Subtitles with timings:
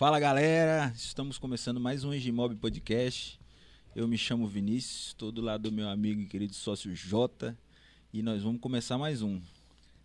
[0.00, 3.38] Fala galera, estamos começando mais um Engimob Podcast.
[3.94, 7.54] Eu me chamo Vinícius, estou do lado do meu amigo e querido sócio Jota
[8.10, 9.38] e nós vamos começar mais um.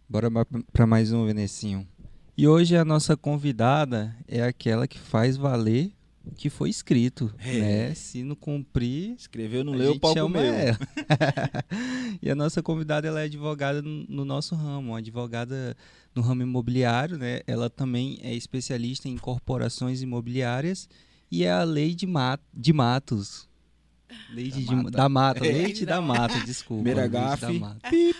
[0.09, 0.29] Bora
[0.73, 1.87] para mais um, Venecinho.
[2.37, 5.93] E hoje a nossa convidada é aquela que faz valer
[6.35, 7.59] que foi escrito, é.
[7.59, 7.93] né?
[7.93, 10.41] Se não cumprir, escreveu, não leu, o palco meu.
[10.41, 10.77] Ela.
[12.21, 15.75] e a nossa convidada ela é advogada no nosso ramo, uma advogada
[16.13, 17.41] no ramo imobiliário, né?
[17.45, 20.89] Ela também é especialista em corporações imobiliárias
[21.29, 23.47] e é a lei de, mat de Matos.
[24.29, 24.91] Lei de, da, mata.
[24.91, 25.51] da mata, é.
[25.51, 26.83] leite da mata, desculpa.
[26.83, 27.61] Primeira gafe.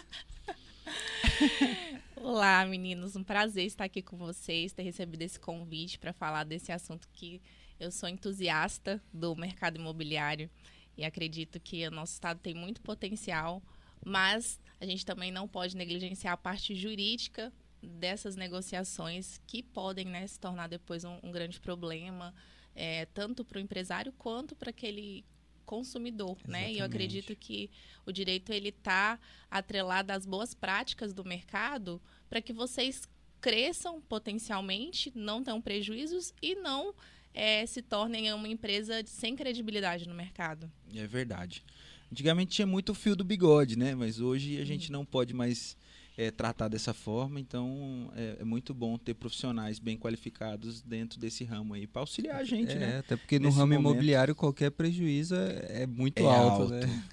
[2.17, 3.15] Olá, meninos.
[3.15, 7.39] Um prazer estar aqui com vocês, ter recebido esse convite para falar desse assunto que
[7.79, 10.49] eu sou entusiasta do mercado imobiliário
[10.97, 13.61] e acredito que o nosso estado tem muito potencial,
[14.05, 17.51] mas a gente também não pode negligenciar a parte jurídica
[17.81, 22.33] dessas negociações que podem né, se tornar depois um, um grande problema,
[22.73, 25.25] é, tanto para o empresário quanto para aquele
[25.65, 26.71] consumidor, né?
[26.71, 27.71] E eu acredito que
[28.05, 33.09] o direito ele está atrelado às boas práticas do mercado para que vocês
[33.41, 36.93] cresçam potencialmente, não tenham prejuízos e não
[37.35, 40.71] é, se tornem uma empresa sem credibilidade no mercado.
[40.95, 41.63] É verdade.
[42.11, 43.93] Antigamente tinha muito fio do bigode, né?
[43.93, 45.75] Mas hoje a gente não pode mais
[46.17, 51.43] é, tratar dessa forma, então é, é, muito bom ter profissionais bem qualificados dentro desse
[51.43, 52.97] ramo aí para auxiliar a gente, é, né?
[52.99, 56.73] Até porque no Nesse ramo momento, imobiliário qualquer prejuízo é, é muito é alto, alto,
[56.73, 57.03] né?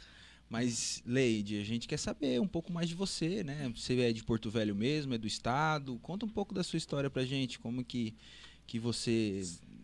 [0.48, 3.72] Mas, Leide, a gente quer saber um pouco mais de você, né?
[3.74, 5.98] Você é de Porto Velho mesmo, é do estado?
[6.02, 8.14] Conta um pouco da sua história pra gente, como que,
[8.66, 9.42] que você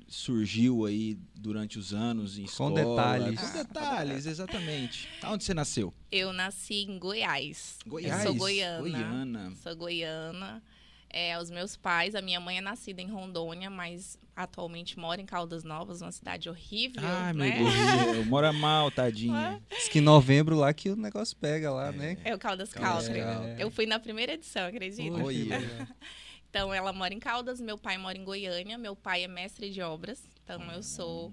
[0.09, 2.83] surgiu aí durante os anos em escola.
[2.83, 3.41] Com detalhes.
[3.41, 5.09] Com detalhes, exatamente.
[5.25, 5.92] Onde você nasceu?
[6.11, 7.78] Eu nasci em Goiás.
[7.87, 8.25] Goiás?
[8.25, 8.81] Eu sou goiana.
[8.81, 9.53] Goiana.
[9.62, 10.62] Sou goiana.
[11.11, 15.25] É, os meus pais, a minha mãe é nascida em Rondônia, mas atualmente mora em
[15.27, 17.59] Caldas Novas, uma cidade horrível, ah, né?
[17.59, 19.60] meu Deus, mora mal, tadinha.
[19.71, 21.93] Diz que em novembro lá que o negócio pega lá, é.
[21.93, 22.19] né?
[22.25, 23.21] É o Caldas Country.
[23.21, 23.56] É.
[23.59, 25.25] Eu fui na primeira edição, acredita?
[25.25, 25.49] Oi.
[26.59, 29.81] Então, ela mora em Caldas, meu pai mora em Goiânia, meu pai é mestre de
[29.81, 31.33] obras, então eu sou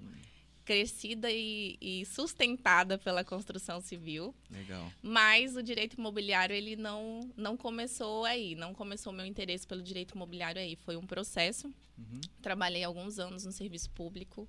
[0.63, 4.35] crescida e, e, sustentada pela construção civil.
[4.51, 4.91] Legal.
[5.01, 10.13] Mas o direito imobiliário ele não não começou aí, não começou meu interesse pelo direito
[10.13, 11.73] imobiliário aí, foi um processo.
[11.97, 12.21] Uhum.
[12.39, 14.47] Trabalhei alguns anos no serviço público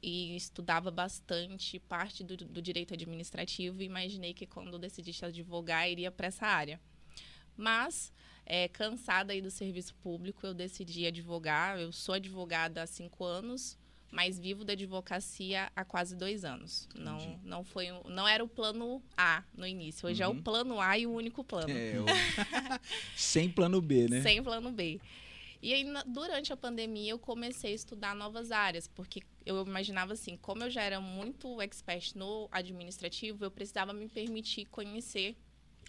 [0.00, 6.12] e estudava bastante parte do, do direito administrativo e imaginei que quando decidisse advogar iria
[6.12, 6.80] para essa área.
[7.56, 8.12] Mas
[8.46, 11.78] é, cansada aí do serviço público, eu decidi advogar.
[11.78, 13.76] Eu sou advogada há cinco anos,
[14.10, 16.88] mas vivo da advocacia há quase dois anos.
[16.94, 20.08] Não, não foi, não era o plano A no início.
[20.08, 20.30] Hoje uhum.
[20.30, 20.42] é o uhum.
[20.42, 21.70] plano A e o único plano.
[21.70, 22.06] É, o...
[23.16, 24.22] Sem plano B, né?
[24.22, 25.00] Sem plano B.
[25.60, 30.36] E aí, durante a pandemia, eu comecei a estudar novas áreas, porque eu imaginava assim,
[30.36, 35.36] como eu já era muito expert no administrativo, eu precisava me permitir conhecer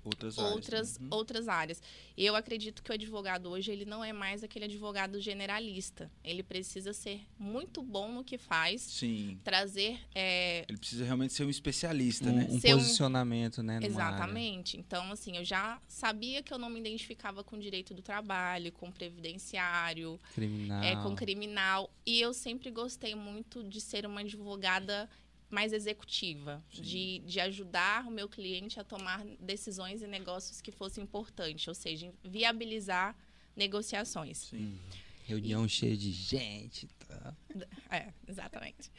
[0.08, 0.98] outras outras, áreas.
[0.98, 1.08] Uhum.
[1.12, 1.82] outras áreas.
[2.18, 6.12] Eu acredito que o advogado hoje ele não é mais aquele advogado generalista.
[6.24, 8.82] Ele precisa ser muito bom no que faz.
[8.82, 9.40] Sim.
[9.44, 10.00] Trazer.
[10.16, 10.66] É...
[10.68, 12.48] Ele precisa realmente ser um especialista, um, né?
[12.50, 13.64] Um posicionamento, um...
[13.64, 13.80] né?
[13.84, 14.78] Exatamente.
[14.78, 18.92] Então, assim, eu já sabia que eu não me identificava com direito do trabalho, com
[18.92, 20.84] previdenciário, criminal.
[20.84, 21.90] É, com criminal.
[22.06, 25.10] E eu sempre gostei muito de ser uma advogada
[25.50, 31.04] mais executiva, de, de ajudar o meu cliente a tomar decisões e negócios que fossem
[31.04, 33.16] importantes, ou seja, viabilizar
[33.56, 34.38] negociações.
[34.38, 34.78] Sim.
[35.24, 35.70] Reunião e...
[35.70, 36.88] cheia de gente.
[37.08, 37.36] Tá?
[37.90, 38.92] É, exatamente.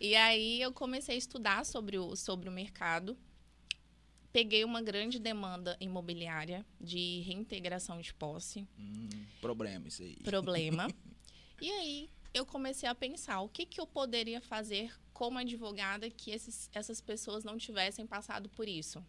[0.00, 3.18] E aí eu comecei a estudar sobre o, sobre o mercado.
[4.32, 8.64] Peguei uma grande demanda imobiliária de reintegração de posse.
[8.78, 9.08] Hum,
[9.40, 10.16] problema isso aí.
[10.22, 10.86] Problema.
[11.60, 16.30] e aí eu comecei a pensar o que, que eu poderia fazer como advogada que
[16.30, 19.04] esses, essas pessoas não tivessem passado por isso.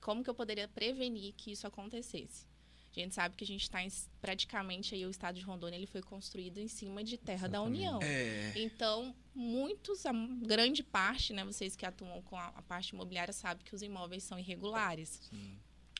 [0.00, 2.46] Como que eu poderia prevenir que isso acontecesse?
[2.90, 3.78] A gente sabe que a gente está
[4.20, 7.82] praticamente aí o estado de Rondônia ele foi construído em cima de terra Exatamente.
[7.82, 8.02] da União.
[8.02, 8.52] É.
[8.56, 13.64] Então muitos, a grande parte, né, vocês que atuam com a, a parte imobiliária sabem
[13.64, 15.20] que os imóveis são irregulares.
[15.28, 15.58] Sim.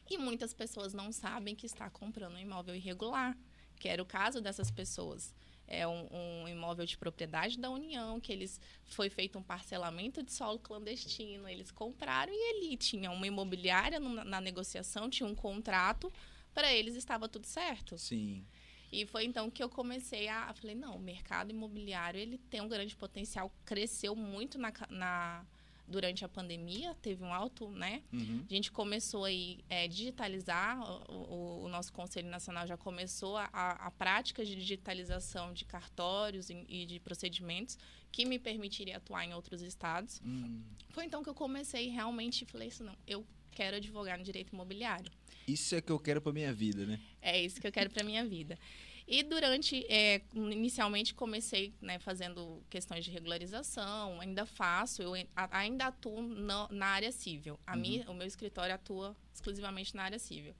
[0.09, 3.37] E muitas pessoas não sabem que está comprando um imóvel irregular,
[3.77, 5.35] que era o caso dessas pessoas
[5.67, 10.33] é um, um, imóvel de propriedade da União, que eles foi feito um parcelamento de
[10.33, 16.13] solo clandestino, eles compraram e ali tinha uma imobiliária na, na negociação, tinha um contrato,
[16.53, 17.99] para eles estava tudo certo.
[17.99, 18.45] Sim.
[18.93, 22.69] E foi então que eu comecei a, falei, não, o mercado imobiliário ele tem um
[22.69, 25.45] grande potencial, cresceu muito na, na
[25.87, 28.03] durante a pandemia, teve um alto, né?
[28.13, 28.45] Uhum.
[28.49, 33.91] A gente começou aí é, digitalizar, o, o- nosso Conselho Nacional já começou a, a
[33.91, 37.77] prática de digitalização de cartórios e, e de procedimentos
[38.11, 40.21] que me permitiria atuar em outros estados.
[40.25, 40.63] Hum.
[40.91, 44.53] Foi então que eu comecei realmente e falei assim, não, eu quero advogar no direito
[44.53, 45.11] imobiliário.
[45.47, 46.99] Isso é que eu quero pra minha vida, né?
[47.21, 48.59] É isso que eu quero para minha vida.
[49.07, 55.13] E durante, é, inicialmente comecei né, fazendo questões de regularização, ainda faço, eu
[55.51, 57.59] ainda atuo na, na área civil.
[57.67, 57.81] A Uhum.
[57.81, 60.55] minha, o meu escritório atua exclusivamente na área civil.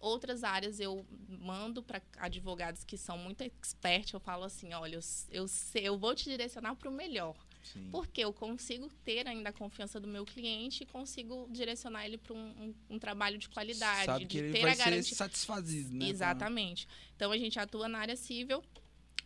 [0.00, 5.00] Outras áreas eu mando para advogados que são muito expertos, eu falo assim, olha, eu,
[5.30, 7.36] eu, sei, eu vou te direcionar para o melhor.
[7.62, 7.88] Sim.
[7.90, 12.34] Porque eu consigo ter ainda a confiança do meu cliente e consigo direcionar ele para
[12.34, 15.02] um, um- um trabalho de qualidade, Sabe de que ele ter vai a garantia.
[15.02, 16.08] ser satisfazido, né?
[16.08, 16.88] Exatamente.
[17.16, 18.62] Então a gente atua na área civil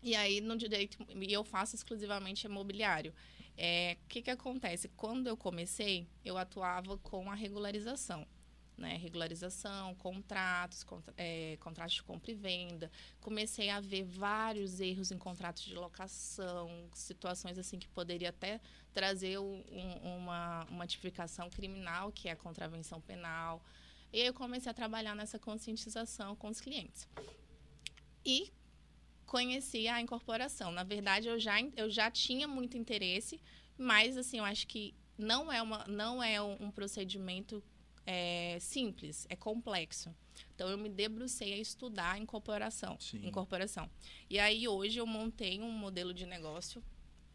[0.03, 3.13] e aí no direito e eu faço exclusivamente imobiliário.
[3.59, 4.89] É, O que que acontece?
[4.97, 8.27] Quando eu comecei, eu atuava com a regularização.
[8.77, 12.91] Né, regularização, contratos, contra, é, contratos de compra e venda.
[13.23, 18.61] Comecei a ver vários erros em contratos de locação, situações assim que poderia até
[18.93, 23.65] trazer um- um- uma, uma tipificação criminal, que é a contravenção penal.
[24.13, 27.09] E aí eu comecei a trabalhar nessa conscientização com os clientes.
[28.27, 28.53] E
[29.25, 30.71] conheci a incorporação.
[30.71, 33.41] Na verdade, eu já, eu já tinha muito interesse,
[33.79, 37.65] mas assim, eu acho que não é, uma, não é um procedimento
[38.07, 40.15] é, simples, é complexo.
[40.55, 42.97] Então, eu me debrucei a estudar a incorporação.
[43.01, 43.27] Sim.
[43.27, 43.91] incorporação.
[44.31, 46.83] E aí, hoje, eu montei um modelo de negócio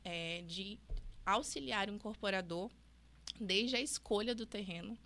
[0.03, 0.79] é, de
[1.25, 2.71] auxiliar o incorporador
[3.39, 4.97] desde a escolha do terreno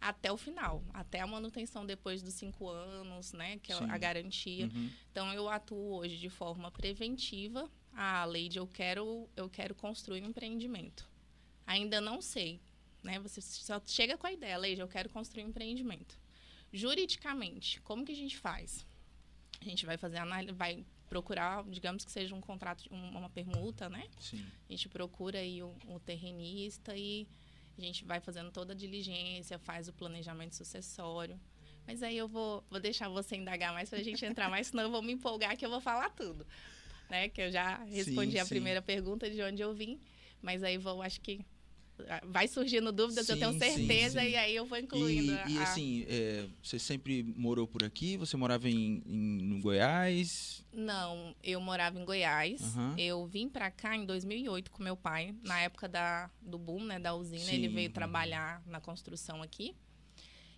[0.00, 3.88] até o final, até a manutenção depois dos cinco anos, né, que é Sim.
[3.88, 4.66] a garantia.
[4.66, 4.90] Uhum.
[5.12, 7.70] Então eu atuo hoje de forma preventiva.
[7.94, 11.08] A lei de eu quero eu quero construir um empreendimento.
[11.64, 12.60] Ainda não sei,
[13.02, 13.18] né?
[13.20, 16.18] Você só chega com a ideia, lei de eu quero construir um empreendimento.
[16.72, 18.86] Juridicamente, como que a gente faz?
[19.60, 23.88] A gente vai fazer análise, vai procurar, digamos que seja um contrato, um- uma permuta,
[23.88, 24.08] né?
[24.18, 24.44] Sim.
[24.68, 27.28] A gente procura aí o, o terrenista e
[27.76, 31.38] a gente vai fazendo toda a diligência, faz o planejamento sucessório.
[31.86, 34.84] Mas aí eu vou, vou deixar você indagar mais para a gente entrar mais, senão
[34.84, 36.46] eu vou me empolgar que eu vou falar tudo.
[37.10, 37.28] Né?
[37.28, 38.48] Que eu já respondi Sim, a sim.
[38.48, 40.00] primeira pergunta de onde eu vim,
[40.40, 41.44] mas aí vou, acho que
[42.24, 44.32] vai surgindo dúvidas, eu tenho Sim, certeza, sim, sim.
[44.32, 45.32] e aí eu vou incluindo.
[45.32, 48.16] E, e, a- assim, é, você sempre morou por aqui?
[48.16, 50.64] Você morava em, em- no Goiás?
[50.72, 52.62] Não, eu morava em Goiás.
[52.62, 52.94] Aham.
[52.98, 56.98] Eu vim pra cá em 2008 com meu pai, na época da, do boom, né,
[56.98, 57.44] da usina.
[57.44, 57.54] Sim.
[57.54, 59.74] Ele veio trabalhar na construção aqui.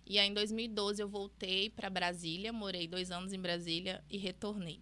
[0.07, 4.79] E aí, em 2012, eu voltei para Brasília, morei dois anos em Brasília e retornei.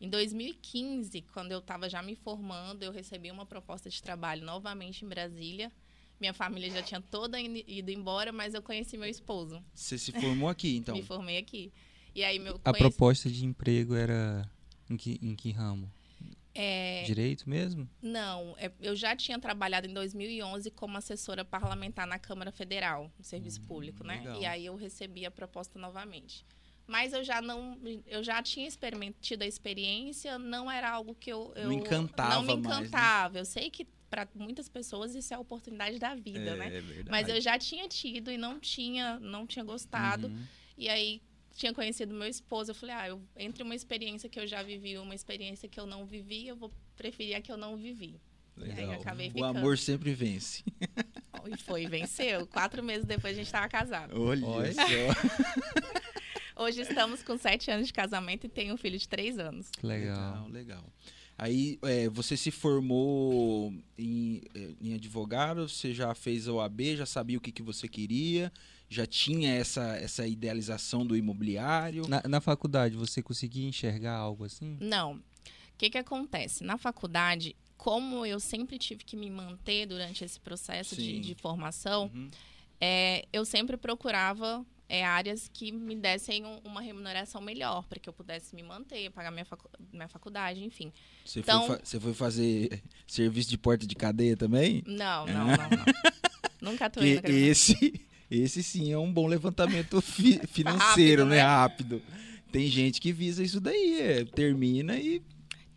[0.00, 5.04] Em 2015, quando eu estava já me formando, eu recebi uma proposta de trabalho novamente
[5.04, 5.70] em Brasília.
[6.22, 9.60] Minha família já tinha toda ido embora, mas eu conheci meu esposo.
[9.74, 10.94] Você se formou aqui, então?
[10.94, 11.72] Me formei aqui.
[12.14, 14.48] E aí, meu A conheci- proposta de emprego era
[14.88, 15.90] em que, em que ramo?
[16.54, 17.88] é, Direito mesmo?
[18.00, 23.24] Não, é- eu já tinha trabalhado em 2011 como assessora parlamentar na Câmara Federal, no
[23.24, 24.18] Serviço Público, né?
[24.18, 24.40] legal.
[24.40, 26.46] E aí eu recebi a proposta novamente.
[26.86, 27.76] Mas eu já não,
[28.06, 28.68] eu já tinha
[29.20, 32.80] tido a experiência, não era algo que eu, eu Não encantava não me mais, né?
[32.86, 33.38] encantava.
[33.38, 36.66] Eu sei que para muitas pessoas isso é a oportunidade da vida, é, né?
[36.66, 37.10] é verdade.
[37.10, 40.26] Mas eu já tinha tido e não tinha, não tinha gostado.
[40.26, 40.44] Uhum.
[40.76, 41.22] E aí
[41.56, 44.90] tinha conhecido meu esposo, eu falei, ah, eu, entre uma experiência que eu já vivi
[44.90, 48.20] e uma experiência que eu não vivi, eu vou preferir a que eu não vivi.
[48.58, 49.00] E Legal.
[49.34, 50.62] O amor sempre vence.
[51.50, 52.46] E foi, venceu.
[52.46, 54.20] Quatro meses depois a gente estava casado.
[54.20, 54.74] Olha Olha.
[54.74, 56.62] só.
[56.62, 59.70] Hoje estamos com sete anos de casamento e tenho um filho de três anos.
[59.70, 60.48] Que legal.
[60.48, 60.92] Legal, legal.
[61.38, 67.06] Aí, é, você se formou em, é, em advogado, você já fez a OAB, já
[67.06, 68.52] sabia o que, que você queria,
[68.88, 72.06] já tinha essa, essa idealização do imobiliário.
[72.08, 74.76] Na, na faculdade, você conseguia enxergar algo assim?
[74.80, 75.14] Não.
[75.14, 75.20] O
[75.78, 76.62] que, que acontece?
[76.62, 82.10] Na faculdade, como eu sempre tive que me manter durante esse processo de, de formação,
[82.14, 82.30] Uhum.
[82.80, 88.06] é, eu sempre procurava é, áreas que me dessem um- uma remuneração melhor, para que
[88.06, 90.92] eu pudesse me manter, pagar minha, facu minha faculdade, enfim.
[91.24, 94.82] Você, Então- foi, fa- foi fazer serviço de porta de cadeia também?
[94.86, 96.72] Não, não, não, não.
[96.72, 101.36] Nunca atuei na esse, esse sim é um bom levantamento fi- financeiro, Rápido, né?
[101.36, 101.42] né?
[101.42, 102.02] Rápido.
[102.52, 105.22] Tem gente que visa isso daí, é, termina e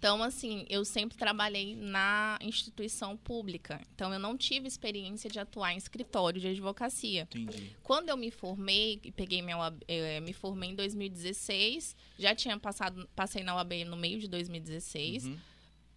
[0.05, 3.81] Então, assim, eu sempre trabalhei na instituição pública.
[3.95, 7.27] Então, eu não tive experiência de atuar em escritório de advocacia.
[7.35, 7.75] entendi.
[7.81, 12.55] Quando eu me formei, e peguei minha UAB, eh, me formei em 2016, já tinha
[12.59, 15.37] passado, passei na UAB no meio de 2016, Uhum.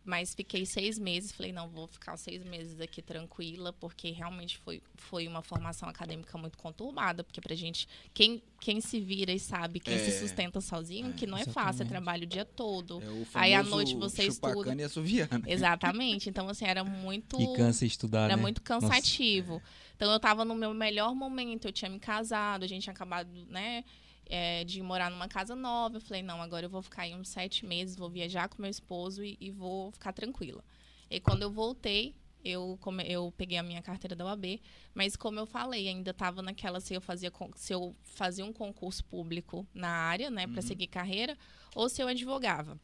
[0.09, 4.81] Mas fiquei seis meses, falei, não, vou ficar seis meses aqui tranquila, porque realmente foi,
[4.97, 9.79] foi uma formação acadêmica muito conturbada, porque pra gente, quem, quem se vira e sabe,
[9.81, 9.99] quem É.
[9.99, 13.03] se sustenta sozinho, É, que não é fácil, é trabalho o dia todo.
[13.03, 14.75] É o Aí à noite você estuda.
[14.75, 15.43] e assoviana.
[15.47, 16.31] Exatamente.
[16.31, 17.39] Então, assim, era muito.
[17.39, 18.41] E cansa estudar, Era né?
[18.41, 19.63] muito cansativo.
[19.95, 23.29] Então eu tava no meu melhor momento, eu tinha me casado, a gente tinha acabado,
[23.51, 23.85] né,
[24.29, 25.97] é, de morar numa casa nova.
[25.97, 28.71] Eu falei, não, agora eu vou ficar aí uns sete meses, vou viajar com meu
[28.71, 30.63] esposo e, e vou ficar tranquila.
[31.11, 34.61] E quando eu voltei, eu, come- eu peguei a minha carteira da UAB,
[34.95, 39.05] mas como eu falei, ainda estava naquela se eu fazia se eu fazia um concurso
[39.05, 40.63] público na área, né, para Uhum.
[40.63, 41.37] seguir carreira,
[41.75, 42.79] ou se eu advogava.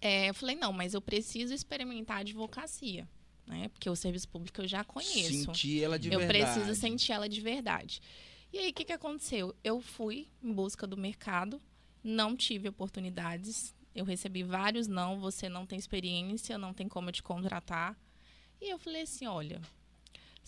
[0.00, 3.08] É, eu falei, não, mas eu preciso experimentar a advocacia,
[3.46, 3.68] né?
[3.68, 5.46] Porque o serviço público eu já conheço.
[5.46, 6.38] Sentir ela de eu verdade.
[6.52, 8.00] preciso sentir ela de verdade.
[8.52, 9.54] E aí, o que, que aconteceu?
[9.62, 11.60] Eu fui em busca do mercado,
[12.02, 13.74] não tive oportunidades.
[13.94, 17.98] Eu recebi vários não, você não tem experiência, não tem como te contratar.
[18.60, 19.60] E eu falei assim, olha,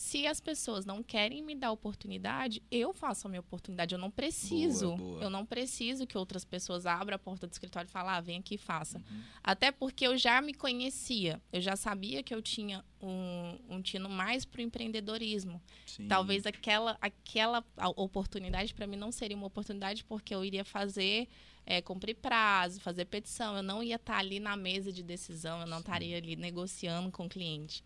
[0.01, 3.95] se as pessoas não querem me dar oportunidade, eu faço a minha oportunidade.
[3.95, 4.97] Eu não preciso.
[4.97, 5.23] Boa, boa.
[5.25, 8.39] Eu não preciso que outras pessoas abram a porta do escritório e falem, ah, vem
[8.39, 8.97] aqui e faça.
[8.97, 9.23] Uhum.
[9.45, 11.39] Até porque eu já me conhecia.
[11.53, 15.61] Eu já sabia que eu tinha um, um tino mais pro empreendedorismo.
[15.85, 16.09] Sim.
[16.09, 17.63] Talvez aquela, aquela
[17.95, 21.29] oportunidade para mim não seria uma oportunidade porque eu iria fazer,
[21.67, 23.55] é, cumprir prazo, fazer petição.
[23.55, 25.83] Eu não ia estar ali na mesa de decisão, eu não Sim.
[25.83, 27.85] estaria ali negociando com o cliente.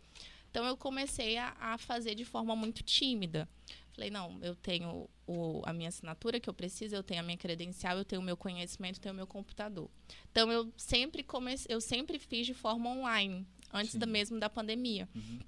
[0.55, 3.49] Então eu comecei a, a fazer de forma muito tímida.
[3.93, 7.37] Falei, não, eu tenho o- a minha assinatura que eu preciso, eu tenho a minha
[7.37, 9.91] credencial, eu tenho o meu conhecimento, eu tenho o meu computador.
[10.31, 13.99] Então eu sempre comecei, eu sempre fiz de forma online, antes Sim.
[13.99, 15.09] da mesmo da pandemia.
[15.13, 15.41] Uhum.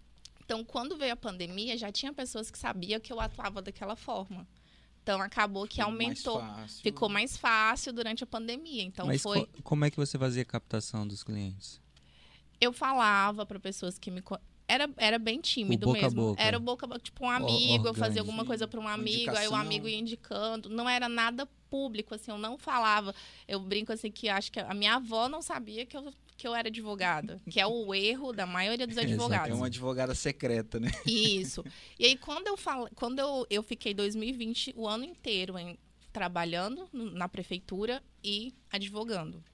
[0.44, 4.44] Então, quando veio a pandemia, já tinha pessoas que sabiam que eu atuava daquela forma.
[5.04, 6.42] Então, acabou que Ficou aumentou.
[6.42, 6.82] Mais fácil.
[6.82, 8.82] Ficou mais fácil durante a pandemia.
[8.82, 9.46] Então, Mas foi.
[9.46, 11.80] co- como é que você fazia a captação dos clientes?
[12.60, 14.20] Eu falava para pessoas que me.
[14.68, 16.22] Era, era bem tímido boca mesmo.
[16.22, 16.42] boca.
[16.42, 19.30] Era o boca a boca, tipo um amigo, eu fazia alguma coisa para um amigo,
[19.30, 19.56] aí o indicação.
[19.56, 20.68] amigo ia indicando.
[20.68, 23.14] Não era nada público, assim, eu não falava.
[23.46, 26.54] Eu brinco assim que acho que a minha avó não sabia que eu, que eu
[26.54, 29.50] era advogada, que é o erro da maioria dos advogados.
[29.50, 30.90] É uma advogada secreta, né?
[31.06, 31.64] Isso.
[31.98, 35.78] E aí, quando eu falo, quando eu, eu fiquei 2020 o ano inteiro em,
[36.12, 39.44] trabalhando na prefeitura e advogando.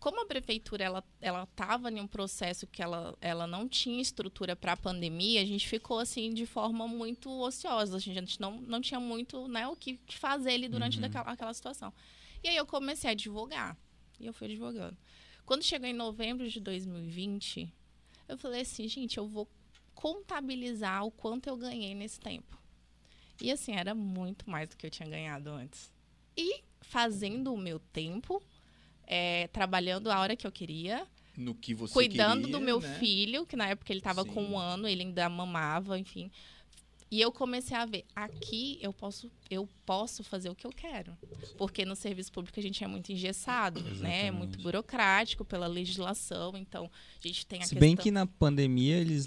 [0.00, 4.54] Como a prefeitura ela ela estava em um processo que ela, ela não tinha estrutura
[4.54, 7.96] para a pandemia, a gente ficou assim de forma muito ociosa.
[7.96, 11.02] A gente não, não tinha muito né, o que fazer ali durante Uhum.
[11.02, 11.92] daquela, aquela situação.
[12.42, 13.76] E aí eu comecei a advogar.
[14.20, 14.96] E eu fui advogando.
[15.44, 17.72] Quando chegou em novembro de 2020,
[18.28, 19.48] eu falei assim, gente, eu vou
[19.94, 22.56] contabilizar o quanto eu ganhei nesse tempo.
[23.40, 25.92] E assim, era muito mais do que eu tinha ganhado antes.
[26.36, 28.42] E fazendo o meu tempo,
[29.10, 32.98] é, trabalhando a hora que eu queria, No que você cuidando queria, do meu né?
[33.00, 36.30] filho, que na época ele estava com um ano, ele ainda mamava, enfim.
[37.10, 41.16] E eu comecei a ver, aqui eu posso, eu posso fazer o que eu quero.
[41.56, 43.88] Porque no serviço público a gente é muito engessado, né?
[43.88, 44.30] É Exatamente.
[44.36, 46.90] muito burocrático pela legislação, então
[47.24, 47.80] a gente tem a Se questão...
[47.80, 49.26] bem que na pandemia eles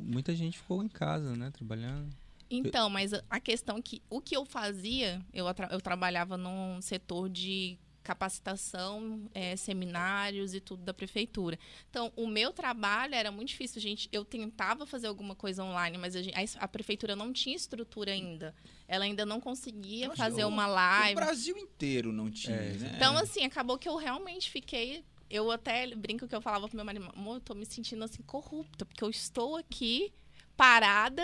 [0.00, 2.08] muita gente ficou em casa, né, trabalhando.
[2.50, 7.28] Então, mas a- questão que o que eu fazia, eu, atra- eu trabalhava num setor
[7.28, 7.76] de
[8.08, 11.58] capacitação, eh, seminários e tudo da prefeitura.
[11.90, 14.08] Então, o meu trabalho era muito difícil, gente.
[14.12, 18.12] Eu tentava fazer alguma coisa online, mas a, gen- a a prefeitura não tinha estrutura
[18.12, 18.54] ainda.
[18.86, 21.14] Ela ainda não conseguia Nossa, fazer o- uma O live.
[21.14, 22.92] Brasil inteiro não tinha, É, né?
[22.96, 25.04] Então, assim, acabou que eu realmente fiquei.
[25.30, 28.22] Eu até brinco que eu falava pro meu marido, amor, eu tô me sentindo assim
[28.22, 30.10] corrupta, porque eu estou aqui
[30.56, 31.22] parada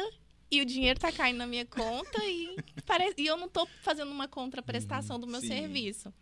[0.50, 2.54] e o dinheiro tá caindo na minha conta e,
[2.86, 5.48] parece, e eu não tô fazendo uma contraprestação do meu sim.
[5.48, 6.12] serviço.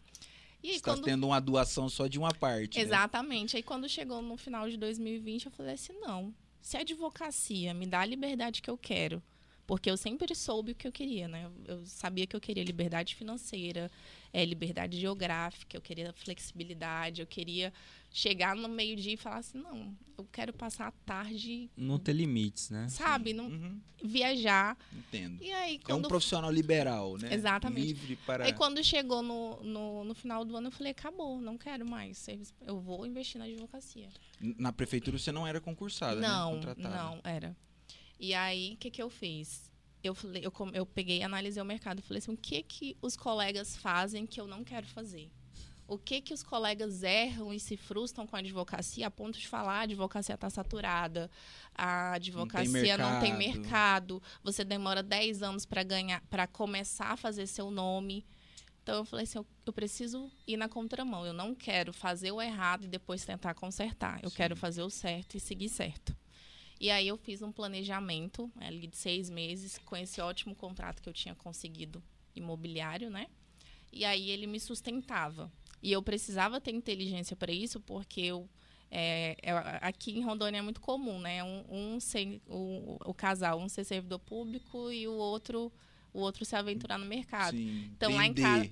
[0.62, 1.04] E aí, Você tá quando.
[1.04, 2.78] tendo uma doação só de uma parte.
[2.78, 2.84] né?
[2.84, 3.56] Exatamente.
[3.56, 6.32] Aí quando chegou no final de 2020, eu falei assim, não.
[6.60, 9.20] Se a advocacia me dá a liberdade que eu quero,
[9.66, 11.50] porque eu sempre soube o que eu queria, né?
[11.66, 13.90] Eu sabia que eu queria liberdade financeira,
[14.32, 17.72] é, liberdade geográfica, eu queria flexibilidade, eu queria
[18.10, 22.68] chegar no meio-dia e falar assim, não, eu quero passar a tarde, Não ter limites,
[22.70, 22.86] né?
[22.88, 24.76] sabe, não, Uhum, viajar.
[24.92, 25.42] entendo.
[25.42, 27.32] E aí, É um quando profissional liberal, né?
[27.34, 27.86] Exatamente.
[27.88, 28.44] Livre para.
[28.44, 32.18] Aí quando chegou no, no, no final do ano, eu falei, acabou, não quero mais
[32.18, 32.52] serviço.
[32.60, 34.08] Eu vou investir na advocacia.
[34.40, 36.28] Na prefeitura você não era concursada, né?
[36.28, 36.94] não, Contratada.
[36.96, 37.56] não, era.
[38.20, 39.71] E aí, o que, que eu fiz?
[40.02, 42.02] Eu, falei, eu, eu peguei e analisei o mercado.
[42.02, 45.30] Falei assim, o que, que os colegas fazem que eu não quero fazer?
[45.86, 49.46] O que, que os colegas erram e se frustram com a advocacia a ponto de
[49.46, 51.30] falar a advocacia está saturada,
[51.74, 53.60] a advocacia não tem, mercado.
[53.60, 58.24] mercado, você demora 10 anos para ganhar, para começar a fazer seu nome.
[58.82, 61.26] Então eu falei assim, eu, eu, preciso ir na contramão.
[61.26, 64.18] Eu não quero fazer o errado e depois tentar consertar.
[64.22, 64.36] Eu Sim.
[64.36, 66.16] quero fazer o certo e seguir certo.
[66.82, 71.08] E aí eu fiz um planejamento ali de seis meses com esse ótimo contrato que
[71.08, 72.02] eu tinha conseguido
[72.34, 73.28] imobiliário, né?
[73.92, 75.48] E aí ele me sustentava.
[75.80, 78.50] E eu precisava ter inteligência para isso, porque eu
[78.90, 81.44] é, é, aqui em Rondônia é muito comum, né?
[81.44, 85.70] Um, um ser, o, o, casal, um ser servidor público e o outro
[86.12, 87.56] o outro se aventurar no mercado.
[87.56, 88.68] Sim, então lá em casa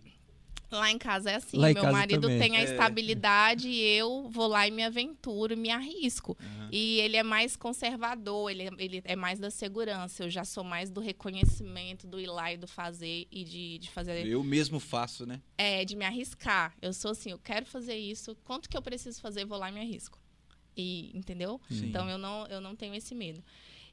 [0.71, 2.39] Lá em casa é assim, lá meu marido também.
[2.39, 2.65] tem a é.
[2.65, 6.39] estabilidade e eu vou lá e me aventuro, me arrisco.
[6.41, 6.69] Uhum.
[6.71, 10.23] E ele é mais conservador, ele, é, ele é mais da segurança.
[10.23, 13.91] Eu já sou mais do reconhecimento, do ir lá e do fazer e de, de
[13.91, 14.25] fazer.
[14.25, 15.41] Eu mesmo faço, né?
[15.59, 16.73] É, de me arriscar.
[16.81, 19.73] Eu sou assim, eu quero fazer isso, quanto que eu preciso fazer, vou lá e
[19.73, 20.21] me arrisco.
[20.77, 21.61] E, entendeu?
[21.69, 21.89] Sim.
[21.89, 23.43] Então eu não, eu não tenho esse medo.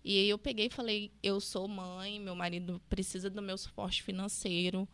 [0.03, 4.03] E aí eu peguei e falei, eu sou mãe, meu marido precisa do meu suporte
[4.03, 4.87] financeiro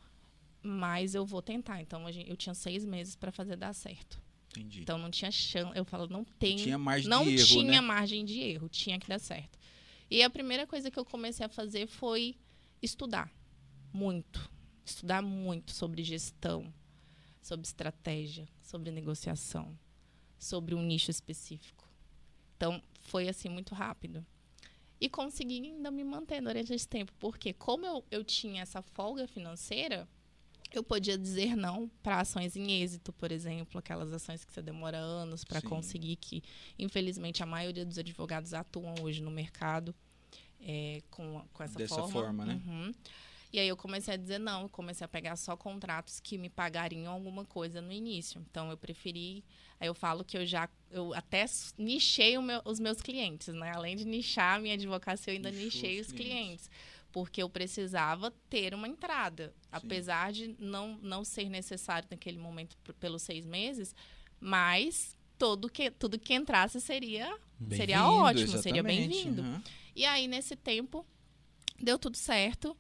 [0.64, 1.82] mas eu vou tentar.
[1.82, 4.22] Então eu tinha seis meses para fazer dar certo.
[4.52, 4.82] Entendi.
[4.82, 5.78] Então não tinha chance.
[5.78, 6.56] Eu falo, não tem.
[6.56, 7.46] Tinha margem não de erro.
[7.46, 7.82] tinha né?
[7.82, 9.60] margem de erro, tinha que dar certo.
[10.10, 12.36] E a primeira coisa que eu comecei a fazer foi
[12.82, 13.32] estudar
[13.92, 14.50] muito.
[14.86, 16.74] Estudar muito sobre gestão,
[17.42, 19.78] sobre estratégia, sobre negociação,
[20.38, 21.90] sobre um nicho específico.
[22.56, 24.26] Então foi assim muito rápido.
[25.00, 29.28] E consegui ainda me manter durante esse tempo, porque como eu, eu tinha essa folga
[29.28, 30.08] financeira,
[30.78, 34.98] eu podia dizer não para ações em êxito, por exemplo, aquelas ações que você demora
[34.98, 36.44] anos para conseguir, que
[36.78, 39.94] infelizmente a maioria dos advogados atuam hoje no mercado
[40.62, 42.12] é, com, com essa Dessa forma.
[42.12, 42.62] forma né?
[42.66, 42.94] Uhum.
[43.52, 47.14] E aí eu comecei a dizer não, comecei a pegar só contratos que me pagariam
[47.14, 48.44] alguma coisa no início.
[48.50, 49.44] Então eu preferi,
[49.80, 51.46] aí eu falo que eu já, eu até
[51.78, 53.72] nichei meu, os meus clientes, né?
[53.76, 56.68] Além de nichar a minha advocacia, eu ainda Nichou nichei os clientes.
[56.68, 56.70] clientes
[57.14, 59.54] porque eu precisava ter uma entrada.
[59.62, 59.70] Sim.
[59.72, 63.96] Apesar de não, não ser necessário naquele momento pelos seis meses,
[64.40, 67.32] mas todo que, tudo que entrasse seria,
[67.70, 68.64] seria ótimo, exatamente.
[68.64, 69.44] seria bem-vindo.
[69.44, 69.62] Uhum.
[69.96, 71.06] E aí, nesse tempo,
[71.80, 72.76] deu tudo certo.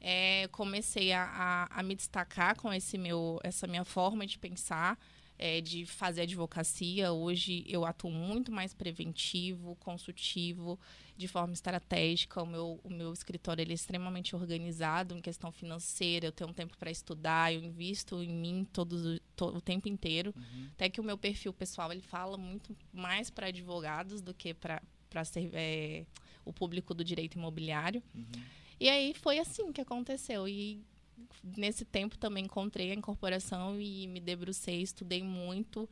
[0.00, 1.24] É, comecei a,
[1.70, 4.98] a, a, me destacar com esse meu, essa minha forma de pensar
[5.38, 7.12] é, de fazer advocacia.
[7.12, 10.78] Hoje eu atuo muito mais preventivo, consultivo,
[11.16, 12.42] de forma estratégica.
[12.42, 16.26] O meu, o meu escritório ele é extremamente organizado em questão financeira.
[16.26, 20.34] Eu tenho um tempo para estudar, eu invisto em mim todo, o tempo inteiro.
[20.36, 20.68] Uhum.
[20.72, 24.82] Até que o meu perfil pessoal ele fala muito mais para advogados do que para
[25.52, 26.04] é,
[26.44, 28.02] o público do direito imobiliário.
[28.12, 28.42] Uhum.
[28.80, 30.48] E aí foi assim que aconteceu.
[30.48, 30.82] E
[31.56, 35.88] nesse tempo também encontrei a incorporação e me debrucei, estudei muito.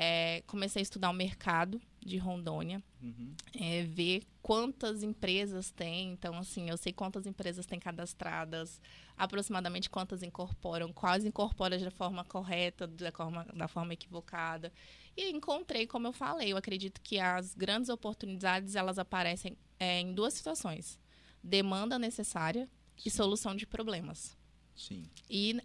[0.00, 3.34] É, comecei a estudar o mercado de Rondônia, uhum.
[3.52, 6.12] é, ver quantas empresas tem.
[6.12, 8.80] Então, assim, eu sei quantas empresas tem cadastradas,
[9.16, 14.72] aproximadamente quantas incorporam, quais incorporam da forma correta, da forma, da forma equivocada.
[15.16, 20.14] E encontrei, como eu falei, eu acredito que as grandes oportunidades elas aparecem é, em
[20.14, 20.96] duas situações:
[21.42, 23.02] demanda necessária Sim.
[23.04, 24.37] e solução de problemas.
[24.78, 25.04] Sim.
[25.28, 25.60] E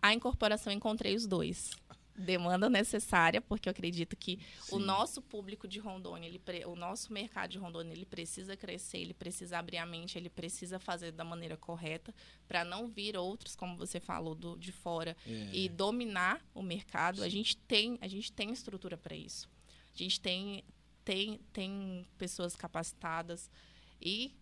[0.00, 1.70] a incorporação encontrei os dois.
[2.16, 4.76] Demanda necessária, porque eu acredito que Sim.
[4.76, 9.14] o nosso público de Rondônia, ele, o nosso mercado de Rondônia, ele precisa crescer, ele
[9.14, 12.14] precisa abrir a mente, ele precisa fazer da maneira correta
[12.46, 15.50] para não vir outros, como você falou, do, de fora é.
[15.52, 17.16] e dominar o mercado.
[17.16, 17.24] Sim.
[17.24, 19.48] A gente tem, a gente tem estrutura para isso.
[19.92, 20.62] A gente tem,
[21.04, 23.50] tem, tem pessoas capacitadas
[24.00, 24.32] e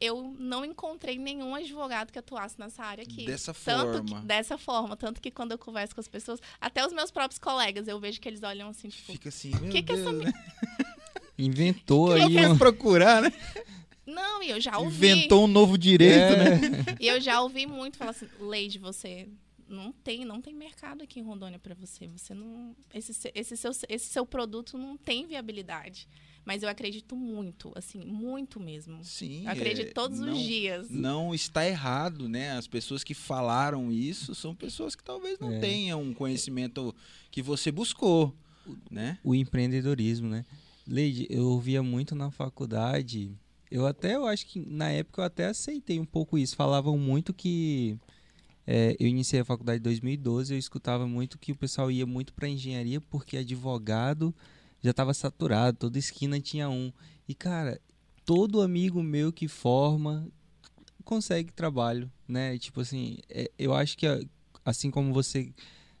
[0.00, 3.26] eu não encontrei nenhum advogado que atuasse nessa área aqui.
[3.26, 4.20] Dessa tanto forma.
[4.20, 4.96] Que, dessa forma.
[4.96, 8.20] Tanto que quando eu converso com as pessoas, até os meus próprios colegas, eu vejo
[8.20, 9.12] que eles olham assim, tipo.
[9.12, 10.32] Fica assim, meu que Deus, que essa né?
[11.36, 12.36] Inventou que aí.
[12.36, 12.58] Eu um...
[12.58, 13.32] procurar, né?
[14.06, 14.96] Não, e eu já ouvi.
[15.08, 16.36] Inventou um novo direito, é.
[16.36, 16.60] né?
[16.98, 19.28] E eu já ouvi muito falar assim, Leide, você
[19.68, 22.06] não tem, não tem mercado aqui em Rondônia para você.
[22.08, 26.08] Você não, esse, esse seu, esse seu produto não tem viabilidade.
[26.48, 29.04] Mas eu acredito muito, assim, muito mesmo.
[29.04, 29.44] Sim.
[29.44, 30.88] Eu acredito é, todos não, os dias.
[30.88, 32.52] Não está errado, né?
[32.52, 35.58] As pessoas que falaram isso são pessoas que talvez não é.
[35.58, 36.94] tenham um conhecimento
[37.30, 38.34] que você buscou,
[38.90, 39.18] né?
[39.22, 40.46] O empreendedorismo, né?
[40.86, 43.30] Leide, eu ouvia muito na faculdade.
[43.70, 46.56] Eu até, eu acho que na época eu até aceitei um pouco isso.
[46.56, 47.94] Falavam muito que
[48.66, 52.32] é, eu iniciei a faculdade em 2012, eu escutava muito que o pessoal ia muito
[52.32, 54.34] para engenharia porque advogado
[54.82, 56.92] já estava saturado, toda esquina tinha um.
[57.28, 57.80] E, cara,
[58.24, 60.26] todo amigo meu que forma
[61.04, 62.58] consegue trabalho, né?
[62.58, 64.06] Tipo assim, é, eu acho que
[64.64, 65.52] assim como você.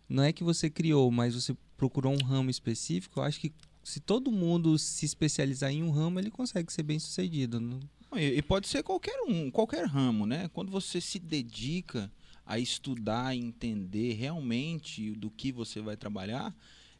[0.08, 3.52] Não é que você criou, mas você procurou um ramo específico, eu acho que
[3.84, 7.58] se todo mundo se especializar em um ramo, ele consegue ser bem sucedido.
[7.58, 7.80] Não?
[8.16, 10.48] E pode ser qualquer um, qualquer ramo, né?
[10.52, 12.10] Quando você se dedica
[12.44, 16.54] a estudar entender realmente do que você vai trabalhar,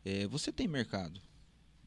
[0.05, 1.21] é, você tem mercado.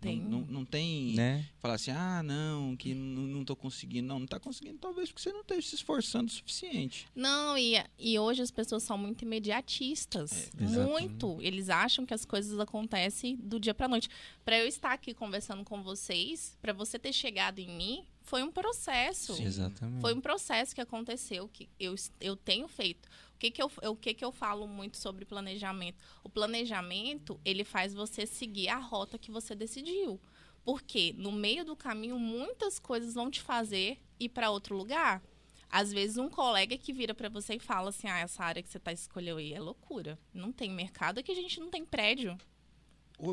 [0.02, 0.20] Tem.
[0.20, 1.46] Não, não, não tem Né?
[1.60, 4.08] falar assim, ah, não, que não, não tô conseguindo.
[4.08, 7.08] Não, não tá conseguindo, talvez porque você não esteja se esforçando o suficiente.
[7.16, 10.52] Não, e, e hoje as pessoas são muito imediatistas.
[10.60, 11.38] É, muito.
[11.42, 14.10] Eles acham que as coisas acontecem do dia pra noite.
[14.44, 18.52] Pra eu estar aqui conversando com vocês, pra você ter chegado em mim, foi um
[18.52, 19.36] processo.
[19.36, 19.44] Sim.
[19.44, 20.02] Exatamente.
[20.02, 23.08] Foi um processo que aconteceu, que eu, eu tenho feito.
[23.41, 25.97] Que, que, eu, o que, que eu falo muito sobre planejamento?
[26.23, 30.21] O planejamento, ele faz você seguir a rota que você decidiu.
[30.63, 35.23] Porque no meio do caminho, muitas coisas vão te fazer ir para outro lugar.
[35.71, 38.69] Às vezes, um colega que vira para você e fala assim: ah, essa área que
[38.69, 40.19] você tá escolheu aí é loucura.
[40.32, 42.38] Não tem mercado, é que a gente não tem prédio.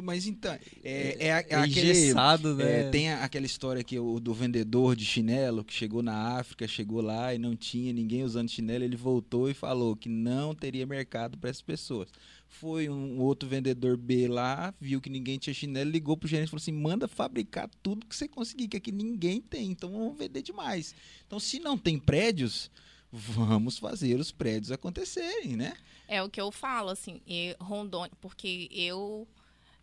[0.03, 1.91] Mas então, é, é, é É aquele...
[1.91, 2.81] engessado, né?
[2.83, 6.69] É, tem a- aquela história que o do vendedor de chinelo que chegou na África,
[6.69, 10.87] chegou lá e não tinha ninguém usando chinelo, ele voltou e falou que não teria
[10.87, 12.09] mercado para essas pessoas.
[12.51, 16.51] Foi um outro vendedor B lá, viu que ninguém tinha chinelo, ligou pro gerente e
[16.51, 20.43] falou assim: manda fabricar tudo que você conseguir, que aqui ninguém tem, então vamos vender
[20.43, 20.95] demais.
[21.27, 22.71] Então, se não tem prédios,
[23.13, 25.75] vamos fazer os prédios acontecerem, né?
[26.07, 29.27] É o que eu falo, assim, e Rondônia, porque eu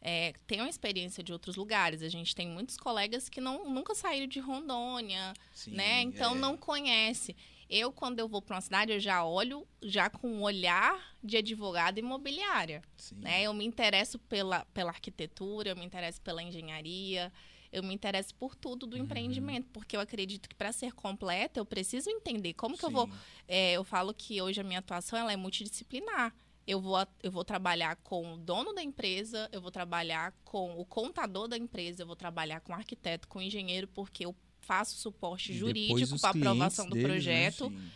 [0.02, 2.02] é, tenho a experiência de outros lugares.
[2.02, 6.02] A gente tem muitos colegas que não, nunca saíram de Rondônia, Sim, né?
[6.02, 6.38] Então é.
[6.38, 7.36] não conhece.
[7.68, 11.38] Eu, quando eu vou para uma cidade, eu já olho já com um olhar de
[11.38, 12.84] advogada imobiliária.
[12.96, 13.16] Sim.
[13.16, 13.44] Né?
[13.44, 17.34] Eu me interesso pela, pela arquitetura, eu me interesso pela engenharia,
[17.72, 21.66] eu me interesso por tudo do empreendimento, porque eu acredito que para ser completa eu
[21.66, 23.14] preciso entender como que eu vou Sim.
[23.48, 26.34] é, eu falo que hoje a minha atuação ela é multidisciplinar.
[26.68, 30.86] Eu vou, eu vou trabalhar com o dono da empresa, eu vou trabalhar com o
[30.86, 34.98] contador da empresa, eu vou trabalhar com o arquiteto, com o engenheiro, porque eu faço
[34.98, 37.14] suporte E jurídico para aprovação do deles, né?
[37.14, 37.92] projeto, Sim.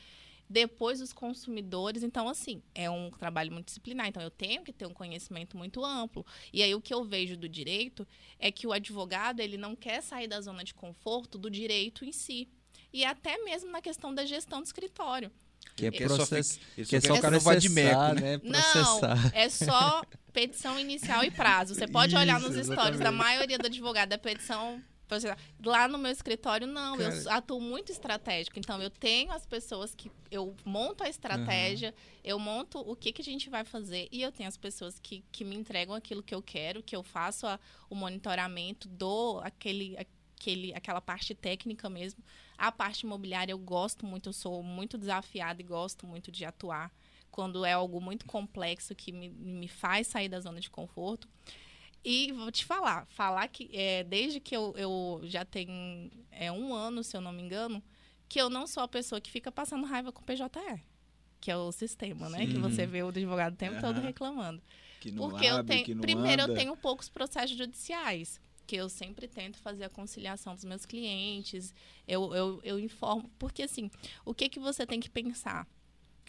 [0.48, 2.04] depois os consumidores.
[2.04, 4.08] Então, assim, é um trabalho multidisciplinar.
[4.08, 6.24] Então, eu tenho que ter um conhecimento muito amplo.
[6.54, 10.02] E aí, o que eu vejo do direito é que o advogado, ele não quer
[10.02, 12.48] sair da zona de conforto do direito em si.
[12.94, 15.32] E até mesmo na questão da gestão do escritório.
[15.76, 16.60] Que é processo.
[16.88, 18.38] Que é só ficar no vadimeco, processar, né?
[18.38, 18.42] né?
[18.44, 19.32] Não, Processar.
[19.36, 20.02] é só
[20.34, 21.74] petição inicial e prazo.
[21.76, 23.18] Você pode olhar Isso, nos stories da exatamente.
[23.18, 24.82] maioria do advogado, é petição.
[25.66, 26.96] Lá no meu escritório, não.
[26.96, 27.38] Eu Cara.
[27.38, 28.60] atuo muito estratégico.
[28.60, 30.12] Então, eu tenho as pessoas que.
[30.30, 34.08] Eu monto a estratégia, eu monto o que, que a gente vai fazer.
[34.12, 37.02] E eu tenho as pessoas que, que me entregam aquilo que eu quero, que eu
[37.02, 42.24] faço a- o monitoramento, dou aquele, aquele, aquela parte técnica mesmo.
[42.60, 46.92] A parte imobiliária eu gosto muito, eu sou muito desafiada e gosto muito de atuar
[47.32, 51.26] quando é algo muito complexo que me, me faz sair da zona de conforto.
[52.04, 56.74] E vou te falar, falar que é, desde que eu, eu já tenho é, um
[56.74, 57.82] ano, se eu não me engano,
[58.28, 60.84] que eu não sou a pessoa que fica passando raiva com o PJE,
[61.40, 62.46] que é o sistema, né?
[62.46, 64.06] Que você vê o advogado o tempo todo Aham.
[64.06, 64.62] reclamando.
[65.00, 65.86] Que não Porque eu abre, tenho.
[65.86, 66.52] que não primeiro, anda.
[66.52, 68.40] eu tenho poucos processos judiciais.
[68.70, 71.74] Que eu sempre tento fazer a conciliação dos meus clientes.
[72.08, 73.32] Eu, eu, eu informo.
[73.40, 73.90] Porque, assim,
[74.24, 75.68] o que, que você tem que pensar?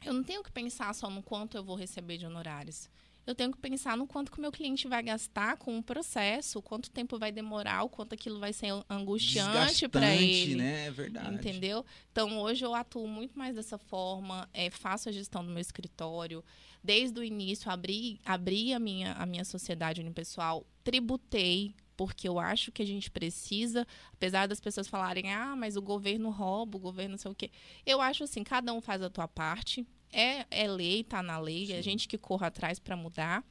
[0.02, 2.88] Eu não tenho que pensar só no quanto eu vou receber de honorários.
[3.26, 6.62] Eu tenho que pensar no quanto que o meu cliente vai gastar com o processo,
[6.62, 10.54] quanto tempo vai demorar, o quanto aquilo vai ser angustiante para ele.
[10.54, 10.86] né?
[10.86, 11.34] É verdade.
[11.34, 11.84] Entendeu?
[12.10, 16.42] Então, hoje eu atuo muito mais dessa forma, é, faço a gestão do meu escritório.
[16.82, 22.72] Desde o início, abri, abri a, minha, a minha sociedade unipessoal, tributei, porque eu acho
[22.72, 27.10] que a gente precisa, apesar das pessoas falarem, ah, mas o governo rouba, o governo
[27.10, 27.50] não sei o quê.
[27.84, 29.86] Eu acho assim, cada um faz a tua parte.
[30.10, 31.90] É, é lei, tá na lei, é a Sim.
[31.90, 33.44] gente que corre atrás para mudar.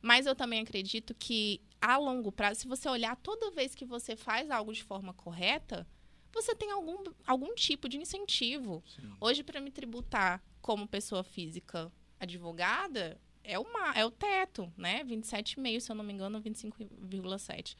[0.00, 4.14] Mas eu também acredito que a longo prazo, se você olhar toda vez que você
[4.14, 5.84] faz algo de forma correta,
[6.32, 8.84] você tem algum, algum tipo de incentivo.
[8.86, 9.16] Sim.
[9.20, 11.90] Hoje, para me tributar como pessoa física
[12.20, 15.04] advogada, é, uma, é o teto, né?
[15.04, 17.76] 27,5%, se eu não me engano, 25,7%.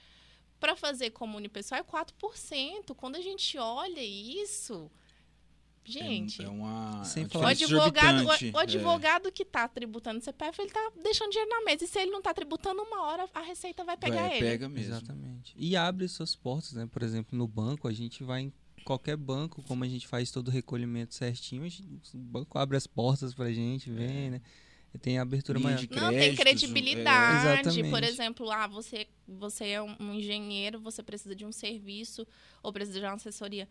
[0.58, 2.94] Para fazer como unipessoal é 4%.
[2.96, 4.90] Quando a gente olha isso,
[5.84, 6.42] gente...
[6.42, 7.04] É, é uma.
[7.04, 11.50] Sem é O advogado, o, o advogado que está tributando CPF, ele está deixando dinheiro
[11.50, 11.84] na mesa.
[11.84, 14.46] E se ele não está tributando uma hora, a Receita vai É, pegar vai, ele.
[14.46, 14.94] Pega mesmo.
[14.94, 15.54] Exatamente.
[15.56, 16.88] E abre suas portas, né?
[16.90, 18.52] Por exemplo, no banco, a gente vai em
[18.84, 21.82] qualquer banco, como a gente faz todo o recolhimento certinho, a gente-
[22.14, 24.40] o banco abre as portas pra gente, vem, né?
[24.98, 25.78] Tem abertura maior.
[25.78, 27.46] de Não, tem créditos, credibilidade.
[27.46, 27.60] é.
[27.60, 27.90] Exatamente.
[27.90, 32.26] Por exemplo, ah, você, você é um engenheiro, você precisa de um serviço
[32.62, 33.68] ou precisa de uma assessoria.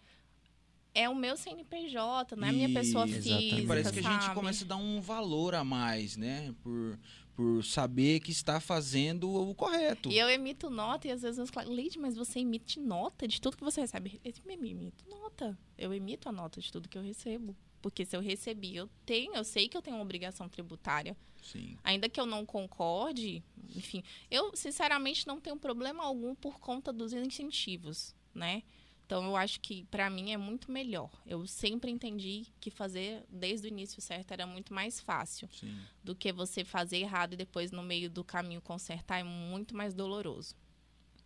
[0.93, 3.21] É o meu CNPJ, não é a minha pessoa Isso.
[3.21, 4.35] física, Parece que a gente sabe?
[4.35, 6.55] começa a dar um valor a mais, né?
[6.63, 6.97] Por,
[7.35, 10.09] por saber que está fazendo o correto.
[10.09, 13.41] E eu emito nota e às vezes meus clientes, Leide, mas você emite nota de
[13.41, 14.21] tudo que você recebe?
[14.23, 15.57] Eu me emito nota.
[15.77, 17.53] Eu emito a nota de tudo que eu recebo.
[17.85, 21.15] Porque se eu recebi, eu tenho, eu sei que eu tenho uma obrigação tributária.
[21.39, 21.77] Sim.
[21.83, 23.43] Ainda que eu não concorde,
[23.75, 28.63] enfim, eu sinceramente não tenho problema algum por conta dos incentivos, né?
[29.05, 31.11] Então eu acho que para mim é muito melhor.
[31.27, 35.77] Eu sempre entendi que fazer desde o início certo era muito mais fácil Sim.
[36.03, 39.93] do que você fazer errado e depois no meio do caminho consertar é muito mais
[39.93, 40.55] doloroso.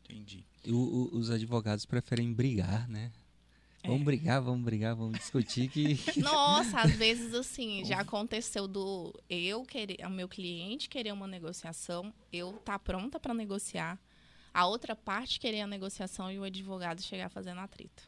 [0.03, 0.43] Entendi.
[0.67, 3.13] O- o- os advogados preferem brigar, né?
[3.85, 5.97] Vamos brigar, vamos brigar, vamos discutir que.
[6.19, 12.13] Nossa, às vezes assim, já aconteceu do eu querer, o meu cliente querer uma negociação,
[12.31, 13.97] eu tá pronta para negociar,
[14.53, 18.03] a outra parte querer a negociação e o advogado chegar fazendo atrito.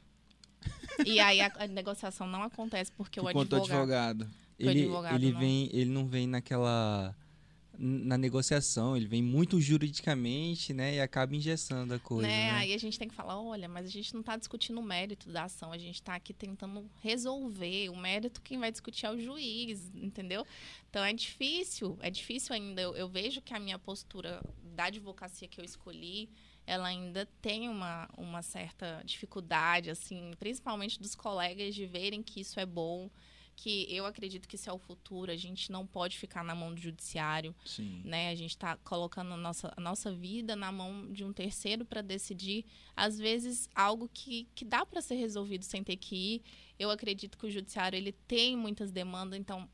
[1.06, 4.30] E aí a, a negociação não acontece porque o Por advogado, advogado.
[4.60, 7.16] ele, advogado ele não- vem, ele não vem naquela
[7.84, 12.52] na negociação, ele vem muito juridicamente, né, e acaba engessando a coisa, né?
[12.52, 12.52] né?
[12.52, 15.32] Aí a gente tem que falar, olha, mas a gente não está discutindo o mérito
[15.32, 17.90] da ação, a gente está aqui tentando resolver.
[17.90, 20.46] O mérito quem vai discutir é o juiz, entendeu?
[20.92, 22.80] Então é difícil, é difícil ainda.
[22.80, 26.30] Eu, eu vejo que a minha postura da advocacia que eu escolhi,
[26.68, 32.60] ela ainda tem uma, uma certa dificuldade, assim, principalmente dos colegas de verem que isso
[32.60, 33.10] é bom,
[33.62, 36.74] que eu acredito que isso é o futuro, a gente não pode ficar na mão
[36.74, 38.02] do judiciário Sim.
[38.04, 38.32] né?
[38.32, 42.02] A gente está colocando a nossa, a nossa vida na mão de um terceiro para
[42.02, 46.42] decidir, às vezes, algo que, que dá para ser resolvido sem ter que ir.
[46.80, 49.70] Eu acredito que o judiciário ele tem muitas demandas, então,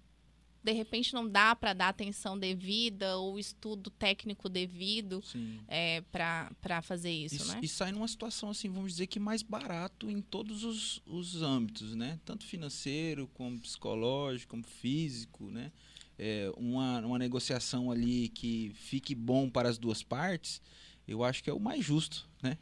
[0.67, 5.23] de repente, não dá para dar atenção devida ou estudo técnico devido
[5.67, 7.59] é, para fazer isso, Isso- né?
[7.63, 11.95] E sai numa situação, assim, vamos dizer que mais barato em todos os, os âmbitos,
[11.95, 12.19] né?
[12.25, 15.71] Tanto financeiro, como psicológico, como físico, né?
[16.19, 20.61] É, uma, uma negociação ali que fique bom para as duas partes,
[21.07, 22.57] eu acho que é o mais justo, né?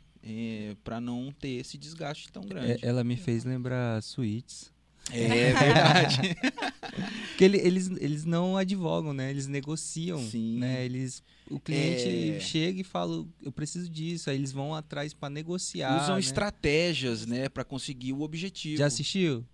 [0.83, 2.79] para não ter esse desgaste tão É, grande.
[2.85, 4.73] ela me fez lembrar suítes.
[5.11, 6.35] É, verdade.
[7.29, 9.29] Porque ele- eles, eles não advogam, né?
[9.29, 10.57] Eles negociam, Sim.
[10.59, 10.85] né?
[10.85, 12.39] Eles, o cliente É.
[12.39, 14.29] chega e fala, eu preciso disso.
[14.29, 16.01] Aí eles vão atrás para negociar.
[16.01, 16.19] Usam né?
[16.21, 18.77] estratégias, né, para conseguir o objetivo.
[18.77, 19.45] Já assistiu?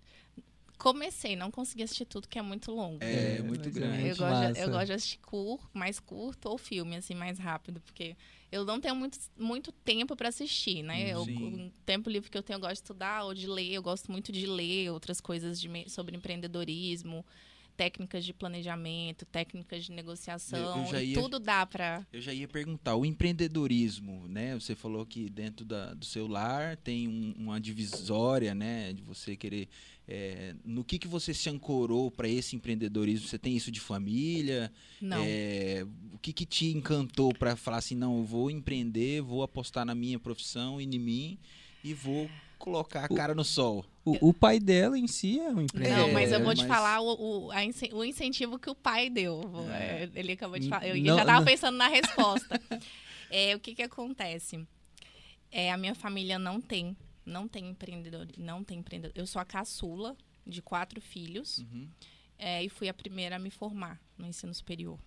[0.82, 2.98] Comecei, não consegui assistir tudo, que é muito longo.
[3.04, 4.08] É, É, muito mas é grande.
[4.10, 7.80] Eu gosto, de, eu gosto de assistir cur, mais curto ou filme, assim, mais rápido,
[7.82, 8.16] porque
[8.52, 11.14] eu não tenho muito, muito tempo para assistir, né?
[11.14, 11.68] Eu, Sim.
[11.68, 14.12] o tempo livre que eu tenho, eu gosto de estudar ou de ler, eu gosto
[14.12, 17.24] muito de ler outras coisas de sobre empreendedorismo,
[17.78, 22.06] técnicas de planejamento, técnicas de negociação, Eu- eu já e ia- tudo dá para...
[22.12, 24.54] Eu já ia perguntar, o empreendedorismo, né?
[24.56, 28.94] Você falou que dentro da, do seu lar tem um- uma divisória, né?
[28.94, 29.68] De você querer.
[30.08, 33.28] É, no que, que você se ancorou para esse empreendedorismo?
[33.28, 34.72] Você tem isso de família?
[35.02, 35.24] Não.
[35.26, 39.86] É, o que, que te encantou para falar assim, não, eu vou empreender, vou apostar
[39.86, 41.38] na minha profissão e em mim
[41.84, 43.86] e vou colocar a O- cara no sol?
[44.04, 46.08] O, o pai dela em si é um empreendedor.
[46.08, 49.42] Não, mas eu vou te mas- falar o, o, o incentivo que o pai deu.
[49.72, 50.04] É.
[50.06, 50.88] É, Ele acabou de falar.
[50.88, 52.60] Eu Não, já estava pensando na resposta.
[53.30, 54.66] É, o que, que acontece?
[55.52, 59.14] É, a minha família não tem, não tem empreendedor, não tem empreendedor.
[59.16, 61.88] Eu sou a caçula de quatro filhos Uhum.
[62.38, 65.00] é, e fui a primeira a me formar no ensino superior.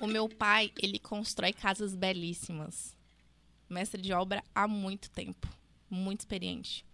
[0.00, 2.96] O meu pai, ele constrói casas belíssimas.
[3.68, 5.48] Mestre de obra há muito tempo,
[5.90, 6.84] muito experiente.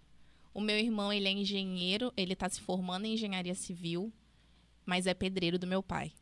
[0.55, 4.13] O meu irmão, ele é engenheiro, ele está se formando em engenharia civil,
[4.85, 6.13] mas é pedreiro do meu pai.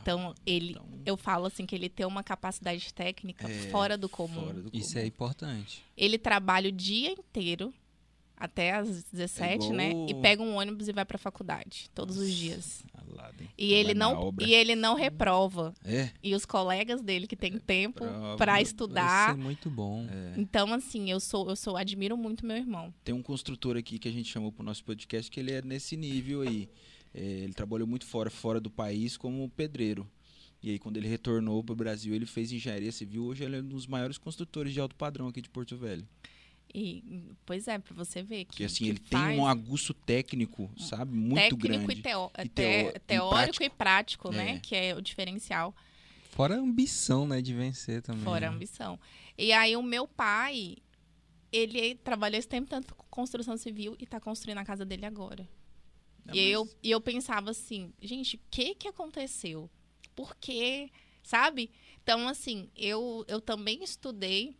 [0.00, 4.08] Então, ele, Então, eu falo assim que ele tem uma capacidade técnica é, fora do
[4.08, 4.46] comum.
[4.46, 5.02] fora do Isso comum.
[5.02, 5.82] é importante.
[5.96, 7.74] Ele trabalha o dia inteiro
[8.36, 9.92] até às 17, É né?
[10.08, 12.84] E pega um ônibus e vai pra faculdade todos os Nossa, dias.
[12.94, 13.48] alado, hein?
[13.56, 15.72] E ele Vai não e ele não reprova.
[15.82, 18.36] É, E os colegas dele que têm tempo prova.
[18.36, 19.30] pra Isso estudar.
[19.30, 20.06] é muito bom.
[20.10, 20.34] é.
[20.38, 22.92] Então assim, eu sou eu sou admiro muito meu irmão.
[23.02, 25.96] Tem um construtor aqui que a gente chamou pro nosso podcast que ele é nesse
[25.96, 26.68] nível aí.
[27.18, 30.06] É, ele trabalhou muito fora, fora do país como pedreiro.
[30.62, 33.24] E aí, quando ele retornou pro Brasil, ele fez engenharia civil.
[33.24, 36.06] Hoje ele é um dos maiores construtores de alto padrão aqui de Porto Velho.
[36.74, 37.02] E
[37.46, 40.70] pois é, pra você ver que Porque assim, que ele faz tem um aguço técnico,
[40.76, 41.16] sabe?
[41.16, 41.92] Muito técnico grande.
[42.00, 42.62] e, teo- E te-
[42.96, 43.62] e teórico prático.
[43.64, 44.50] e prático, né?
[44.56, 44.58] É.
[44.58, 45.74] Que é o diferencial.
[46.32, 48.24] Fora a ambição, né, de vencer também.
[48.24, 48.56] Fora a né?
[48.56, 48.98] ambição.
[49.38, 50.76] E aí o meu pai,
[51.50, 55.48] ele trabalhou esse tempo tanto com construção civil e tá construindo a casa dele agora.
[56.26, 59.70] Não, e, eu, e eu pensava assim, gente, o que que aconteceu?
[60.14, 60.90] Por quê?
[61.22, 61.70] Sabe?
[62.02, 64.56] Então, assim, eu, eu também estudei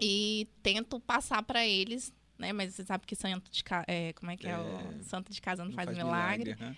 [0.00, 2.52] e tento passar para eles, né?
[2.52, 4.56] Mas você sabe que santo de, ca- é, como é que é, É,
[5.00, 6.52] o santo de casa não, não faz, milagre.
[6.52, 6.76] aham.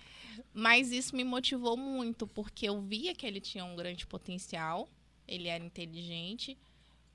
[0.53, 4.89] Mas isso me motivou muito, porque eu via que ele tinha um grande potencial,
[5.27, 6.57] ele era inteligente,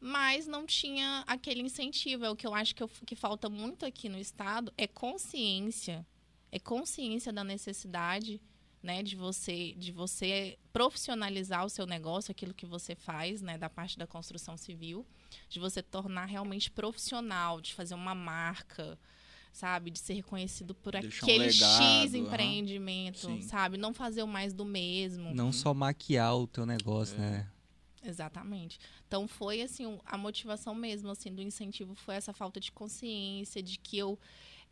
[0.00, 2.24] mas não tinha aquele incentivo.
[2.24, 6.06] É o que eu acho que, eu- que falta muito aqui no Estado, é consciência,
[6.54, 8.40] é consciência da necessidade
[8.82, 13.68] né, de você de você profissionalizar o seu negócio, aquilo que você faz, né, da
[13.70, 15.04] parte da construção civil,
[15.48, 18.98] de você tornar realmente profissional, de fazer uma marca,
[19.52, 24.28] sabe, de ser reconhecido por Deixar um aquele legado, X empreendimento, sabe, não fazer o
[24.28, 25.34] mais do mesmo.
[25.34, 27.20] Não só maquiar o teu negócio, É.
[27.20, 27.50] né?
[28.06, 28.78] Exatamente.
[29.08, 33.62] Então foi assim, um- a motivação mesmo assim do incentivo foi essa falta de consciência
[33.62, 34.18] de que eu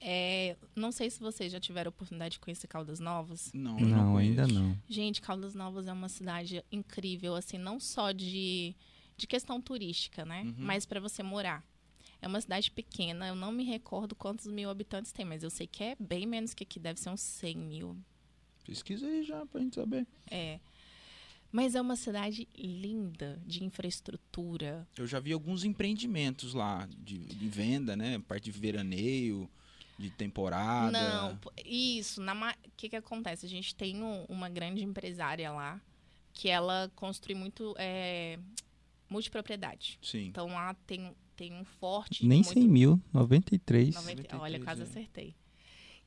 [0.04, 3.52] é, não sei se vocês já tiveram a oportunidade de conhecer Caldas Novas.
[3.54, 4.76] Não, eu Não, ainda não.
[4.88, 8.74] Gente, Caldas Novas é uma cidade incrível, assim, não só de,
[9.16, 10.42] de questão turística, né?
[10.42, 10.54] Uhum.
[10.58, 11.64] Mas para você morar.
[12.20, 15.66] É uma cidade pequena, eu não me recordo quantos mil habitantes tem, mas eu sei
[15.66, 17.96] que é bem menos que aqui, deve ser uns 100 mil.
[18.64, 20.06] Pesquisa aí já pra gente saber.
[20.30, 20.60] É.
[21.50, 24.86] Mas é uma cidade linda, de infraestrutura.
[24.96, 28.18] Eu já vi alguns empreendimentos lá de, de venda, né?
[28.20, 29.50] Parte de veraneio,
[30.02, 30.90] de temporada.
[30.90, 32.20] Não, isso.
[32.20, 33.46] O que, que acontece?
[33.46, 35.80] A gente tem um- uma grande empresária lá
[36.32, 38.38] que ela construi muito é,
[39.08, 39.98] multipropriedade.
[40.02, 40.26] Sim.
[40.26, 42.26] Então lá tem, tem um forte.
[42.26, 43.94] Nem muito, 100 mil, 93.
[43.94, 44.84] 90 olha, 93, quase é.
[44.84, 45.34] acertei.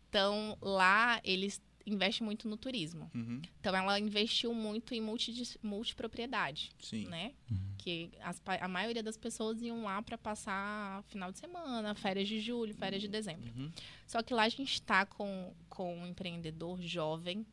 [0.10, 3.12] Então lá eles investem muito no turismo.
[3.14, 7.06] Uhum, Então ela investiu muito em multi, multipropriedade, Sim.
[7.08, 7.34] né?
[7.78, 12.40] Que as a maioria das pessoas iam lá para passar final de semana, férias de
[12.40, 13.52] julho, férias de dezembro.
[13.56, 13.72] Uhum.
[14.08, 17.46] Só que lá a gente está com, com um empreendedor jovem,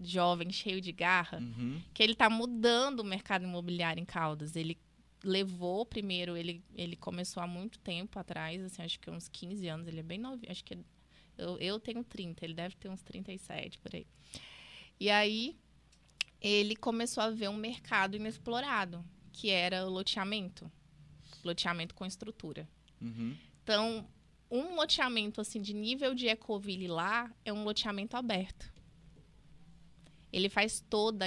[0.00, 1.80] jovem, cheio de garra, Uhum.
[1.94, 4.56] que ele está mudando o mercado imobiliário em Caldas.
[4.56, 4.76] Ele
[5.22, 9.86] levou primeiro, ele, ele começou há muito tempo atrás, assim, acho que uns 15 anos,
[9.86, 10.76] ele é bem novinho, acho que
[11.40, 14.06] eu, eu tenho 30, ele deve ter uns 37 por aí.
[14.98, 15.56] E aí
[16.40, 20.70] ele começou a ver um mercado inexplorado, que era o loteamento.
[21.44, 22.68] Loteamento com estrutura.
[23.00, 23.36] Uhum.
[23.62, 24.06] Então,
[24.50, 28.72] um loteamento assim de nível de Ecoville lá é um loteamento aberto.
[30.32, 31.26] Ele faz toda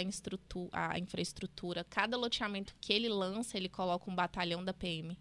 [0.72, 1.84] a, a infraestrutura.
[1.84, 5.18] Cada loteamento que ele lança, ele coloca um batalhão da PM.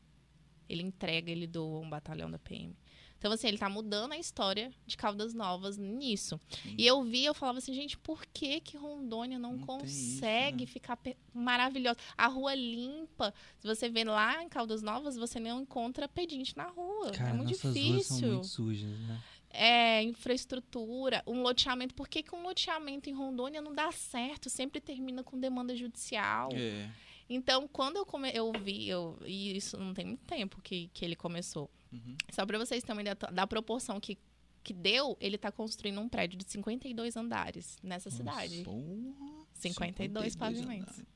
[0.69, 2.77] Ele entrega, ele doa um batalhão da PM.
[3.23, 6.41] Então, assim, ele tá mudando a história de Caldas Novas nisso.
[6.61, 6.75] Sim.
[6.77, 10.15] E eu vi, eu falava assim, gente, por que que Rondônia não, Não tem isso,
[10.15, 10.67] consegue né?
[10.67, 10.99] ficar
[11.33, 11.97] maravilhosa?
[12.19, 13.33] A rua limpa.
[13.61, 17.13] Se você vê lá em Caldas Novas, você não encontra pedinte na rua.
[17.13, 18.03] Cara, é muito difícil.
[18.03, 19.23] são muito sujas, né?
[19.51, 21.95] É, infraestrutura, um loteamento.
[21.95, 24.51] Por que, que um loteamento em Rondônia não dá certo?
[24.51, 26.49] Sempre termina com demanda judicial.
[26.53, 26.91] É.
[27.31, 28.33] Então, quando eu, come...
[28.35, 29.17] eu vi, eu...
[29.25, 31.71] e isso não tem muito tempo que, que ele começou.
[31.93, 32.17] Uhum.
[32.31, 34.19] Só para vocês terem uma ideia da proporção que,
[34.63, 38.63] que deu, ele está construindo um prédio de 52 andares nessa cidade.
[38.63, 40.95] Porra, 52 pavimentos.
[40.95, 41.13] andares.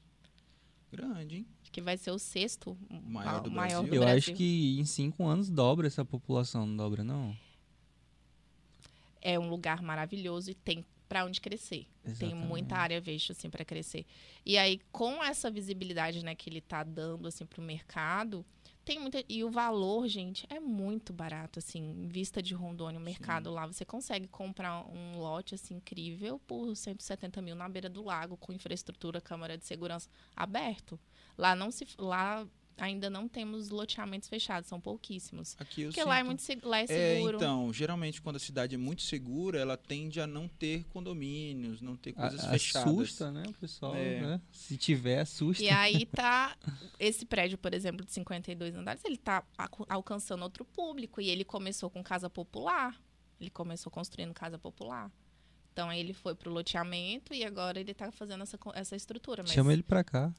[0.93, 1.47] Grande, hein?
[1.73, 3.91] Que vai ser o sexto Maior do maior Brasil.
[3.91, 4.19] do Eu Brasil.
[4.19, 7.37] acho que em cinco anos dobra essa população, não dobra, não?
[9.21, 11.87] É um lugar maravilhoso e tem para onde crescer.
[12.19, 14.05] Tem muita área verde assim para crescer.
[14.45, 18.45] E aí com essa visibilidade, né, que ele tá dando assim pro mercado,
[18.87, 23.03] tem muita e o valor, gente, é muito barato assim, em vista de Rondônia, o
[23.03, 28.05] mercado lá, você consegue comprar um lote assim incrível por 170 mil na beira do
[28.05, 31.01] lago com infraestrutura, câmara de segurança aberto.
[31.37, 32.47] Lá não se lá
[32.79, 35.57] ainda não temos loteamentos fechados, são pouquíssimos.
[35.59, 36.87] Aqui eu Porque lá é sinto- muito lá é É,
[37.17, 37.37] seguro.
[37.37, 41.97] então, geralmente quando a cidade é muito segura, ela tende a não ter condomínios, não
[41.97, 42.93] ter coisas A- fechadas.
[42.93, 44.21] Assusta, né, o pessoal, É.
[44.21, 44.41] né?
[44.53, 45.63] Se tiver, assusta.
[45.65, 46.57] E aí tá
[46.99, 49.43] esse prédio, por exemplo, de 52 andares, ele tá
[49.89, 52.95] alcançando outro público e ele começou com casa popular.
[53.41, 55.11] Ele começou construindo casa popular.
[55.73, 59.43] Então aí ele foi pro loteamento e agora ele tá fazendo essa, essa estrutura.
[59.43, 60.33] Mas Chama ele pra cá.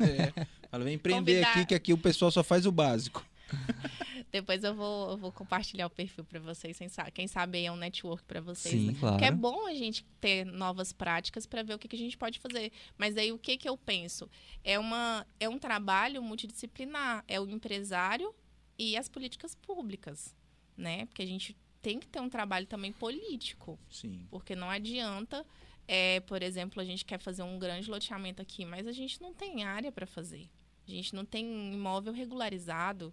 [0.00, 0.46] É.
[0.70, 3.24] Ela vem empreender Convidar- aqui, que aqui o pessoal só faz o básico.
[4.34, 6.76] depois eu vou, eu vou compartilhar o perfil para vocês.
[7.12, 8.74] Quem sabe, é um network para vocês.
[8.74, 8.96] Sim, né?
[8.98, 9.18] claro.
[9.18, 12.18] Que é bom a gente ter novas práticas para ver o que, que a gente
[12.18, 12.72] pode fazer.
[12.98, 14.28] Mas aí o que, que eu penso?
[14.64, 17.24] É, uma, é um trabalho multidisciplinar.
[17.28, 18.34] É o empresário
[18.76, 20.34] e as políticas públicas.
[20.76, 21.06] Né?
[21.06, 23.78] Porque a gente tem que ter um trabalho também político.
[23.88, 24.26] Sim.
[24.30, 25.46] Porque não adianta,
[25.86, 29.34] é, por exemplo, a gente quer fazer um grande loteamento aqui, mas a gente não
[29.34, 30.48] tem área para fazer.
[30.86, 33.12] A gente não tem imóvel regularizado.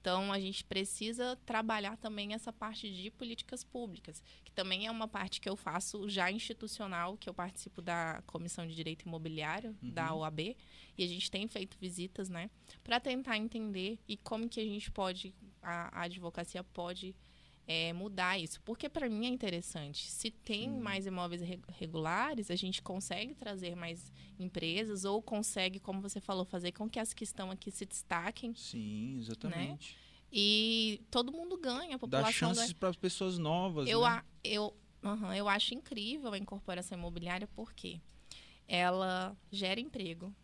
[0.00, 5.08] Então, a gente precisa trabalhar também essa parte de políticas públicas, que também é uma
[5.08, 10.12] parte que eu faço já institucional, que eu participo da Comissão de Direito Imobiliário da
[10.12, 10.20] Uhum.
[10.20, 10.40] OAB,
[10.98, 12.50] e a gente tem feito visitas, né,
[12.82, 17.16] para tentar entender e como que a gente pode, a, a advocacia pode
[17.66, 18.60] é, mudar isso.
[18.62, 20.10] Porque para mim é interessante.
[20.10, 20.78] Se tem Sim.
[20.80, 26.44] mais imóveis re- regulares, a gente consegue trazer mais empresas ou consegue, como você falou,
[26.44, 29.96] fazer com que as que estão aqui se destaquem Sim, exatamente.
[30.30, 33.88] e todo mundo ganha, a Dá população chances para as pessoas novas.
[33.88, 34.06] Eu, né?
[34.06, 38.00] a- eu Uhum, eu acho incrível a incorporação imobiliária porque
[38.66, 40.34] ela gera emprego,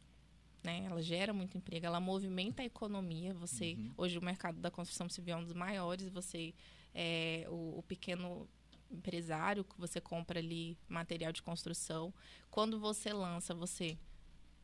[0.63, 0.85] né?
[0.85, 3.33] Ela gera muito emprego, ela movimenta a economia.
[3.35, 3.93] Você Uhum.
[3.97, 6.09] hoje o mercado da construção civil é um dos maiores.
[6.11, 6.53] Você
[6.95, 8.49] é o, o pequeno
[8.91, 12.13] empresário que você compra ali material de construção.
[12.51, 13.97] Quando você lança, você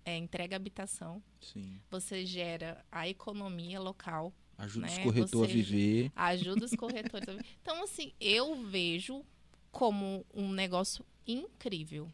[0.04, 1.80] é, entrega habitação, Sim.
[1.90, 6.12] você gera a economia local, Ajuda os Né, corretores a viver.
[6.16, 7.28] ajuda os corretores.
[7.28, 9.22] a- Então, assim, eu vejo
[9.70, 12.10] como um negócio incrível,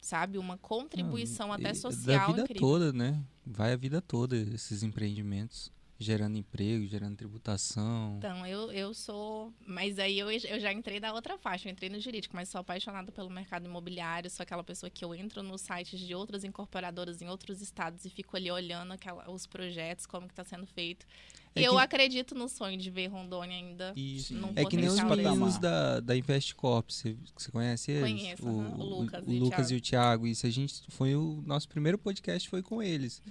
[0.00, 0.36] sabe?
[0.36, 2.60] Uma contribuição Não, até social Da vida incrível.
[2.68, 3.24] toda, né?
[3.46, 5.72] Vai a vida toda esses empreendimentos.
[5.98, 8.16] Gerando emprego, gerando tributação.
[8.18, 9.52] Então, eu, eu sou.
[9.66, 12.60] Mas aí eu, eu já entrei da outra faixa, eu entrei no jurídico, mas sou
[12.60, 14.28] apaixonada pelo mercado imobiliário.
[14.28, 18.10] Sou aquela pessoa que eu entro nos sites de outras incorporadoras em outros estados e
[18.10, 21.06] fico ali olhando aquela, os projetos, como que está sendo feito.
[21.56, 24.34] É e eu que- acredito no sonho de ver Rondônia ainda Isso.
[24.34, 28.02] num É que nem os meninos da, da Investcorp, você, você conhece eles?
[28.02, 30.26] Conheço, aham, o Lucas o, e o Lucas e o Thiago.
[30.26, 33.22] Isso a gente foi o nosso primeiro podcast foi com eles.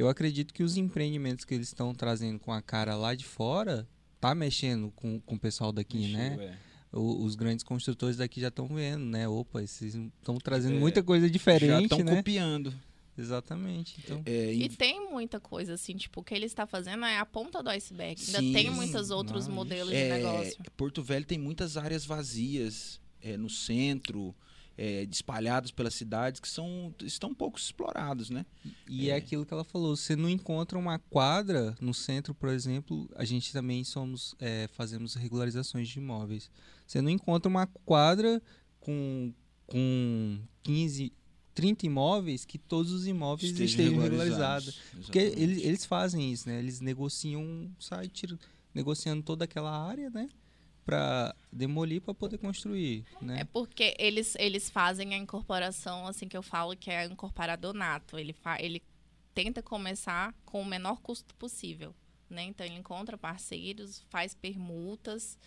[0.00, 3.86] Eu acredito que os empreendimentos que eles estão trazendo com a cara lá de fora
[4.20, 6.30] tá mexendo com, com o pessoal daqui, né?
[6.30, 6.58] Mexeu, é.
[6.92, 9.28] O- os grandes construtores daqui já estão vendo, né?
[9.28, 12.16] Opa, vocês estão trazendo É, muita coisa Já diferente, estão né?
[12.16, 12.74] copiando.
[13.16, 13.96] Exatamente.
[14.02, 17.18] Então, É, E em- tem muita coisa, assim, tipo, o que ele está fazendo é
[17.18, 18.20] a ponta do iceberg.
[18.26, 18.52] Ainda Sim.
[18.52, 20.56] tem muitos outros Não, modelos é, de negócio.
[20.76, 24.34] Porto Velho tem muitas áreas vazias é, no centro,
[24.82, 28.46] é, espalhadas pelas cidades, que são, estão pouco explorados, né?
[28.88, 29.12] E é.
[29.12, 29.16] É.
[29.16, 33.52] aquilo que ela falou, você não encontra uma quadra no centro, por exemplo, a gente
[33.52, 36.50] também somos é, fazemos regularizações de imóveis.
[36.86, 38.42] Você não encontra uma quadra
[38.80, 39.34] com,
[39.66, 41.12] com 15,
[41.54, 44.80] 30 imóveis que todos os imóveis estejam, regularizados.
[45.04, 45.42] Porque Exatamente.
[45.42, 46.58] eles, eles fazem isso, né?
[46.58, 48.38] Eles negociam, sai tira-
[48.74, 50.26] negociando toda aquela área, né?
[50.90, 53.42] Pra demolir para poder construir, né?
[53.42, 58.18] É porque eles, eles fazem a incorporação, assim, que eu falo que é incorporador nato.
[58.18, 58.82] Ele, fa ele
[59.32, 61.94] tenta começar com o menor custo possível,
[62.28, 62.42] né?
[62.42, 65.38] Então, ele encontra parceiros, faz permutas,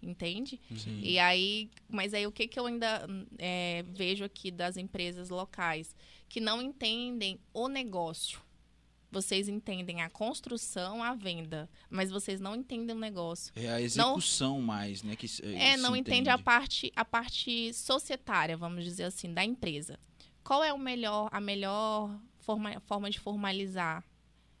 [0.00, 0.60] entende?
[0.76, 1.00] Sim.
[1.02, 3.04] E aí, mas aí o que, que eu ainda
[3.38, 5.96] é, vejo aqui das empresas locais?
[6.28, 8.40] Que não entendem o negócio.
[9.12, 13.52] Vocês entendem a construção, a venda, mas vocês não entendem o negócio.
[13.54, 15.14] É a execução mais, né?
[15.14, 19.98] Que, se- É, não entende a parte, a parte societária, vamos dizer assim, da empresa.
[20.42, 24.02] Qual é o melhor, a melhor forma, forma de formalizar?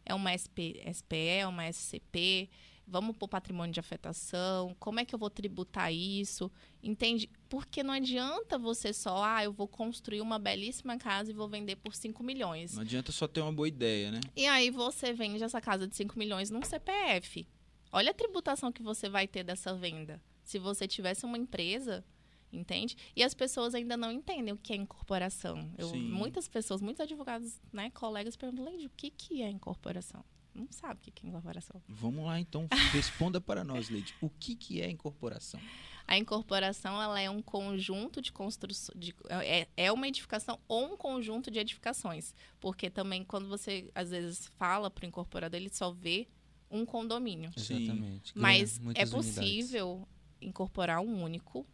[0.04, 2.50] É uma SP, SPE, uma SCP?
[2.92, 4.76] Vamos para o patrimônio de afetação?
[4.78, 6.52] Como é que eu vou tributar isso?
[6.82, 7.26] Entende?
[7.48, 11.76] Porque não adianta você só, ah, eu vou construir uma belíssima casa e vou vender
[11.76, 12.74] por 5 milhões.
[12.74, 14.20] Não adianta só ter uma boa ideia, né?
[14.36, 17.48] E aí você vende essa casa de 5 milhões num CPF.
[17.90, 20.20] Olha a tributação que você vai ter dessa venda.
[20.44, 22.04] Se você tivesse uma empresa,
[22.52, 22.94] entende?
[23.16, 25.72] E as pessoas ainda não entendem o que é incorporação.
[25.78, 30.22] Eu, muitas pessoas, muitos advogados, né, colegas perguntam, Leide, o que, que é incorporação?
[30.54, 31.82] Não sabe o que é incorporação.
[31.88, 32.68] Vamos lá, então.
[32.92, 34.14] Responda para nós, Leide.
[34.20, 35.60] O que, que é incorporação?
[36.06, 39.12] A incorporação ela é um conjunto de construções.
[39.28, 42.34] É, é uma edificação ou um conjunto de edificações.
[42.60, 46.28] Porque também, quando você às vezes fala para o incorporador, ele só vê
[46.70, 47.50] um condomínio.
[47.56, 48.32] Exatamente.
[48.34, 49.34] Mas é muitas unidades.
[49.34, 50.08] possível
[50.40, 51.66] incorporar um único.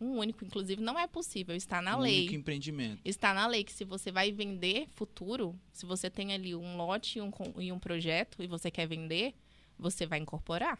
[0.00, 2.20] Um único, inclusive, não é possível, está na um lei.
[2.20, 3.00] único empreendimento.
[3.04, 7.18] Está na lei que se você vai vender futuro, se você tem ali um lote
[7.18, 9.34] e um, e um projeto e você quer vender,
[9.78, 10.78] você vai incorporar.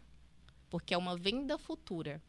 [0.69, 2.21] Porque é uma venda futura.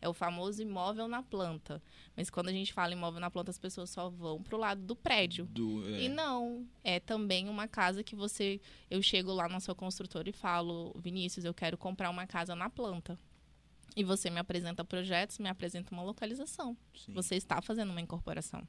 [0.00, 1.80] É o famoso imóvel na planta.
[2.16, 4.82] Mas quando a gente fala imóvel na planta, as pessoas só vão para o lado
[4.82, 5.46] do prédio.
[5.46, 8.60] Do, é, E não, é também uma casa que você.
[8.90, 12.68] Eu chego lá na sua construtora e falo, Vinícius, eu quero comprar uma casa na
[12.68, 13.16] planta.
[13.94, 16.76] E você me apresenta projetos, me apresenta uma localização.
[16.94, 17.12] sim.
[17.12, 18.66] Você está fazendo uma incorporação.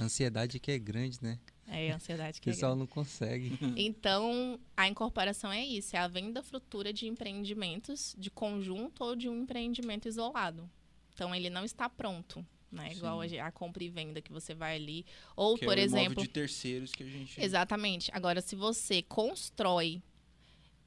[0.00, 1.38] Ansiedade que é grande, né?
[1.66, 3.58] É a ansiedade O que é pessoal não consegue.
[3.76, 9.28] Então, a incorporação é isso, é a venda futura de empreendimentos de conjunto ou de
[9.28, 10.68] um empreendimento isolado.
[11.14, 12.92] Então, ele não está pronto, né?
[12.92, 13.38] Igual a, Sim.
[13.38, 15.06] a compra e venda que você vai ali.
[15.34, 17.40] Ou, que por é o exemplo, de terceiros que a gente.
[17.40, 18.10] Exatamente.
[18.12, 20.02] Agora, se você constrói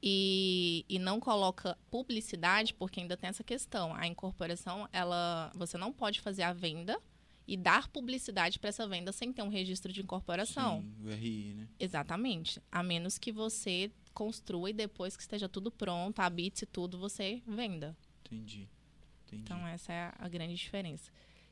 [0.02, 5.92] e, e não coloca publicidade, porque ainda tem essa questão, a incorporação, ela, você não
[5.92, 7.00] pode fazer a venda
[7.46, 10.82] e dar publicidade para essa venda sem ter um registro de incorporação.
[10.82, 11.68] Sim, o RI, né?
[11.78, 12.62] Exatamente.
[12.70, 17.96] A menos que você construa e depois que esteja tudo pronto, habite tudo, você venda.
[18.24, 18.68] Entendi.
[19.26, 19.42] Entendi.
[19.42, 21.10] Então, essa é a grande diferença.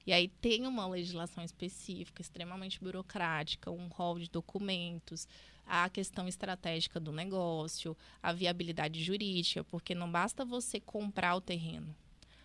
[0.09, 5.29] E aí tem uma legislação específica, extremamente burocrática, um rol de documentos,
[5.67, 11.95] a questão estratégica do negócio, a viabilidade jurídica, porque não basta você comprar o terreno.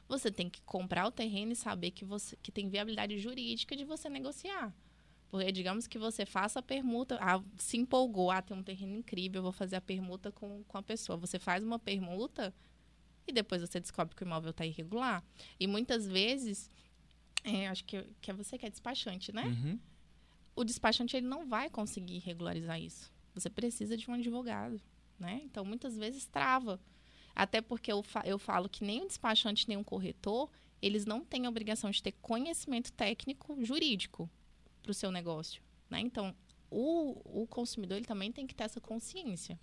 [0.10, 3.86] você tem que comprar o terreno e saber que você que tem viabilidade jurídica de
[3.86, 4.76] você negociar.
[5.32, 9.42] Porque digamos que você faça a permuta, ah, se empolgou, ah, tem um terreno incrível,
[9.42, 11.18] vou fazer a permuta com, com a pessoa.
[11.18, 12.54] Você faz uma permuta
[13.26, 15.24] e depois você descobre que o imóvel está irregular.
[15.58, 16.70] E muitas vezes,
[17.44, 19.46] é, acho que, que é você que é despachante, né?
[19.46, 19.80] Uhum.
[20.56, 23.12] O despachante ele não vai conseguir regularizar isso.
[23.34, 24.80] Você precisa de um advogado,
[25.20, 25.42] né?
[25.44, 26.80] Então, muitas vezes trava.
[27.36, 30.50] Até porque eu, fa eu falo que nem o despachante, nem o corretor,
[30.82, 34.30] eles não têm a obrigação de ter conhecimento técnico jurídico
[34.82, 35.62] para o seu negócio.
[35.90, 36.00] Né?
[36.00, 36.36] Então,
[36.70, 39.60] o, o consumidor ele também tem que ter essa consciência.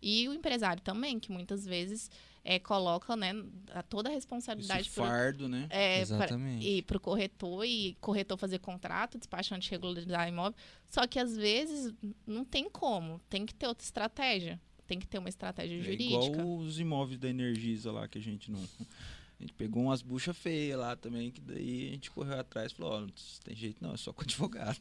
[0.00, 2.10] E o empresário também, que muitas vezes
[2.44, 3.32] é, coloca né,
[3.72, 5.66] a toda a responsabilidade Esse fardo, pro, né?
[5.70, 6.60] é, Exatamente.
[6.62, 10.54] Pra, e para o corretor e corretor fazer contrato, despachante regularizar imóvel.
[10.88, 11.92] Só que às vezes
[12.26, 14.60] não tem como, tem que ter outra estratégia.
[14.86, 16.24] Tem que ter uma estratégia É jurídica.
[16.38, 18.60] igual os imóveis da Energisa lá que a gente não.
[19.38, 22.74] A gente pegou umas buchas feias lá também, que daí a gente correu atrás e
[22.74, 23.08] falou, ó, não
[23.44, 24.80] tem jeito não, é só com advogado.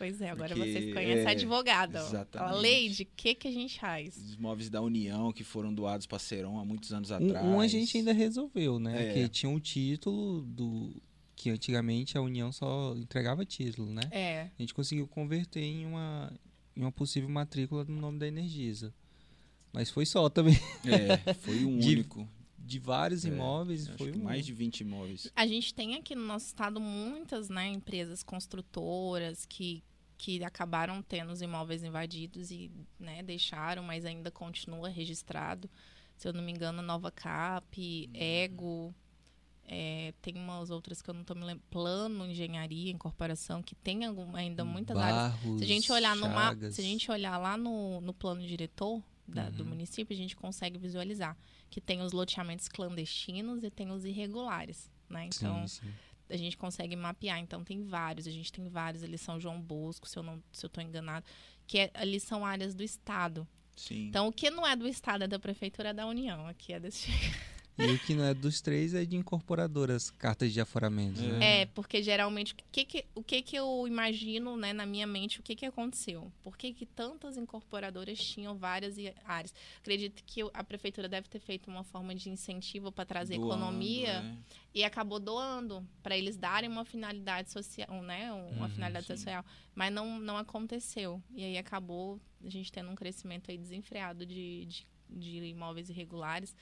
[0.00, 2.02] Pois é, agora Porque, vocês conhecem é, a advogada.
[2.02, 2.06] ó.
[2.08, 2.48] exatamente.
[2.50, 4.16] Fala, Leide, o que, que a gente faz?
[4.16, 7.44] Os imóveis da União que foram doados para Seron há muitos anos Um, atrás.
[7.46, 9.10] um a gente ainda resolveu, né?
[9.10, 9.12] É.
[9.12, 10.90] Que tinha um título do
[11.36, 14.02] que antigamente a União só entregava título, né?
[14.10, 16.32] É, A gente conseguiu converter em uma,
[16.74, 18.94] em uma possível matrícula no nome da Energisa.
[19.72, 20.54] Mas foi só também.
[20.84, 22.26] É, foi um De- único.
[22.58, 24.22] De vários É, imóveis, foi um.
[24.22, 25.30] mais de 20 imóveis.
[25.34, 29.82] A gente tem aqui no nosso estado muitas né, empresas construtoras que,
[30.20, 35.68] que acabaram tendo os imóveis invadidos e né, deixaram, mas ainda continua registrado.
[36.14, 38.94] Se eu não me engano, Nova Cap, Ego,
[39.66, 41.62] é, tem umas outras que eu não estou me lembrando.
[41.70, 45.32] Plano, Engenharia, Incorporação, que tem algum, ainda muitas áreas.
[45.32, 48.42] Barros, Se a gente olhar no mapa, se a gente olhar lá no, no plano
[48.46, 49.70] diretor da- do Uhum.
[49.70, 51.34] município, a gente consegue visualizar
[51.70, 55.28] que tem os loteamentos clandestinos e tem os irregulares, né?
[55.34, 55.92] Então, sim, sim.
[56.30, 57.38] A gente consegue mapear.
[57.38, 58.26] Então, tem vários.
[58.26, 61.26] A gente tem vários ali, São João Bosco, se eu não se eu estou enganado,
[61.66, 63.46] que é- ali são áreas do Estado.
[63.76, 64.06] Sim.
[64.08, 66.46] Então, o que não é do Estado é da Prefeitura é da União.
[66.46, 67.10] Aqui é desse
[67.80, 71.38] E o que não é dos três é de incorporadoras, cartas de aforamento, né?
[71.40, 75.40] É, porque geralmente, o que que, o que que eu imagino, né, na minha mente,
[75.40, 76.32] o que que aconteceu?
[76.42, 79.52] Por que que tantas incorporadoras tinham várias áreas?
[79.80, 84.22] Acredito que a prefeitura deve ter feito uma forma de incentivo para trazer Doando, economia
[84.22, 84.38] né?
[84.72, 89.16] e acabou doando para eles darem uma finalidade social, né, uma Uhum, finalidade sim.
[89.16, 91.20] social, mas não, não aconteceu.
[91.34, 96.54] E aí acabou a gente tendo um crescimento aí desenfreado de, de, de imóveis irregulares.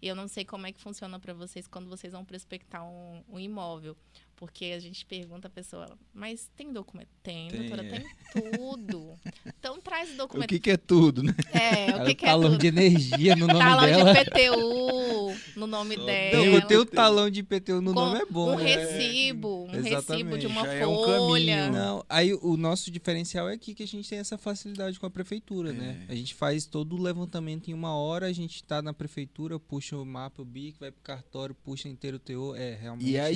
[0.00, 3.22] E eu não sei como é que funciona para vocês quando vocês vão prospectar um,
[3.28, 3.96] um imóvel.
[4.36, 7.08] Porque a gente pergunta a pessoa, mas tem documento?
[7.22, 7.88] Tem, Tem, doutora, é.
[8.00, 8.06] tem
[8.52, 9.14] tudo.
[9.46, 10.48] Então traz o O documento.
[10.50, 11.34] que, que é tudo, né?
[11.52, 12.60] É, o que, que é talão tudo?
[12.60, 14.12] de energia no nome Talão dela.
[14.12, 16.44] de PTU no nome Só dela.
[16.60, 18.64] Não, ter o talão de IPTU no Com nome é bom, um né?
[18.76, 20.38] recibo, um recibo Exatamente.
[20.40, 21.56] de uma Já é um folha.
[21.56, 21.72] caminho.
[21.72, 25.10] Não, aí o nosso diferencial é aqui que a gente tem essa facilidade com a
[25.10, 26.04] prefeitura, né?
[26.08, 26.12] É.
[26.12, 29.96] A gente faz todo o levantamento em uma hora, a gente tá na prefeitura, puxa
[29.96, 33.24] o mapa, o BIC, vai pro cartório, puxa inteiro o TO, é, realmente E a
[33.24, 33.30] tá-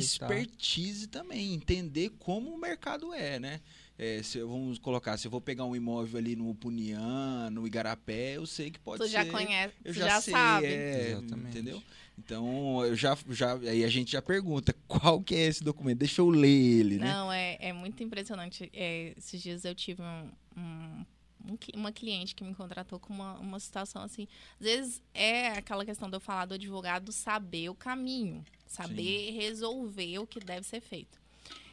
[0.91, 3.61] expertise também, entender como o mercado é, né?
[3.99, 7.67] É, se eu- vamos colocar, se eu vou pegar um imóvel ali no Punian, no
[7.67, 9.13] Igarapé, eu sei que pode Tu ser.
[9.13, 10.67] já conhece, Eu tu já, já, sei, sabe.
[10.67, 11.49] é, Exatamente.
[11.59, 11.83] entendeu?
[12.19, 15.99] Então, eu já, já, aí a gente já pergunta, qual que é esse documento?
[15.99, 17.13] Deixa eu ler ele, né?
[17.13, 18.71] Não, é, é muito impressionante.
[18.73, 21.07] É, esses dias eu tive um, um-
[21.45, 24.27] um uma cliente que me contratou com uma, uma situação assim.
[24.59, 30.19] Às vezes é aquela questão de eu falar do advogado saber o caminho, saber resolver
[30.19, 31.19] o que deve ser feito.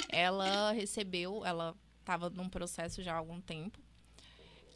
[0.09, 3.79] Ela recebeu, ela estava num processo já há algum tempo,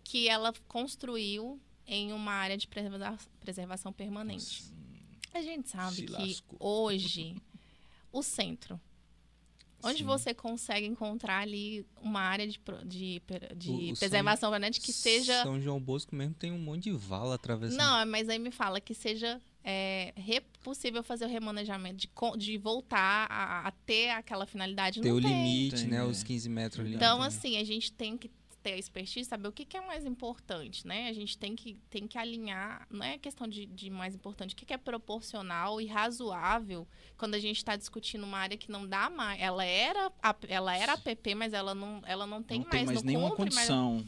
[0.03, 4.63] que ela construiu em uma área de preserva- preservação permanente.
[4.63, 4.73] Nossa,
[5.33, 6.57] A gente sabe que lascou.
[6.59, 7.35] hoje
[8.11, 8.79] o centro,
[9.83, 10.03] onde Sim.
[10.05, 13.21] você consegue encontrar ali uma área de, pro- de,
[13.55, 15.43] de O- o preservação permanente que seja.
[15.43, 17.77] São João Bosco mesmo tem um monte de vala atravessando.
[17.77, 22.57] Não, mas aí me fala que seja é, re- possível fazer o remanejamento, de, de
[22.57, 25.01] voltar a, a ter aquela finalidade.
[25.01, 25.29] Tem Não o tem.
[25.31, 25.97] limite, Tem, né?
[25.97, 26.03] é.
[26.03, 26.95] Os 15 metros ali.
[26.95, 27.27] Então, Tem.
[27.27, 28.29] assim, a gente tem que
[28.61, 31.07] ter a expertise, saber o que, que é mais importante, né?
[31.09, 34.57] A gente tem que, tem que alinhar, não é questão de, de mais importante, o
[34.57, 36.87] que, que é proporcional e razoável
[37.17, 39.41] quando a gente está discutindo uma área que não dá mais.
[39.41, 42.85] Ela era, a- ela era APP, mas ela não, ela não tem não mais, tem
[42.85, 44.05] mais nenhuma cumpre mais condição.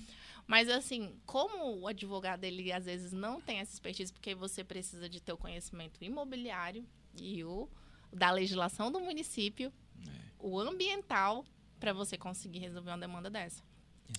[0.47, 5.09] mas assim, como o advogado ele às vezes não tem essa expertise, porque você precisa
[5.09, 6.85] de ter o conhecimento imobiliário
[7.17, 7.67] e o
[8.11, 10.09] da legislação do município, É.
[10.37, 11.43] o ambiental
[11.79, 13.63] para você conseguir resolver uma demanda dessa.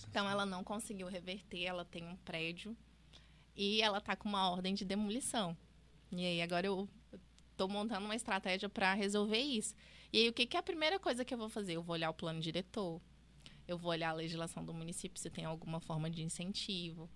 [0.09, 2.77] Então ela não conseguiu reverter, ela tem um prédio
[3.57, 5.57] e ela tá com uma ordem de demolição.
[6.11, 6.89] E aí agora eu
[7.57, 9.75] tô montando uma estratégia para resolver isso.
[10.13, 11.75] E aí, o que, que é a primeira coisa que eu vou fazer?
[11.75, 13.01] Eu vou olhar o plano diretor,
[13.67, 17.11] eu vou olhar a legislação do município se tem alguma forma de incentivo.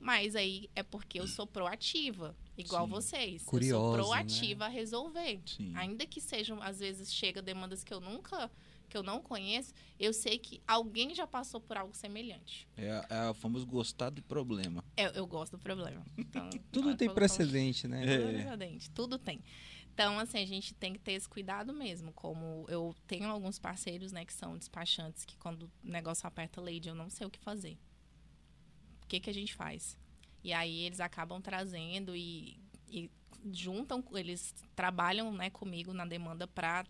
[0.00, 2.90] Mas aí é porque eu sou proativa, igual Sim.
[2.90, 3.44] vocês.
[3.44, 3.96] Curiosa, eu sou né?
[3.96, 5.40] proativa a resolver.
[5.44, 5.72] Sim.
[5.76, 8.50] Ainda que sejam, às vezes, chega demandas que eu nunca,
[8.88, 12.66] que eu não conheço, eu sei que alguém já passou por algo semelhante.
[12.76, 14.84] É, é a famoso gostar do problema.
[14.96, 16.04] Eu, eu gosto do problema.
[16.16, 18.00] Então, Tudo tem precedente, né?
[18.00, 18.14] Tudo É.
[18.14, 19.42] é precedente, tudo tem.
[19.92, 22.12] Então, assim, a gente tem que ter esse cuidado mesmo.
[22.12, 26.88] Como eu tenho alguns parceiros, né, que são despachantes, que quando o negócio aperta lady,
[26.88, 27.76] eu não sei o que fazer.
[29.02, 29.98] O que, que a gente faz?
[30.44, 33.10] E aí eles acabam trazendo e, e
[33.50, 36.84] juntam, eles trabalham né, comigo na demanda para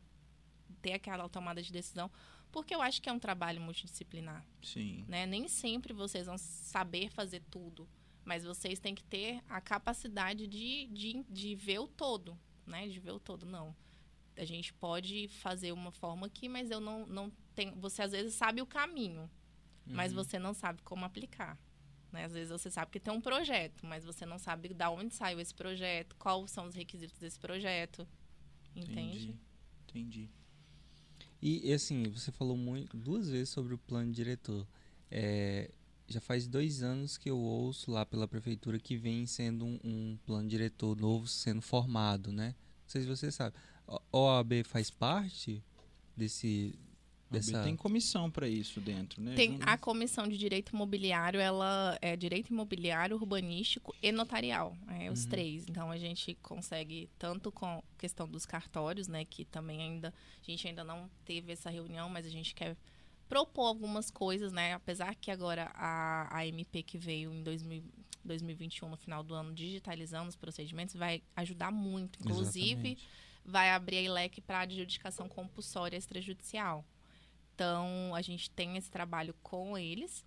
[0.79, 2.11] ter aquela tomada de decisão,
[2.51, 5.05] porque eu acho que é um trabalho multidisciplinar Sim.
[5.07, 5.27] né?
[5.27, 7.87] Nem sempre vocês vão saber fazer tudo,
[8.25, 12.89] mas vocês têm que ter a capacidade de, de, de ver o todo, né?
[12.89, 13.75] De ver o todo, não.
[14.37, 17.75] A gente pode fazer uma forma aqui, mas eu não, não tenho...
[17.81, 19.29] Você, às vezes, sabe o caminho,
[19.85, 20.23] mas Uhum.
[20.25, 21.59] você não sabe como aplicar.
[22.13, 22.25] Né?
[22.25, 25.41] Às vezes você sabe que tem um projeto, mas você não sabe da onde saiu
[25.41, 28.07] esse projeto, quais são os requisitos desse projeto.
[28.77, 28.93] Entende?
[28.93, 29.39] Entendi.
[29.89, 30.31] Entendi.
[31.41, 34.67] E assim, você falou muito, duas vezes sobre o plano diretor.
[35.11, 35.71] É,
[36.09, 40.19] já faz dois anos que eu ouço lá pela prefeitura que vem sendo um, um
[40.25, 42.55] plano diretor novo sendo formado, né?
[42.83, 43.55] Não sei se você sabe.
[43.87, 45.63] A OAB faz parte
[46.17, 46.79] desse.
[47.31, 47.63] Dessa...
[47.63, 49.35] Tem comissão para isso dentro, né?
[49.35, 55.25] Tem a comissão de direito imobiliário, ela é direito imobiliário, urbanístico e notarial, é, os
[55.25, 55.31] Uhum.
[55.31, 55.67] três.
[55.69, 60.09] Então a gente consegue tanto com a questão dos cartórios, né, que também ainda
[60.43, 62.77] a gente ainda não teve essa reunião, mas a gente quer
[63.29, 64.73] propor algumas coisas, né?
[64.73, 67.85] Apesar que agora a, a MP que veio em 2000,
[68.25, 73.09] 2021 no final do ano digitalizando os procedimentos vai ajudar muito, inclusive Exatamente.
[73.45, 76.85] vai abrir leque para adjudicação compulsória extrajudicial.
[77.59, 80.25] Então, a gente tem esse trabalho com eles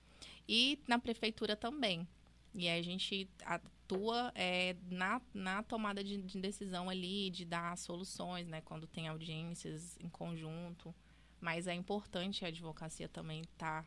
[0.50, 2.06] e na prefeitura também.
[2.54, 8.50] E a gente atua é, na, na tomada de, de decisão ali, de dar soluções,
[8.50, 8.60] né?
[8.60, 10.94] Quando tem audiências em conjunto.
[11.40, 13.86] Mas é importante a advocacia também tá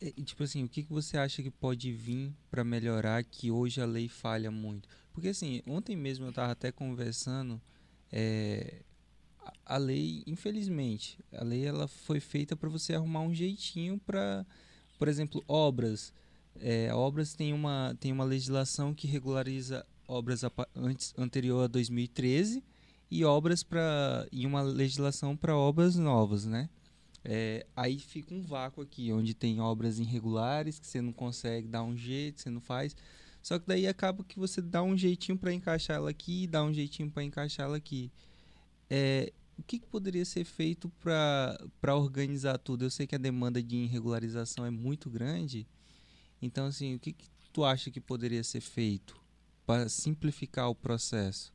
[0.00, 3.50] estar E, tipo assim, o que, que você acha que pode vir para melhorar que
[3.50, 4.88] hoje a lei falha muito?
[5.12, 7.60] Porque assim, ontem mesmo eu estava até conversando,
[8.10, 8.82] é,
[9.64, 14.46] a, lei, infelizmente, a lei ela foi feita para você arrumar um jeitinho para,
[14.98, 16.12] por exemplo, obras.
[16.60, 20.42] É, obras tem uma, tem uma legislação que regulariza obras
[20.74, 22.64] antes, anterior a 2013
[23.10, 26.68] e obras para e uma legislação para obras novas, né?
[27.24, 31.82] É, aí fica um vácuo aqui, onde tem obras irregulares que você não consegue dar
[31.82, 32.96] um jeito, você não faz.
[33.42, 36.72] Só que daí acaba que você dá um jeitinho para encaixar ela aqui, dá um
[36.72, 38.10] jeitinho para encaixar ela aqui.
[38.90, 42.84] É, o que, que poderia ser feito para organizar tudo?
[42.84, 45.66] Eu sei que a demanda de irregularização é muito grande,
[46.40, 49.20] então assim, o que, que tu acha que poderia ser feito
[49.66, 51.52] para simplificar o processo?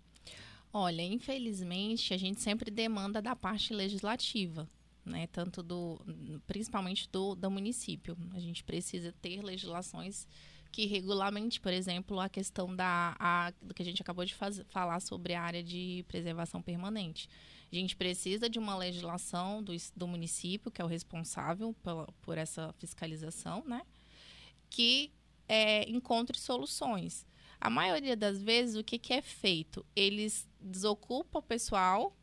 [0.72, 4.68] Olha, infelizmente, a gente sempre demanda da parte legislativa,
[5.06, 5.28] né?
[5.28, 6.02] Tanto do,
[6.48, 8.18] principalmente do, do município.
[8.34, 10.28] A gente precisa ter legislações
[10.74, 14.60] que regulamente, por exemplo, a questão da a, do que a gente acabou de faz,
[14.70, 17.30] falar sobre a área de preservação permanente.
[17.72, 22.40] A gente precisa de uma legislação do, do município, que é o responsável pela, por
[22.40, 23.84] essa fiscalização, né?
[24.68, 25.12] Que
[25.48, 27.24] é, encontre soluções.
[27.62, 29.86] A maioria das vezes, o que, que é feito?
[29.96, 32.18] Eles desocupam o pessoal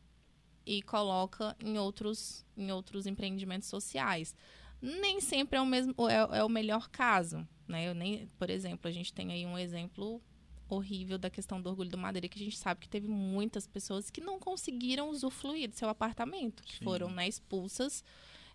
[0.65, 4.35] e coloca em outros, em outros empreendimentos sociais.
[4.81, 7.47] Nem sempre é o, mesmo, é, é o melhor caso.
[7.71, 7.87] Né?
[7.87, 10.21] Eu nem, por exemplo, a gente tem aí um exemplo
[10.69, 14.09] horrível da questão do orgulho do Madeira, que a gente sabe que teve muitas pessoas
[14.09, 16.83] que não conseguiram usufruir do seu apartamento, que Sim.
[16.83, 18.03] foram né, expulsas.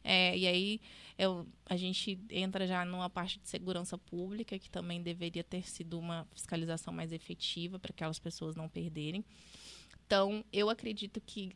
[0.03, 0.81] É, e aí
[1.19, 5.99] eu, a gente entra já numa parte de segurança pública, que também deveria ter sido
[5.99, 9.25] uma fiscalização mais efetiva para aquelas pessoas não perderem.
[10.07, 11.51] Então, eu acredito que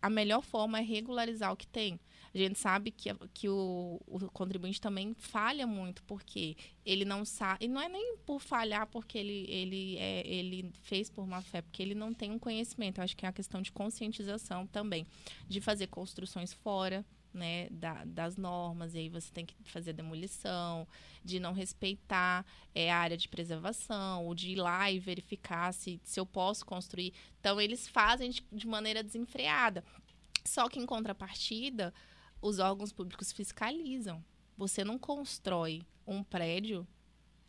[0.00, 1.98] a melhor forma é regularizar o que tem.
[2.34, 7.64] A gente sabe que, que o, o contribuinte também falha muito, porque ele não sabe.
[7.64, 11.62] E não é nem por falhar porque ele, ele, é, ele fez por má fé,
[11.62, 12.98] porque ele não tem um conhecimento.
[12.98, 15.06] Eu acho que é uma questão de conscientização também,
[15.48, 17.04] de fazer construções fora.
[17.36, 20.88] Né, da, das normas, e aí você tem que fazer demolição,
[21.22, 26.00] de não respeitar é, a área de preservação, ou de ir lá e verificar se,
[26.02, 27.12] se eu posso construir.
[27.38, 29.84] Então, eles fazem de, de maneira desenfreada.
[30.46, 31.92] Só que, em contrapartida,
[32.40, 34.24] os órgãos públicos fiscalizam.
[34.56, 36.88] Você não constrói um prédio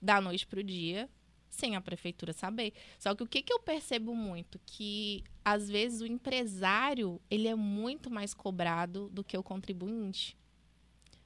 [0.02, 1.10] da noite para o dia
[1.58, 2.74] sem a prefeitura saber.
[3.00, 4.60] Só que o que, que eu percebo muito?
[4.66, 10.38] Que às vezes o empresário ele é muito mais cobrado do que o contribuinte.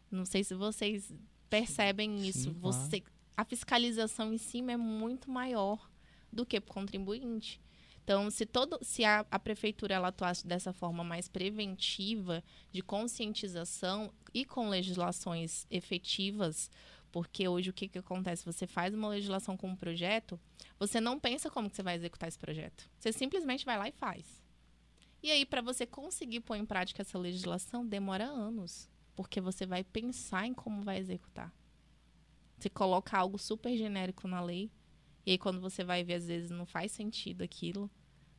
[0.10, 1.14] Não sei se vocês
[1.50, 2.50] percebem isso.
[2.50, 2.60] Sim.
[2.60, 3.04] Você,
[3.36, 5.90] a fiscalização em cima é muito maior
[6.32, 7.60] do que o contribuinte.
[8.04, 14.12] Então, se, todo, se a, a prefeitura ela atuasse dessa forma mais preventiva, de conscientização
[14.34, 16.70] e com legislações efetivas,
[17.12, 18.46] porque hoje o que, que acontece?
[18.46, 20.40] Você faz uma legislação com um projeto,
[20.80, 22.90] você não pensa como que você vai executar esse projeto.
[22.98, 24.42] Você simplesmente vai lá e faz.
[25.22, 28.90] E aí, para você conseguir pôr em prática essa legislação, demora anos.
[29.16, 31.54] Porque você vai pensar em como vai executar.
[32.58, 34.72] Você coloca algo super genérico na lei,
[35.26, 37.90] e aí quando você vai ver, às vezes não faz sentido aquilo,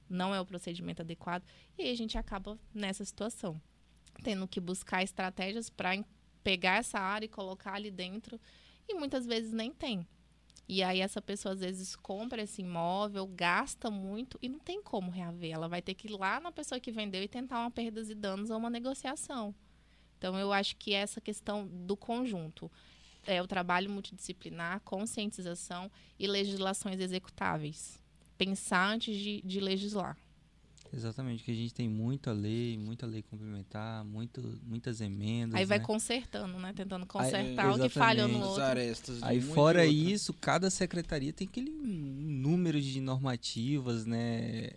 [0.08, 1.44] não é o procedimento adequado,
[1.76, 3.60] e aí a gente acaba nessa situação.
[4.22, 6.04] Tendo que buscar estratégias para
[6.42, 8.40] pegar essa área e colocar ali dentro
[8.88, 10.06] e muitas vezes nem tem.
[10.68, 15.10] E aí essa pessoa às vezes compra esse imóvel, gasta muito e não tem como
[15.10, 15.52] reaver.
[15.52, 18.14] Ela vai ter que ir lá na pessoa que vendeu e tentar uma perdas e
[18.14, 19.54] danos ou uma negociação.
[20.16, 22.70] Então eu acho que essa questão do conjunto
[23.26, 28.00] é o trabalho multidisciplinar, conscientização e legislações executáveis.
[28.38, 30.16] Pensar antes de, de legislar.
[30.94, 35.58] Exatamente, que a gente tem muita lei, muita lei complementar, muito, muitas emendas.
[35.58, 35.84] Aí vai né?
[35.84, 36.74] consertando, né?
[36.74, 38.62] Tentando consertar Aí, o que falhou no outro.
[38.62, 39.86] arestas Aí fora outra.
[39.86, 44.72] isso, cada secretaria tem aquele número de normativas, né?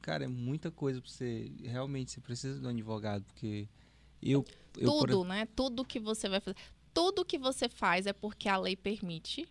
[0.00, 1.52] Cara, é muita coisa pra você.
[1.64, 3.68] Realmente, você precisa de um advogado, porque
[4.22, 4.42] eu.
[4.78, 5.46] eu por Tudo, né?
[5.54, 6.56] Tudo que você vai fazer.
[6.94, 9.46] Tudo que você faz é porque a lei permite,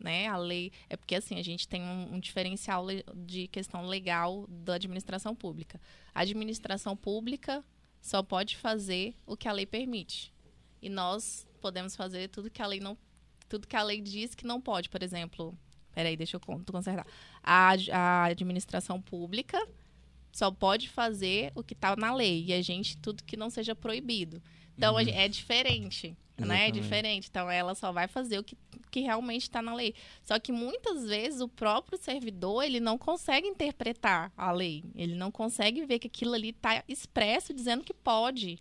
[0.00, 0.26] né?
[0.26, 4.74] A lei é porque assim a gente tem um, um diferencial de questão legal da
[4.74, 5.80] administração pública.
[6.14, 7.64] A administração pública
[8.00, 10.32] só pode fazer o que a lei permite
[10.80, 12.96] e nós podemos fazer tudo que a lei não,
[13.48, 14.88] tudo que a lei diz que não pode.
[14.88, 15.56] Por exemplo,
[15.92, 17.06] peraí, deixa eu con- consertar.
[17.42, 19.58] A, a administração pública
[20.32, 23.74] só pode fazer o que está na lei e a gente tudo que não seja
[23.74, 24.42] proibido.
[24.88, 26.68] Então gen- é diferente, né?
[26.68, 27.28] É diferente.
[27.30, 28.56] Então ela só vai fazer o que,
[28.90, 29.94] que realmente está na lei.
[30.22, 34.82] Só que muitas vezes o próprio servidor ele não consegue interpretar a lei.
[34.94, 38.58] Ele não consegue ver que aquilo ali está expresso dizendo que pode.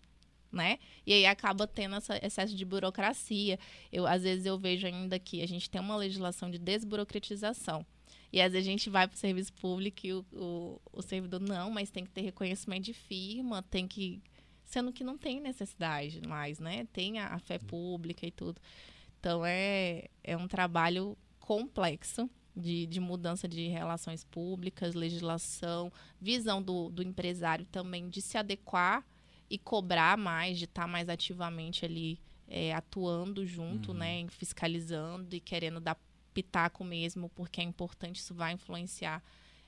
[0.52, 0.80] Né?
[1.06, 3.60] E aí acaba tendo esse excesso de burocracia.
[3.92, 7.86] Eu, às vezes eu vejo ainda que a gente tem uma legislação de desburocratização.
[8.34, 11.40] E às vezes a gente vai para o serviço público e o, o, o servidor,
[11.40, 14.22] não, mas tem que ter reconhecimento de firma, tem que.
[14.70, 16.86] Sendo que não tem necessidade mais, né?
[16.94, 18.62] Tem a, a fé pública e tudo.
[19.20, 25.92] Então é, é um trabalho complexo de, de mudança de relações públicas, legislação,
[26.22, 29.04] visão do, do empresário também de se adequar
[29.50, 33.98] e cobrar mais, de estar mais ativamente ali é, atuando junto, Uhum.
[33.98, 34.28] né?
[34.30, 35.98] Fiscalizando e querendo dar
[36.32, 39.24] pitaco mesmo, porque é importante, isso vai influenciar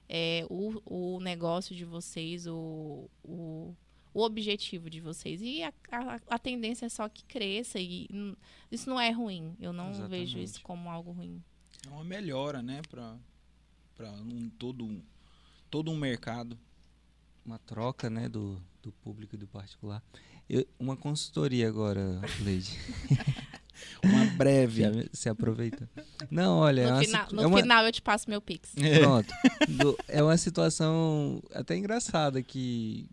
[0.08, 3.76] é, o, o negócio de vocês, o, o,
[4.14, 5.42] o objetivo de vocês.
[5.42, 8.08] E a, a, a tendência é só que cresça e
[8.72, 9.56] isso não é ruim.
[9.60, 10.04] Eu não vejo
[10.38, 10.44] Exatamente.
[10.44, 11.42] isso como algo ruim.
[11.86, 13.18] É uma melhora, né, para
[13.96, 15.02] para um todo
[15.70, 16.58] todo um mercado.
[17.46, 20.04] uma troca, né, do, do público e do particular.
[20.50, 22.78] Eu- uma consultoria agora, Leide.
[24.04, 24.84] Uma breve.
[25.12, 25.90] Se aproveita.
[26.30, 28.40] Não, olha, é no uma, final, situ- no é uma- final eu te passo meu
[28.42, 28.74] Pix.
[29.00, 29.34] Pronto.
[29.70, 33.10] Do- é uma situação até engraçada que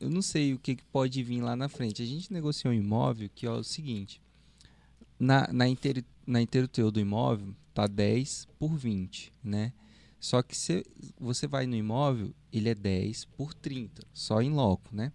[0.00, 2.02] eu não sei o que, que pode vir lá na frente.
[2.02, 4.20] A gente negociou um imóvel que é o seguinte.
[5.18, 9.72] Na, na, inter, na inteiro teu do imóvel tá 10 por 20, né?
[10.18, 10.84] Só que se
[11.18, 15.12] você vai no imóvel, ele é 10 por 30, só em loco, né?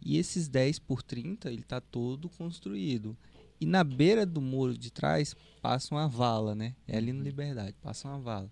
[0.00, 3.16] E esses 10 por 30, ele tá todo construído.
[3.60, 6.74] E na beira do muro de trás passa uma vala, né?
[6.86, 8.50] É ali no Liberdade, passa uma vala.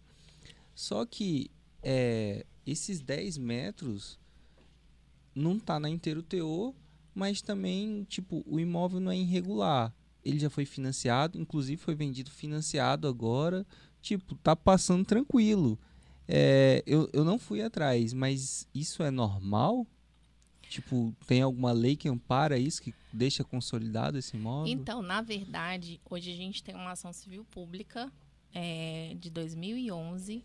[0.74, 1.50] Só que
[1.82, 4.18] é, esses 10 metros
[5.34, 6.74] não tá na inteiro teor,
[7.14, 9.94] mas também, tipo, o imóvel não é irregular.
[10.24, 13.66] Ele já foi financiado, inclusive foi vendido financiado agora.
[14.00, 15.78] Tipo, tá passando tranquilo.
[16.26, 19.86] É, eu, eu não fui atrás, mas isso é normal?
[20.68, 24.72] Tipo, tem alguma lei que ampara isso, que deixa consolidado esse imóvel?
[24.72, 28.10] Então, na verdade, hoje a gente tem uma ação civil pública
[28.54, 30.42] é, de 2011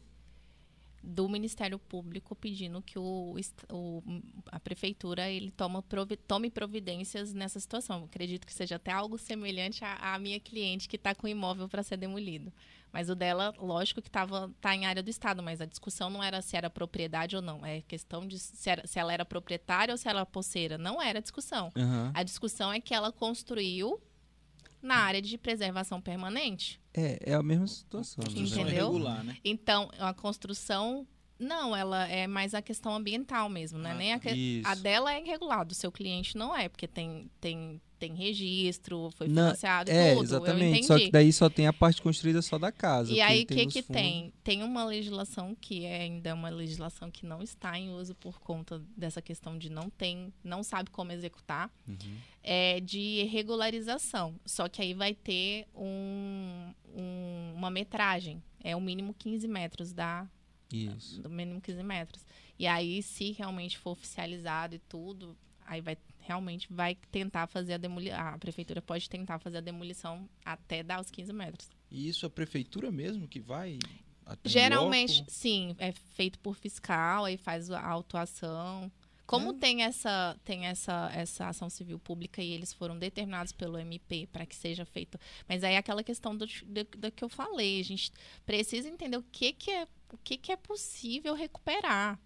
[1.09, 3.33] do Ministério Público pedindo que o,
[3.71, 4.03] o-
[4.51, 8.03] a prefeitura ele toma provi- tome providências nessa situação.
[8.03, 11.69] Acredito que seja até algo semelhante à, à minha cliente que está com o imóvel
[11.69, 12.51] para ser demolido.
[12.91, 16.21] Mas o dela, lógico que estava tá em área do Estado, mas a discussão não
[16.23, 17.65] era se era propriedade ou não.
[17.65, 20.77] É questão de se, era- se ela era proprietária ou se ela era posseira.
[20.77, 21.71] Não era discussão.
[21.75, 22.11] Aham.
[22.13, 23.99] A discussão é que ela construiu
[24.81, 26.79] na área de preservação permanente.
[26.93, 28.23] É, é a mesma situação.
[28.23, 28.29] né?
[28.29, 28.87] Construção Entendeu?
[28.89, 29.37] irregular, né?
[29.43, 31.07] Então, a construção.
[31.39, 33.91] Não, ela é mais a questão ambiental mesmo, né?
[33.91, 37.29] Ah, Nem a, que- a dela é irregular, do seu cliente não é, porque tem,
[37.39, 40.23] tem, tem registro, foi Não, financiado, É, tudo.
[40.23, 40.85] Exatamente.
[40.85, 43.11] Só que daí só tem a parte construída só da casa.
[43.11, 44.01] E aí, o que que fundos.
[44.01, 44.33] tem?
[44.43, 48.81] Tem uma legislação que é ainda uma legislação que não está em uso por conta
[48.95, 51.95] dessa questão de não tem, não sabe como executar, Uhum.
[52.43, 54.39] é de regularização.
[54.45, 60.27] Só que aí vai ter um, um- uma metragem, é o mínimo 15 metros da,
[60.71, 61.21] Isso.
[61.21, 62.25] do mínimo 15 metros.
[62.59, 65.97] E aí, se realmente for oficializado e tudo, aí vai
[66.27, 68.19] realmente vai tentar fazer a demolição.
[68.19, 71.69] A prefeitura pode tentar fazer a demolição até dar os 15 metros.
[71.89, 73.79] E isso a prefeitura mesmo que vai
[74.43, 75.31] Geralmente, loco?
[75.31, 78.91] sim, é feito por fiscal, aí faz a autuação.
[79.25, 79.53] Como É.
[79.53, 84.45] tem essa tem essa essa ação civil pública e eles foram determinados pelo MP para
[84.45, 87.83] que seja feito, mas aí é aquela questão do, do, do que eu falei, a
[87.83, 88.11] gente
[88.45, 92.17] precisa entender o que que é o que que é possível recuperar,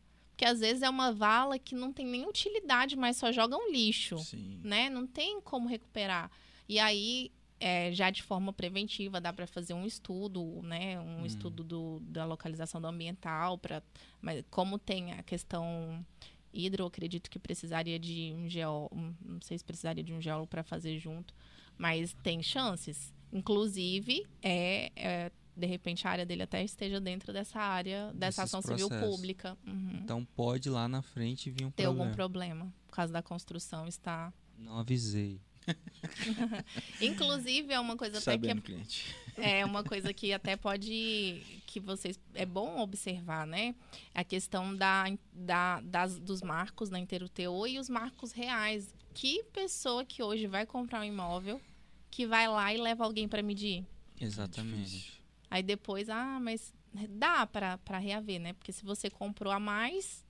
[0.42, 3.72] porque às vezes é uma vala que não tem nem utilidade, mas só joga um
[3.72, 4.60] lixo Sim.
[4.64, 4.90] né?
[4.90, 6.32] Não tem como recuperar.
[6.68, 11.00] E aí, é, já de forma preventiva, dá para fazer um estudo, né?
[11.00, 11.26] Um Hum.
[11.28, 13.84] estudo do, da localização do ambiental, para
[14.20, 16.04] mas como tem a questão
[16.52, 20.64] hidro, acredito que precisaria de um geólogo, não sei se precisaria de um geólogo para
[20.64, 21.36] fazer junto,
[21.78, 23.14] mas tem chances.
[23.32, 28.56] Inclusive, é, é, de repente a área dele até esteja dentro dessa área, dessa Desses
[28.56, 29.16] ação civil processos.
[29.16, 29.58] pública.
[29.66, 30.00] Uhum.
[30.04, 32.04] Então pode lá na frente vir um Ter problema.
[32.06, 32.74] algum problema.
[32.88, 34.34] Por causa da construção está.
[34.58, 35.40] Não avisei.
[37.00, 39.60] Inclusive, é uma coisa até que é.
[39.60, 43.76] É uma coisa que até pode que vocês é bom observar, né?
[44.14, 48.94] A questão da, da das, dos marcos na Interuteu e os marcos reais.
[49.14, 51.62] Que pessoa que hoje vai comprar um imóvel
[52.10, 53.86] que vai lá e leva alguém para medir?
[54.20, 55.21] Exatamente.
[55.52, 56.74] Aí depois, ah, mas
[57.10, 58.54] dá para reaver, né?
[58.54, 60.26] Porque se você comprou a mais,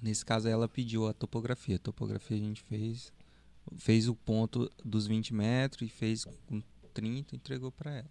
[0.00, 1.76] Nesse caso, ela pediu a topografia.
[1.76, 3.10] A topografia a gente fez.
[3.78, 6.62] Fez o ponto dos 20 metros e fez com
[6.94, 8.10] 30 e entregou para ela.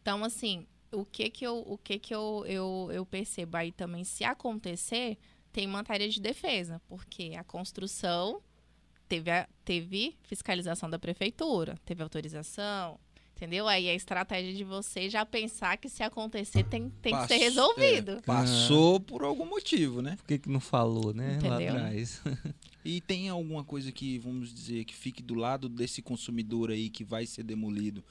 [0.00, 4.04] Então, assim, o que que eu, o que que eu, eu, eu percebo aí também,
[4.04, 5.18] se acontecer,
[5.52, 8.40] tem matéria de defesa, porque a construção
[9.08, 12.98] teve, a- teve fiscalização da prefeitura, teve autorização,
[13.42, 13.66] entendeu?
[13.66, 17.38] Aí a estratégia de você já pensar que se acontecer tem, tem que Passo- ser
[17.38, 18.22] resolvido.
[18.24, 20.14] Passou por algum motivo, né?
[20.16, 21.38] Por que, que não falou, né?
[21.42, 21.74] Lá Entendeu?
[21.76, 22.22] atrás.
[22.84, 27.04] E tem alguma coisa que, vamos dizer, que fique do lado desse consumidor aí que
[27.04, 28.02] vai ser demolido?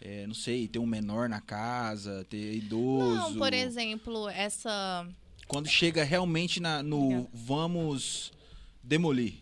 [0.00, 3.32] É, não sei, ter um menor na casa, ter idoso.
[3.32, 5.04] Não, por exemplo, essa
[5.48, 7.28] Quando chega realmente na, no Obrigada.
[7.34, 8.32] vamos
[8.84, 9.34] demolir.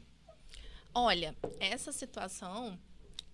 [0.94, 2.78] Olha, essa situação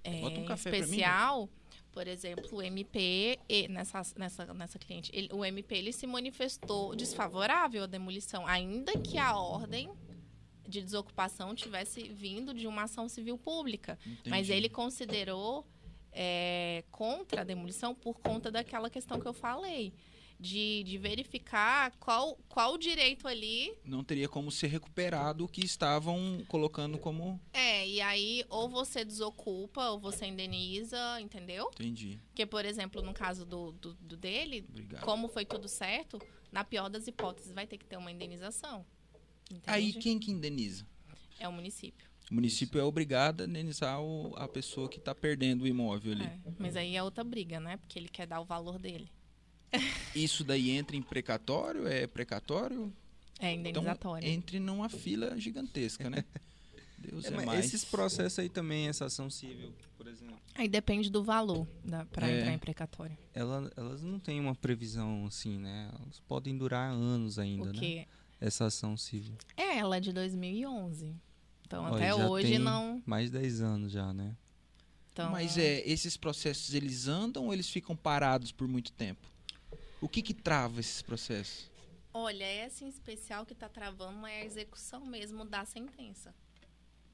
[0.03, 1.49] é, Bota um café pra mim, especial,
[1.95, 6.95] por exemplo, o MP, e- nessa, nessa, nessa cliente, ele- o MP ele se manifestou
[6.97, 9.89] desfavorável à demolição, ainda que a ordem
[10.69, 13.97] de desocupação tivesse vindo de uma ação civil pública.
[14.27, 14.53] Mas Entendi.
[14.53, 15.65] ele considerou
[16.17, 19.93] é, contra a demolição por conta daquela questão que eu falei.
[20.45, 26.45] De, de verificar qual, qual direito ali Não teria como ser recuperado o que estavam
[26.49, 27.41] colocando como.
[27.53, 31.71] É, e aí ou você desocupa ou você indeniza, entendeu?
[31.75, 32.21] Entendi.
[32.27, 35.03] Porque, por exemplo, no caso do, do, do dele, Obrigado.
[35.03, 36.21] como foi tudo certo,
[36.53, 38.85] na pior das hipóteses vai ter que ter uma indenização.
[39.51, 39.63] Entende?
[39.67, 40.87] Aí quem que indeniza?
[41.39, 42.07] É o município.
[42.31, 46.25] O município é obrigado a indenizar o- a pessoa que está perdendo o imóvel ali.
[46.25, 47.77] É, mas aí é outra briga, né?
[47.79, 49.11] Porque ele quer dar o valor dele.
[50.15, 51.87] Isso daí entra em precatório?
[51.87, 52.93] É precatório?
[53.41, 54.29] É Então indenizatório.
[54.29, 56.25] entre numa fila gigantesca, né?
[56.99, 57.65] Deus É, é, mas mais.
[57.67, 62.29] Esses processos aí também, essa ação civil, por exemplo, Aí depende do valor da, pra
[62.31, 62.39] É.
[62.41, 63.19] entrar em precatório.
[63.35, 65.91] ela- elas não têm uma previsão assim, né?
[66.01, 67.79] Elas podem durar anos ainda, O né?
[67.79, 68.07] quê?
[68.41, 69.35] Essa ação civil.
[69.57, 71.15] É, ela é de 2011.
[71.67, 73.03] Então, Olha, até já hoje tem não.
[73.05, 74.37] Mais de 10 anos já, né?
[75.13, 79.29] Então, Mas é, esses processos eles andam ou eles ficam parados por muito tempo?
[80.05, 81.71] O que que trava esses processos?
[82.13, 86.35] Olha, essa em especial que está travando é a execução mesmo da sentença.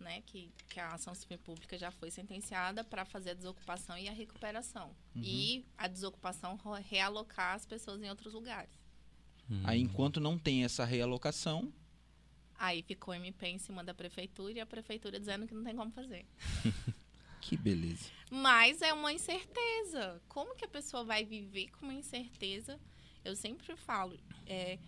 [0.01, 0.23] Né?
[0.27, 4.13] Que, que a ação civil pública já foi sentenciada para fazer a desocupação e a
[4.13, 4.89] recuperação.
[5.15, 5.23] Uhum.
[5.23, 8.77] E a desocupação realocar as pessoas em outros lugares.
[9.49, 9.63] Hum.
[9.63, 11.73] Aí enquanto não tem essa realocação,
[12.59, 15.75] Aí ficou o MP em cima da prefeitura e a prefeitura dizendo que não tem
[15.75, 16.27] como fazer.
[17.41, 18.11] que beleza.
[18.31, 20.21] Mas é uma incerteza.
[20.29, 22.79] Como que a pessoa vai viver com uma incerteza?
[23.25, 24.79] Eu sempre falo, é,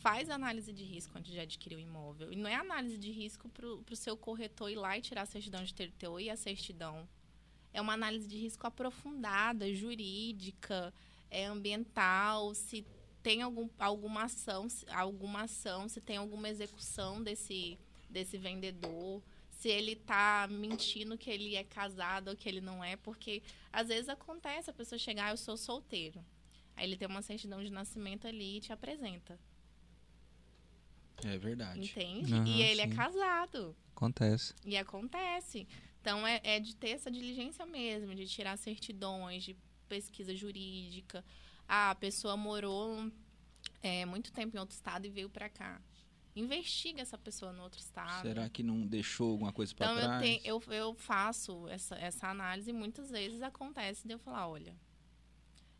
[0.00, 2.32] faz análise de risco antes de adquirir o imóvel.
[2.32, 5.26] E não é análise de risco para o seu corretor ir lá e tirar a
[5.26, 7.08] certidão de TTO e a certidão.
[7.72, 10.92] é uma análise de risco aprofundada, jurídica,
[11.30, 12.84] é, ambiental, se
[13.22, 17.78] tem algum, alguma ação, alguma ação, se tem alguma execução desse,
[18.08, 19.22] desse vendedor,
[19.58, 23.42] se ele está mentindo que ele é casado ou que ele não é, porque
[23.72, 26.24] às vezes acontece a pessoa chegar, ah, eu sou solteiro.
[26.76, 29.36] Aí ele tem uma certidão de nascimento ali e te apresenta.
[31.24, 31.80] É verdade.
[31.80, 32.34] Entende?
[32.34, 32.92] Uhum, e ele é sim.
[32.92, 33.76] é casado.
[33.96, 34.54] Acontece.
[34.64, 35.66] E acontece.
[36.00, 39.56] Então é, é de ter essa diligência mesmo, de tirar certidões, de
[39.88, 41.24] pesquisa jurídica.
[41.66, 43.10] Ah, a pessoa morou
[43.82, 45.82] é, muito tempo em outro estado e veio para cá.
[46.38, 48.22] Investiga essa pessoa no outro estado.
[48.22, 50.22] Será que não deixou alguma coisa para então, trás?
[50.22, 54.48] Então, eu, eu, eu faço essa, essa análise e muitas vezes acontece de eu falar,
[54.48, 54.76] olha,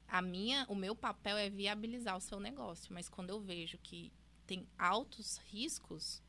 [0.09, 4.13] a minha, o meu papel é viabilizar o seu negócio, mas quando eu vejo que
[4.47, 6.23] tem altos riscos,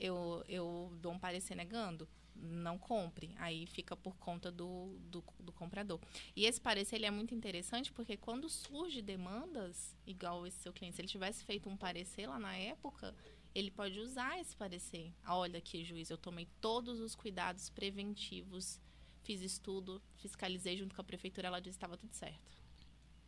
[0.00, 2.08] eu, eu dou um parecer negando.
[2.34, 3.32] Não compre.
[3.36, 6.00] Aí fica por conta do, do, do, comprador.
[6.34, 10.96] E esse parecer ele é muito interessante porque quando surge demandas, igual esse seu cliente,
[10.96, 13.14] se ele tivesse feito um parecer lá na época,
[13.54, 15.12] ele pode usar esse parecer.
[15.22, 18.80] Ah, olha aqui, juiz, eu tomei todos os cuidados preventivos,
[19.22, 22.58] fiz estudo, fiscalizei junto com a prefeitura, ela disse que estava tudo certo.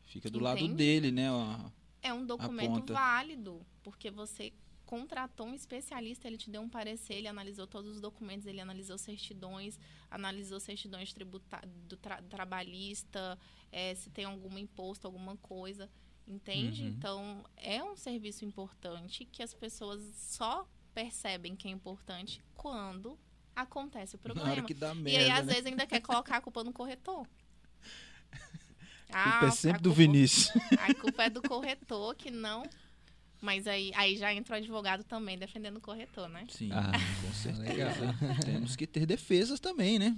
[0.03, 0.63] Fica do Entende?
[0.63, 1.31] lado dele, né?
[1.31, 1.71] Ó,
[2.03, 4.53] é um documento válido, porque você
[4.85, 8.97] contratou um especialista, ele te deu um parecer, ele analisou todos os documentos, ele analisou
[8.97, 13.37] certidões, analisou certidões tributa do tra trabalhista,
[13.73, 15.91] é, se tem algum imposto, alguma coisa,
[16.27, 16.83] entende?
[16.83, 16.89] Uhum.
[16.89, 23.19] Então, é um serviço importante que as pessoas só percebem que é importante quando
[23.55, 24.55] acontece o problema.
[24.55, 25.55] Merda, e aí, às né?
[25.55, 27.27] vezes, ainda quer colocar a culpa no corretor.
[29.11, 30.51] A culpa é ah, sempre do Vinícius.
[30.81, 32.65] A culpa é do corretor que não.
[33.41, 36.47] Mas aí, aí já entra o advogado também defendendo o corretor, né?
[36.49, 36.91] Sim, ah,
[37.23, 38.15] com certeza.
[38.45, 40.17] Temos que ter defesas também, né?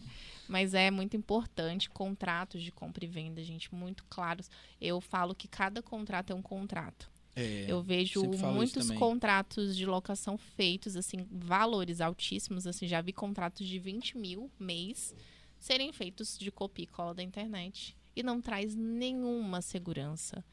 [0.49, 4.51] Mas é muito importante contratos de compra e venda, gente, muito claros.
[4.81, 7.11] Eu falo que cada contrato é um contrato.
[7.37, 8.23] É, eu vejo
[8.53, 12.67] muitos contratos de locação feitos, assim, valores altíssimos.
[12.67, 15.15] Assim, já vi contratos de 20 mil mês
[15.59, 20.45] serem feitos de copia e cola da internet e não traz nenhuma segurança.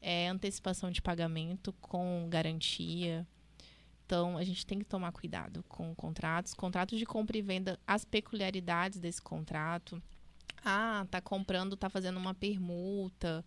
[0.00, 3.26] É antecipação de pagamento com garantia.
[4.08, 6.54] Então, a gente tem que tomar cuidado com contratos.
[6.54, 10.02] Contratos de compra e venda, as peculiaridades desse contrato.
[10.64, 13.44] Ah, tá comprando, tá fazendo uma permuta.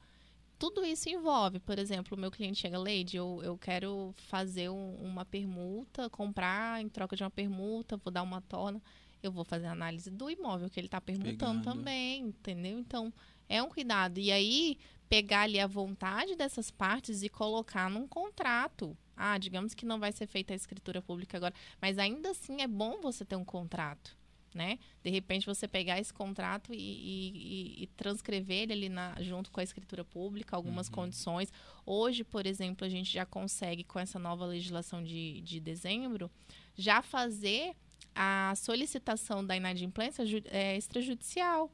[0.60, 4.98] Tudo isso envolve, por exemplo, o meu cliente chega, Lady, eu, eu quero fazer um,
[4.98, 8.80] uma permuta, comprar em troca de uma permuta, vou dar uma torna.
[9.24, 11.64] Eu vou fazer análise do imóvel que ele está permutando Pegando.
[11.64, 12.78] também, entendeu?
[12.78, 13.12] Então,
[13.50, 14.20] é um cuidado.
[14.20, 14.78] E aí,
[15.10, 18.96] pegar ali a vontade dessas partes e colocar num contrato.
[19.24, 22.68] Ah, digamos que não vai ser feita a escritura pública agora, mas ainda assim é
[22.68, 24.18] bom você ter um contrato,
[24.52, 24.80] né?
[25.04, 29.60] De repente você pegar esse contrato e, e, e transcrever ele ali na, junto com
[29.60, 30.94] a escritura pública, algumas uhum.
[30.94, 31.54] condições.
[31.86, 36.30] Hoje, por exemplo, a gente já consegue, com essa nova legislação de, de dezembro,
[36.76, 37.76] já fazer
[38.16, 41.72] a solicitação da inadimplência é, extrajudicial.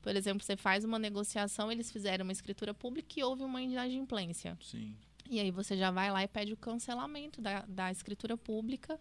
[0.00, 4.58] Por exemplo, você faz uma negociação, eles fizeram uma escritura pública e houve uma inadimplência.
[4.60, 4.96] Sim.
[5.32, 9.00] E aí você já vai lá e pede o cancelamento da, da escritura pública.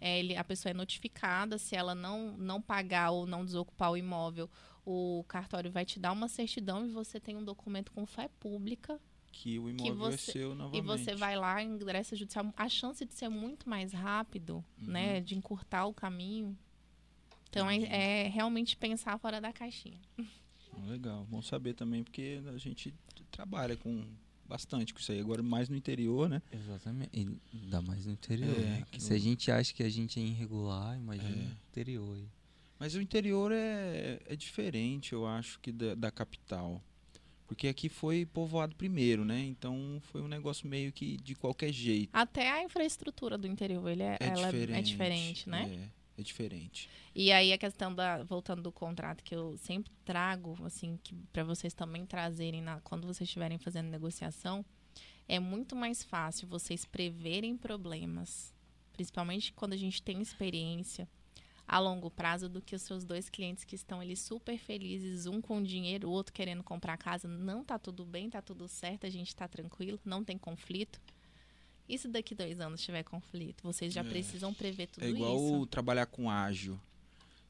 [0.00, 3.96] É, ele, a pessoa é notificada, se ela não, não pagar ou não desocupar o
[3.96, 4.48] imóvel,
[4.82, 8.98] o cartório vai te dar uma certidão e você tem um documento com fé pública.
[9.30, 10.82] Que o imóvel é você, é seu novamente.
[10.82, 12.50] E você vai lá, ingressa judicial.
[12.56, 14.86] A chance de ser muito mais rápido, uhum.
[14.86, 15.20] né?
[15.20, 16.56] De encurtar o caminho,
[17.50, 20.00] então é, é, realmente pensar fora da caixinha.
[20.86, 22.94] Legal, bom saber também, porque a gente
[23.30, 24.06] trabalha com
[24.48, 25.20] bastante com isso aí.
[25.20, 26.42] Agora mais no interior, né?
[26.52, 27.10] Exatamente.
[27.12, 27.28] E
[27.62, 28.58] ainda mais no interior.
[28.58, 28.86] É, né?
[28.98, 29.16] Se no...
[29.16, 31.42] a gente acha que a gente é irregular, imagina é.
[31.42, 32.28] no interior aí.
[32.78, 36.80] Mas o interior é, é diferente, eu acho, que da, da, capital.
[37.46, 39.40] Porque aqui foi povoado primeiro, né?
[39.40, 42.10] Então foi um negócio meio que de qualquer jeito.
[42.12, 45.88] Até a infraestrutura do interior ele é, é, ela é diferente, é diferente, né?
[45.94, 46.90] É é diferente.
[47.14, 51.44] E aí a questão da voltando do contrato que eu sempre trago, assim, que para
[51.44, 54.64] vocês também trazerem na, quando vocês estiverem fazendo negociação,
[55.28, 58.52] é muito mais fácil vocês preverem problemas,
[58.92, 61.08] principalmente quando a gente tem experiência
[61.66, 65.38] a longo prazo do que os seus dois clientes que estão ali super felizes, um
[65.38, 69.10] com dinheiro, o outro querendo comprar casa, não tá tudo bem, tá tudo certo, a
[69.10, 70.98] gente tá tranquilo, não tem conflito.
[71.88, 73.62] E se daqui dois anos tiver conflito?
[73.62, 74.04] Vocês já é.
[74.04, 75.14] precisam prever tudo isso.
[75.14, 75.66] É igual isso.
[75.66, 76.78] trabalhar com ágil.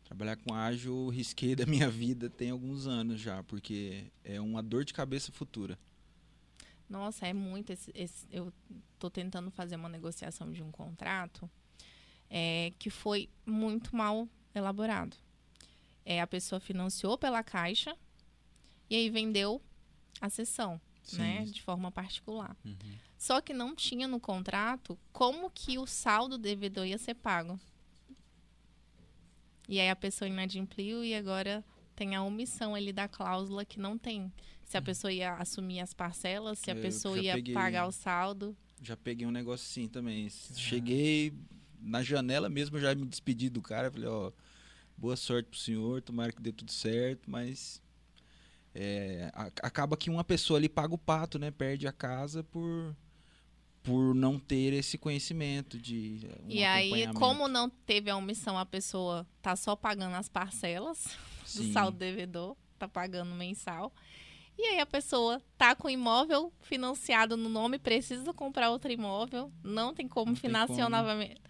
[0.05, 4.85] Trabalhar com ágil, risquei da minha vida tem alguns anos já, porque é uma dor
[4.85, 5.79] de cabeça futura.
[6.89, 7.71] Nossa, é muito.
[7.71, 8.51] Esse, esse, eu
[8.95, 11.51] estou tentando fazer uma negociação de um contrato
[12.31, 15.17] é, que foi muito mal elaborado.
[16.09, 17.95] é, a pessoa financiou pela caixa
[18.89, 19.61] e aí vendeu
[20.23, 21.19] a sessão, Sim.
[21.19, 21.45] né?
[21.45, 22.57] De forma particular.
[22.65, 22.77] Uhum.
[23.19, 27.59] Só que não tinha no contrato como que o saldo devedor ia ser pago.
[29.69, 31.65] E aí a pessoa inadimpliu e agora
[31.95, 34.33] tem a omissão ali da cláusula que não tem.
[34.65, 37.93] Se a pessoa ia assumir as parcelas, se a Eu pessoa ia peguei- pagar o
[37.93, 38.57] saldo.
[38.81, 40.29] Já peguei um negócio assim também.
[40.31, 41.33] Cheguei
[41.81, 43.91] na janela mesmo, já me despedi do cara.
[43.91, 44.31] Falei, ó,
[44.97, 47.83] boa sorte pro senhor, tomara que dê tudo certo, mas.
[48.75, 51.51] é, acaba que uma pessoa ali paga o pato, né?
[51.51, 52.95] Perde a casa por,
[53.89, 56.21] por não ter esse conhecimento de.
[56.45, 61.05] um e aí, como não teve a omissão, a pessoa tá só pagando as parcelas
[61.43, 61.73] do Sim.
[61.73, 63.93] saldo devedor, tá pagando mensal.
[64.59, 69.95] E aí a pessoa tá com imóvel financiado no nome, precisa comprar outro imóvel, não
[69.95, 70.97] tem como Não financiar como.
[70.97, 71.41] novamente.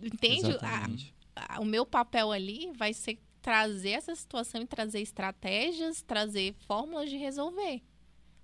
[0.00, 0.56] Entende?
[0.62, 6.54] A- a- o meu papel ali vai ser trazer essa situação e trazer estratégias, trazer
[6.66, 7.82] fórmulas de resolver.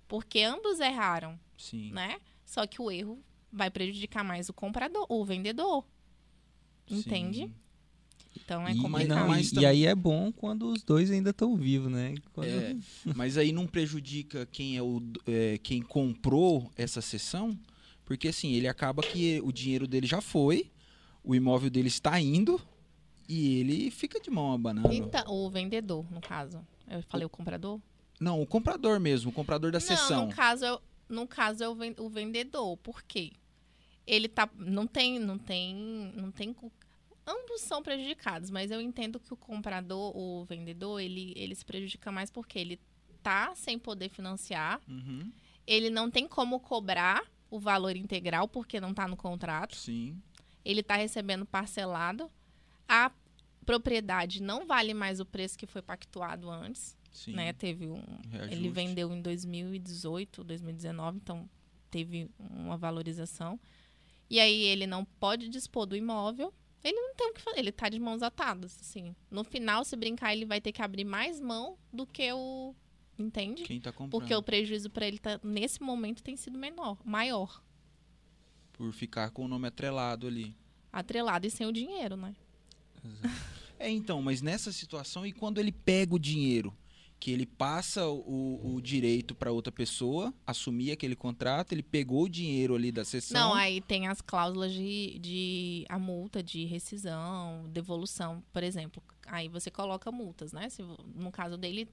[0.07, 1.91] Porque ambos erraram, Sim.
[1.91, 2.17] né?
[2.53, 3.17] Só que o erro
[3.51, 5.83] vai prejudicar mais o comprador, o vendedor.
[6.87, 7.39] Entende?
[7.47, 7.53] Sim.
[8.35, 9.07] Então é E, complicado.
[9.21, 12.13] não, Mas e- e aí é bom quando os dois ainda estão vivos, né?
[12.31, 12.75] Quando- É,
[13.15, 17.57] mas aí não prejudica quem é o é, quem comprou essa sessão,
[18.05, 20.69] porque assim, ele acaba que o dinheiro dele já foi,
[21.23, 22.61] o imóvel dele está indo
[23.27, 24.93] e ele fica de mão abanando.
[24.93, 26.63] Então, o vendedor, no caso.
[26.87, 27.79] Eu falei o comprador?
[28.19, 30.27] Não, o comprador mesmo, o comprador da Não, sessão.
[30.27, 30.81] no caso, eu,
[31.13, 32.75] no caso é o ven- o vendedor.
[32.77, 33.31] Por quê?
[34.05, 34.49] Ele tá.
[34.55, 35.19] Não tem.
[35.19, 36.11] Não tem.
[36.15, 36.55] Não tem.
[37.25, 42.11] Ambos são prejudicados, mas eu entendo que o comprador, o vendedor, ele, ele se prejudica
[42.11, 42.77] mais porque ele
[43.21, 45.31] tá sem poder financiar, Uhum,
[45.65, 50.21] ele não tem como cobrar o valor integral porque não tá no contrato, sim.
[50.65, 52.29] ele tá recebendo parcelado,
[52.89, 53.09] a
[53.65, 57.33] propriedade não vale mais o preço que foi pactuado antes Sim.
[57.33, 57.53] né?
[57.53, 58.55] Teve um, Reajuste.
[58.55, 61.49] ele vendeu em 2018, 2019, então
[61.89, 63.59] teve uma valorização.
[64.29, 66.53] E aí ele não pode dispor do imóvel.
[66.83, 69.15] Ele não tem o que fazer, ele tá de mãos atadas, assim.
[69.31, 72.75] No final, se brincar, ele vai ter que abrir mais mão do que o
[73.17, 73.63] entende?
[73.63, 77.63] Quem tá comprando Porque o prejuízo para ele tá, nesse momento tem sido menor, maior,
[78.73, 80.57] por ficar com o nome atrelado ali.
[80.91, 82.35] atrelado e sem o dinheiro, né?
[83.79, 86.75] É, então, mas nessa situação, e quando ele pega o dinheiro,
[87.23, 92.29] que ele passa o, o direito para outra pessoa assumir aquele contrato, ele pegou o
[92.29, 93.39] dinheiro ali da sessão.
[93.39, 99.01] Não, aí tem as cláusulas de, de a multa de rescisão, devolução, por exemplo.
[99.25, 100.67] Aí você coloca multas, né?
[100.67, 100.83] Se,
[101.15, 101.87] no caso dele,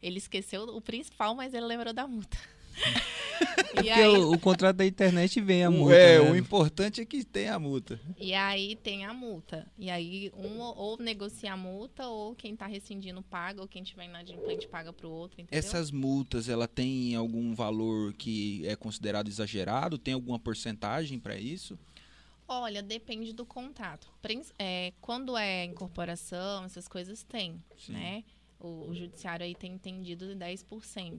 [0.00, 2.38] ele esqueceu o principal, mas ele lembrou da multa.
[3.72, 5.94] e, Porque aí, o, o contrato da internet vem a O- multa.
[5.94, 6.30] é, né?
[6.30, 8.00] o importante é que tenha a multa.
[8.18, 9.66] e aí tem a multa.
[9.78, 14.04] E aí um ou, negocia a multa, ou quem tá rescindindo paga, ou quem tiver
[14.04, 15.58] inadimplente paga pro outro, entendeu?
[15.58, 19.98] Essas multas, ela tem algum valor que é considerado exagerado?
[19.98, 21.78] Tem alguma porcentagem para isso?
[22.46, 24.08] Olha, depende do contrato.
[24.58, 27.92] É, quando é incorporação, essas coisas tem, Sim.
[27.92, 28.24] né?
[28.58, 31.18] O, o judiciário aí tem entendido de 10%.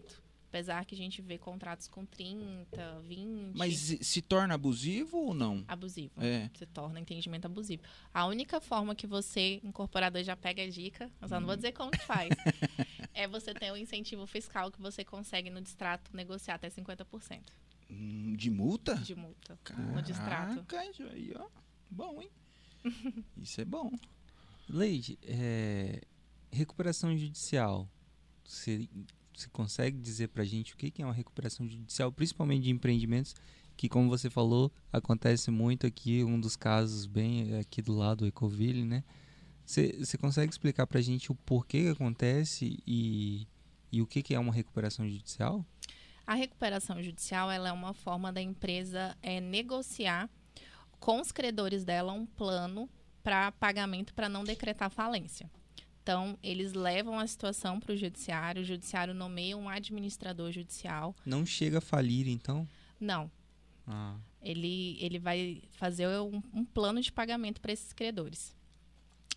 [0.51, 3.55] Apesar que a gente vê contratos com 30, 20.
[3.57, 5.63] Mas se torna abusivo ou não?
[5.65, 6.11] abusivo.
[6.21, 6.49] É.
[6.55, 7.81] Se torna entendimento abusivo.
[8.13, 11.45] A única forma que você, incorporador, já pega a dica, eu só não Hum.
[11.47, 12.29] vou dizer como que faz,
[13.13, 17.39] é você ter um incentivo fiscal que você consegue no distrato negociar até 50%
[17.89, 18.95] Hum, De multa?
[18.95, 19.57] de multa
[19.93, 20.63] no distrato.
[20.65, 21.47] Caraca, aí, ó.
[21.89, 22.29] Bom, hein?
[23.37, 23.89] Isso é bom.
[24.67, 26.01] Leide, é,
[26.51, 27.89] recuperação judicial.
[28.43, 28.89] Você,
[29.33, 33.35] você consegue dizer pra gente o que é uma recuperação judicial, principalmente de empreendimentos,
[33.77, 38.27] que como você falou, acontece muito aqui, um dos casos bem aqui do lado do
[38.27, 39.03] Ecoville, né?
[39.65, 43.47] Você, consegue explicar pra gente o porquê que acontece e,
[43.91, 45.65] e o que que é uma recuperação judicial?
[46.27, 50.29] A recuperação judicial ela é uma forma da empresa é, negociar
[50.99, 52.89] com os credores dela um plano
[53.23, 55.49] para pagamento para não decretar falência.
[56.03, 61.15] Então, eles levam a situação para o judiciário, o judiciário nomeia um administrador judicial.
[61.25, 62.67] Não chega a falir, então?
[62.99, 63.29] Não,
[63.87, 68.55] Ah, ele, ele vai fazer um, um plano de pagamento para esses credores.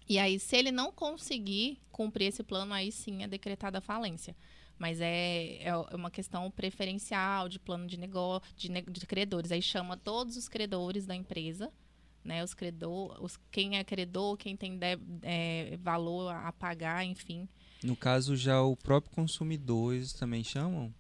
[0.08, 4.36] E aí, se ele não conseguir cumprir esse plano, aí sim é decretada a falência.
[4.78, 9.52] Mas é, é uma questão preferencial de plano de negócio, de, ne- de credores.
[9.52, 11.72] Aí chama todos os credores da empresa,
[12.24, 12.42] né?
[12.42, 17.48] Os credor, os, quem é credor, quem tem de- é, valor a pagar, enfim.
[17.82, 20.92] no caso, já o próprio consumidor, eles também chamam?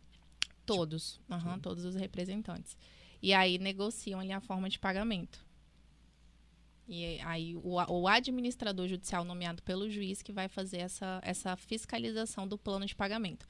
[0.66, 2.76] Todos, aham, todos os representantes.
[3.22, 5.44] E aí negociam ali a forma de pagamento.
[6.86, 12.46] E aí o, o administrador judicial nomeado pelo juiz que vai fazer essa, essa fiscalização
[12.46, 13.46] do plano de pagamento.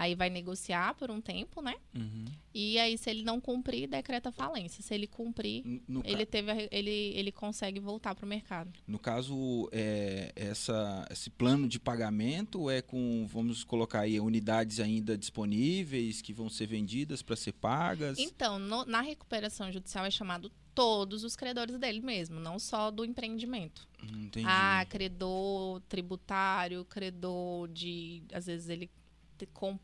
[0.00, 1.74] Aí vai negociar por um tempo, né?
[1.92, 2.24] Uhum.
[2.54, 4.80] E aí, se ele não cumprir, decreta falência.
[4.80, 8.72] Se ele cumprir, No- no ele, teve a- ele, ele consegue voltar para o mercado.
[8.86, 15.18] No caso, é, essa, esse plano de pagamento é com, vamos colocar aí, unidades ainda
[15.18, 18.20] disponíveis que vão ser vendidas para ser pagas.
[18.20, 23.04] Então, no- na recuperação judicial é chamado todos os credores dele mesmo, não só do
[23.04, 23.88] empreendimento.
[24.00, 24.46] Hum, Entendi.
[24.48, 28.22] Ah, credor tributário, credor de.
[28.32, 28.88] Às vezes ele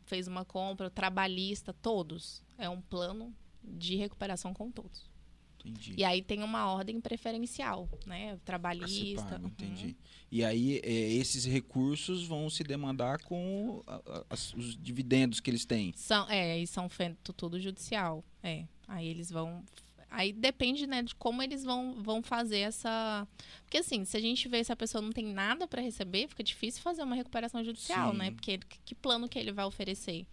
[0.05, 2.43] fez uma compra, trabalhista, todos.
[2.57, 3.33] É um plano
[3.63, 5.09] de recuperação com todos.
[5.59, 5.95] entendi.
[5.97, 8.37] E aí tem uma ordem preferencial, né?
[8.45, 9.39] Trabalhista.
[9.39, 9.47] uhum.
[9.47, 9.95] entendi.
[10.31, 15.49] E aí, é, esses recursos vão se demandar com a- a- as- os dividendos que
[15.49, 15.91] eles têm.
[15.95, 18.23] São, é, e são feito tudo judicial.
[18.43, 18.65] É.
[18.87, 19.63] Aí eles vão.
[20.17, 23.27] Aí depende, né, de como eles vão, vão fazer essa.
[23.63, 26.41] Porque assim, se a gente vê se a pessoa não tem nada para receber, fica
[26.41, 28.17] difícil fazer uma recuperação judicial, Sim.
[28.17, 28.31] né?
[28.31, 30.25] Porque que- plano que ele vai oferecer?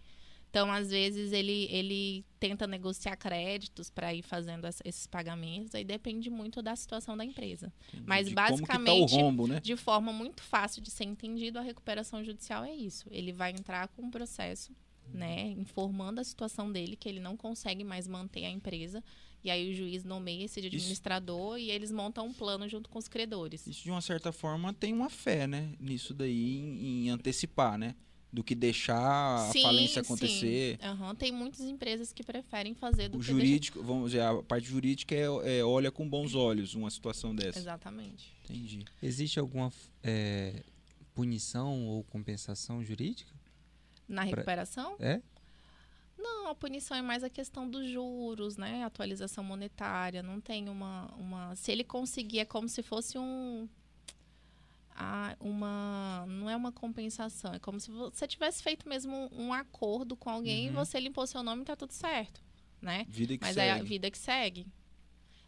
[0.49, 5.83] Então, às vezes, ele, ele tenta negociar créditos para ir fazendo essa- esses pagamentos, aí
[5.83, 7.73] depende muito da situação da empresa.
[7.89, 8.03] Entendi.
[8.07, 9.59] Mas, De tá basicamente, rombo, né?
[9.59, 13.05] De forma muito fácil de ser entendido, a recuperação judicial é isso.
[13.11, 14.71] Ele vai entrar com um processo,
[15.13, 19.03] né, informando a situação dele, que ele não consegue mais manter a empresa.
[19.43, 23.07] E aí o juiz nomeia esse administrador e eles montam um plano junto com os
[23.07, 23.67] credores.
[23.67, 25.73] Isso, de uma certa forma, tem uma fé, né?
[25.79, 27.93] Nisso daí, em, em antecipar, né?
[28.31, 30.07] Do que deixar Sim, a falência sim.
[30.07, 30.79] acontecer.
[30.81, 34.67] Aham, Tem muitas empresas que preferem fazer do O que jurídico, vamos dizer, a parte
[34.67, 37.49] jurídica é, é olha com bons olhos uma situação deixar...
[37.49, 37.59] dessa.
[37.59, 38.33] Exatamente.
[38.45, 38.85] Entendi.
[39.03, 39.71] Existe alguma
[40.01, 40.63] é,
[41.13, 43.31] punição ou compensação jurídica?
[44.07, 44.95] Na recuperação?
[44.99, 45.21] É?
[46.17, 48.83] Não, a punição é mais a questão dos juros, né?
[48.83, 50.21] Atualização monetária.
[50.23, 51.11] Não tem uma.
[51.17, 51.55] uma...
[51.55, 53.67] Se ele conseguir, é como se fosse um.
[54.95, 56.25] Ah, uma.
[56.27, 57.53] Não é uma compensação.
[57.53, 60.73] É como se você tivesse feito mesmo um, um acordo com alguém Uhum.
[60.73, 62.41] e você limpou seu nome e tá tudo certo.
[62.81, 63.05] Né?
[63.09, 63.67] Vida que Mas segue.
[63.67, 64.67] é a vida que segue.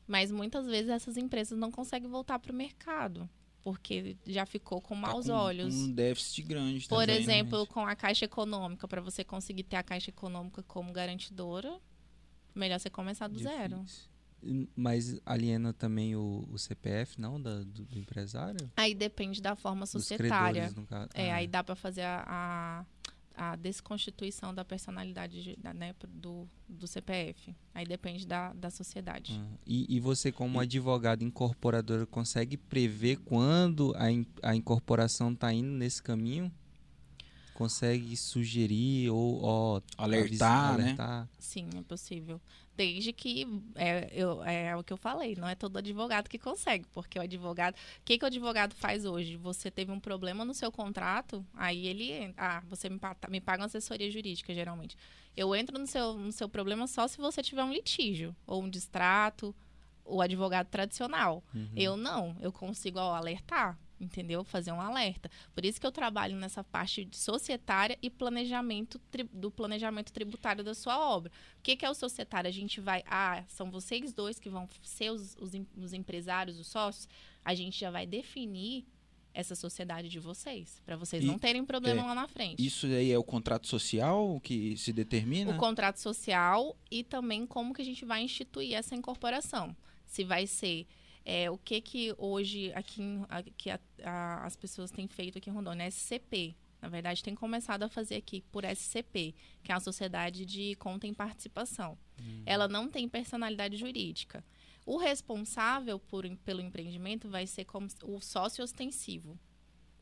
[0.08, 3.30] Mas muitas vezes essas empresas não conseguem voltar para o mercado.
[3.66, 5.74] Porque já ficou com Tá maus com olhos.
[5.74, 7.22] Um déficit grande Por também, né?
[7.40, 11.82] exemplo, com a Caixa Econômica, para você conseguir ter a Caixa Econômica como garantidora,
[12.54, 13.78] melhor você começar do zero.
[13.80, 14.04] Difícil.
[14.44, 17.42] Hum, Mas aliena também o, o CPF, não?
[17.42, 18.72] Da- do, do empresário?
[18.78, 20.30] Aí depende da forma Dos societária.
[20.70, 21.10] credores, no caso.
[21.16, 22.86] É, Ah, aí dá para fazer a, a,
[23.38, 27.56] a desconstituição da personalidade de- da, né, do, do CPF.
[27.74, 29.34] Aí depende da, da sociedade.
[29.40, 29.58] ah.
[29.66, 35.70] E, e você, como advogado incorporadora, consegue prever quando a, in- a incorporação está indo
[35.70, 36.52] nesse caminho?
[37.54, 40.26] Consegue sugerir ou ó, Alertar,
[40.74, 40.84] avisa- né?
[40.84, 41.30] alertar?
[41.40, 42.42] Sim, é possível.
[42.78, 46.86] Desde que é, eu, é o que eu falei, não é todo advogado que consegue,
[46.92, 47.74] porque o advogado.
[47.76, 49.38] O que, que o advogado faz hoje?
[49.38, 52.34] Você teve um problema no seu contrato, aí ele.
[52.38, 54.98] Ah, você me, pa- me paga uma assessoria jurídica, geralmente.
[55.38, 58.70] Eu entro no seu, no seu problema só se você tiver um litígio, ou um
[58.70, 59.56] distrato,
[60.04, 61.44] o advogado tradicional.
[61.54, 61.70] Uhum.
[61.76, 64.44] Eu não, eu consigo ó, alertar, entendeu?
[64.44, 65.30] Fazer um alerta.
[65.54, 69.00] Por isso que eu trabalho nessa parte de societária e planejamento
[69.32, 71.32] do planejamento tributário da sua obra.
[71.60, 72.48] O que, que é o societário?
[72.48, 76.68] A gente vai, ah, são vocês dois que vão ser os, os, os empresários, os
[76.68, 77.08] sócios.
[77.44, 78.86] A gente já vai definir
[79.34, 82.66] essa sociedade de vocês, para vocês E- não terem problema é, lá na frente.
[82.66, 85.52] Isso aí é o contrato social que se determina?
[85.52, 89.76] o contrato social e também como que a gente vai instituir essa incorporação.
[90.06, 90.88] Se vai ser
[91.26, 95.50] é, o que que hoje aqui, em- aqui a- a- as pessoas têm feito aqui
[95.50, 96.56] em Rondônia, SCP.
[96.82, 99.34] Na verdade, tem começado a fazer aqui por SCP,
[99.64, 101.98] que é a Sociedade de Conta em Participação.
[102.46, 104.44] Ela não tem personalidade jurídica.
[104.86, 109.36] O responsável por, pelo empreendimento vai ser como o sócio ostensivo.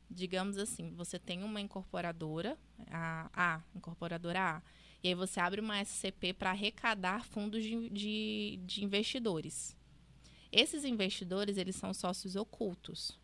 [0.09, 2.57] Digamos assim, você tem uma incorporadora,
[2.91, 4.61] a A, incorporadora A,
[5.01, 9.75] e aí você abre uma SCP para arrecadar fundos de, de, de investidores.
[10.55, 13.19] Esses investidores, eles são sócios ocultos.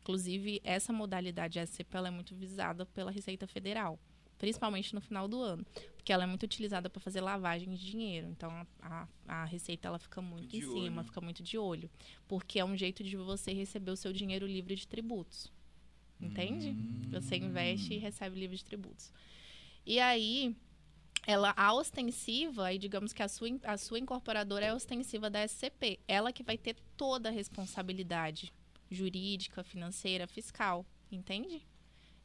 [0.00, 3.98] Inclusive, essa modalidade SCP ela é muito visada pela Receita Federal,
[4.38, 5.66] principalmente no final do ano,
[5.96, 8.28] porque ela é muito utilizada para fazer lavagem de dinheiro.
[8.28, 11.04] Então, a, a, Receita ela fica muito De em cima, olho.
[11.04, 11.90] fica muito de olho,
[12.28, 15.52] porque é um jeito de você receber o seu dinheiro livre de tributos.
[16.20, 16.76] Entende?
[17.10, 19.12] Você investe e recebe livre de tributos.
[19.84, 20.54] E aí,
[21.26, 26.00] ela, a ostensiva, aí digamos que a sua, a sua incorporadora é ostensiva da SCP.
[26.08, 28.52] Ela que vai ter toda a responsabilidade
[28.90, 30.84] jurídica, financeira, fiscal.
[31.10, 31.66] Entende?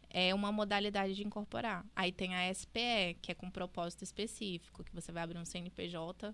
[0.10, 1.86] É uma modalidade de incorporar.
[1.96, 6.34] Aí tem a SPE, que é com propósito específico, que você vai abrir um CNPJ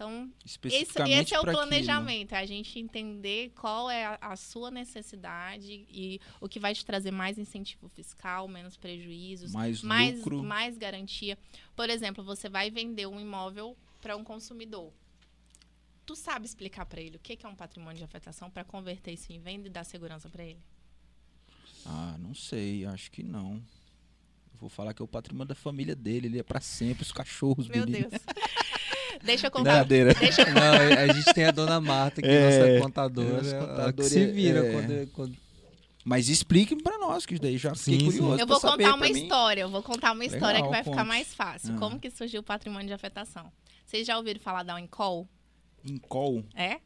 [0.00, 1.66] Então, esse, esse é o pra aquilo.
[1.68, 6.74] planejamento, é a gente entender qual é a, a sua necessidade e o que vai
[6.74, 10.42] te trazer mais incentivo fiscal, menos prejuízos, Mais, mais, lucro.
[10.42, 11.36] mais garantia.
[11.76, 14.90] Por exemplo, você vai vender um imóvel para um consumidor.
[16.06, 19.12] Tu sabe explicar para ele o que que é um patrimônio de afetação para converter
[19.12, 20.60] isso em venda e dar segurança para ele?
[21.84, 23.62] Ah, não sei, acho que não.
[24.54, 27.68] Vou falar que é o patrimônio da família dele, ele é pra sempre, os cachorros,
[27.68, 28.08] Meu menino.
[28.08, 28.22] Deus.
[29.22, 29.84] Deixa eu contar.
[29.84, 33.46] Deixa eu Não, a gente tem a dona Marta, que é É, nossa contadora.
[33.48, 35.36] ela contadora que se vira é- quando, quando-
[36.04, 38.18] Mas explique pra nós, que isso daí já fiquei Sim, sim.
[38.18, 39.60] curioso Eu pra vou saber contar uma história.
[39.62, 41.06] Eu vou contar uma história Legal, que vai ficar conte.
[41.08, 41.74] mais fácil.
[41.74, 41.78] Ah.
[41.78, 43.52] Como que surgiu o patrimônio de afetação?
[43.84, 45.28] Vocês já ouviram falar da Unicol?
[45.84, 46.44] Incol?
[46.54, 46.78] É?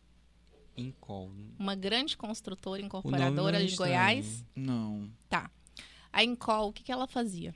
[0.76, 1.30] Incol.
[1.58, 4.44] Uma grande construtora incorporadora é de Goiás.
[4.56, 5.08] Não.
[6.12, 7.54] A Incol, o que, que ela fazia?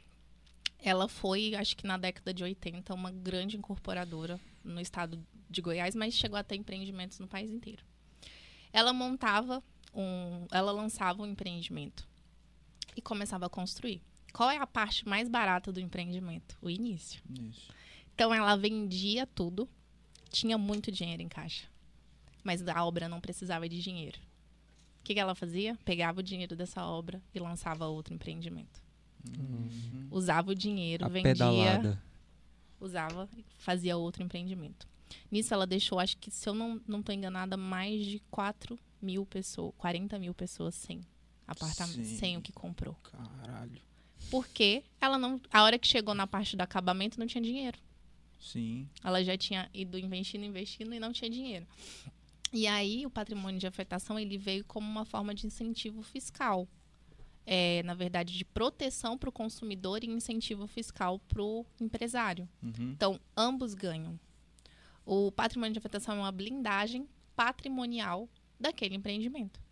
[0.81, 4.39] Ela foi, acho que na década de 80, uma grande incorporadora
[4.69, 7.83] no estado de Goiás, mas chegou a ter empreendimentos no país inteiro.
[8.73, 9.63] Ela montava
[9.95, 10.47] um.
[10.51, 12.07] Ela lançava um empreendimento
[12.97, 14.03] e começava a construir.
[14.33, 16.57] Qual é a parte mais barata do empreendimento?
[16.61, 17.23] O início.
[17.49, 17.71] Isso.
[18.15, 19.69] Então ela vendia tudo,
[20.31, 21.67] tinha muito dinheiro em caixa.
[22.45, 24.19] Mas a obra não precisava de dinheiro.
[25.01, 25.79] O que, que ela fazia?
[25.85, 28.83] Pegava o dinheiro dessa obra e lançava outro empreendimento.
[29.39, 30.09] Uhum.
[30.11, 32.03] Usava o dinheiro, A vendia, pedalada.
[32.81, 33.29] Usava,
[33.59, 34.87] fazia outro empreendimento.
[35.31, 39.25] Nisso ela deixou, acho que se eu não, não tô enganada, mais de 4 mil
[39.25, 41.01] pessoas, 40 mil pessoas sem
[41.47, 42.17] apartamento, Sim.
[42.17, 42.95] sem o que comprou.
[42.95, 43.81] Caralho.
[44.31, 45.41] Porque ela não.
[45.51, 47.79] A hora que chegou na parte do acabamento não tinha dinheiro.
[48.39, 48.89] Sim.
[49.03, 51.67] Ela já tinha ido investindo, investindo e não tinha dinheiro.
[52.53, 56.69] E aí o patrimônio de afetação ele veio como uma forma de incentivo fiscal.
[57.51, 62.47] É, na verdade, de proteção para o consumidor e incentivo fiscal para o empresário.
[62.63, 62.93] Uhum.
[62.93, 64.21] Então, ambos ganham.
[65.07, 68.29] O patrimônio de afetação é uma blindagem patrimonial
[68.61, 69.63] daquele empreendimento.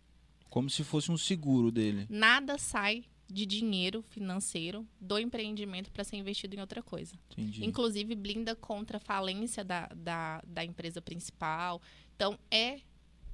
[0.49, 2.07] Como se fosse um seguro dele.
[2.09, 7.15] Nada sai de dinheiro financeiro do empreendimento para ser investido em outra coisa.
[7.31, 7.63] Entendi.
[7.63, 11.79] Inclusive, blinda contra a falência da, da, da empresa principal.
[12.15, 12.79] Então, é,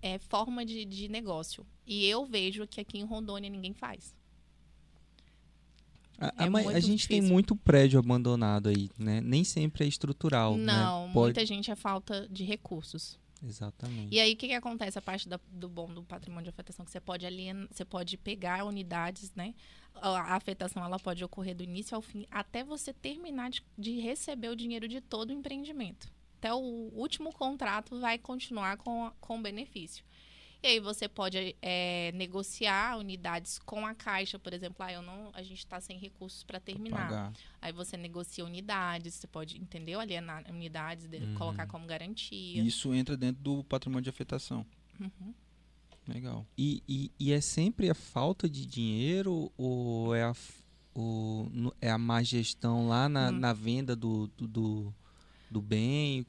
[0.01, 1.65] é forma de, de negócio.
[1.85, 4.13] E eu vejo que aqui em Rondônia ninguém faz.
[6.19, 9.19] A, É a gente tem muito prédio abandonado aí, né?
[9.21, 11.13] Nem sempre é estrutural, Não, né?
[11.13, 11.25] Pode...
[11.25, 13.19] muita gente é falta de recursos.
[13.45, 14.07] Exatamente.
[14.13, 14.97] E aí, o que, que acontece?
[14.97, 18.17] A parte da- do bom do patrimônio de afetação, que você pode alien, você pode
[18.17, 19.53] pegar unidades, né?
[19.95, 24.47] A, afetação, ela pode ocorrer do início ao fim, até você terminar de, de receber
[24.49, 26.09] o dinheiro de todo o empreendimento.
[26.37, 30.03] Até o último contrato vai continuar com, com benefício.
[30.63, 35.29] E aí você pode é, negociar unidades com a caixa, por exemplo, ah, eu não,
[35.33, 37.09] a gente está sem recursos para terminar.
[37.09, 37.33] Pagar.
[37.61, 39.99] Aí você negocia unidades, você pode, entendeu?
[39.99, 41.35] Alienar unidades, de- Uhum.
[41.35, 42.63] colocar como garantia.
[42.63, 44.65] Isso entra dentro do patrimônio de afetação.
[44.99, 45.33] Uhum.
[46.07, 46.45] Legal.
[46.57, 50.33] E, e, e é sempre a falta de dinheiro ou é a,
[50.95, 53.31] o, é a má gestão lá na, Hum.
[53.33, 54.93] na venda do, do, do,
[55.51, 56.25] do bem?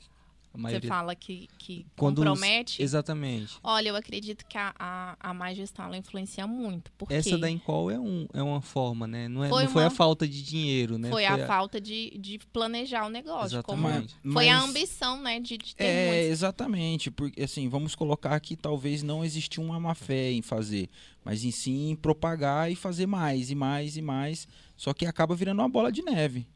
[0.58, 0.88] Maioria...
[0.88, 2.82] fala que, que Quando os- compromete.
[2.82, 3.54] Exatamente.
[3.62, 6.90] Olha, eu acredito que a, a, a má gestão ela influencia muito.
[6.98, 9.28] Porque Essa da Encol é, um, é uma forma, né?
[9.28, 11.10] Não, é, Foi não foi a falta de dinheiro, né?
[11.10, 13.62] foi a falta de, de planejar o negócio.
[13.62, 14.14] Como Exatamente.
[14.32, 15.40] foi a Mas- ambição, né?
[15.40, 16.30] De, de ter É, muitos.
[16.30, 20.88] exatamente, porque assim, vamos colocar que talvez não existiu uma má fé em fazer,
[21.24, 25.34] mas em sim em propagar e fazer mais e mais e mais, só que acaba
[25.34, 26.46] virando uma bola de neve.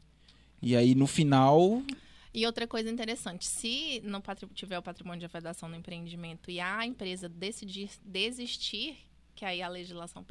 [0.61, 1.81] E aí no final,
[2.33, 4.21] E outra coisa interessante, se não
[4.53, 8.97] tiver o patrimônio de afetação no empreendimento e a empresa decidir desistir,
[9.33, 10.23] que aí a legislação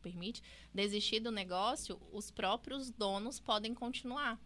[0.00, 0.42] permite,
[0.72, 4.40] desistir do negócio, os próprios donos podem continuar.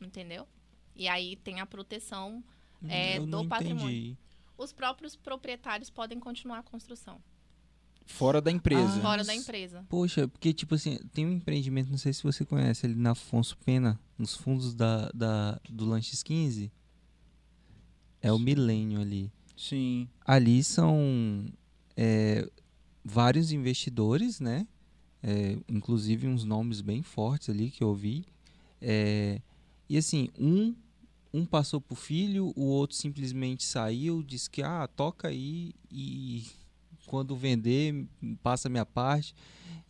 [0.00, 0.48] Entendeu?
[0.96, 2.42] E aí tem a proteção
[2.88, 3.96] é, eu do patrimônio.
[3.96, 4.18] entendi.
[4.58, 7.22] os próprios proprietários podem continuar a construção
[8.06, 8.98] fora da empresa.
[8.98, 9.00] Ah.
[9.00, 9.84] fora da empresa.
[9.88, 13.56] Poxa, porque, tipo assim, tem um empreendimento, não sei se você conhece, ali na Afonso
[13.64, 16.70] Pena, nos fundos da, da, do Lanches 15.
[18.20, 19.32] É o Milênio ali.
[19.56, 20.08] Sim.
[20.24, 21.46] Ali são
[21.96, 22.48] é,
[23.04, 24.66] vários investidores, né?
[25.22, 28.24] É, inclusive uns nomes bem fortes ali que eu ouvi.
[28.80, 29.40] É,
[29.88, 30.74] e assim, um,
[31.32, 36.46] um passou pro filho, o outro simplesmente saiu, disse que ah, toca aí e
[37.06, 38.06] quando vender,
[38.42, 39.34] passa a minha parte.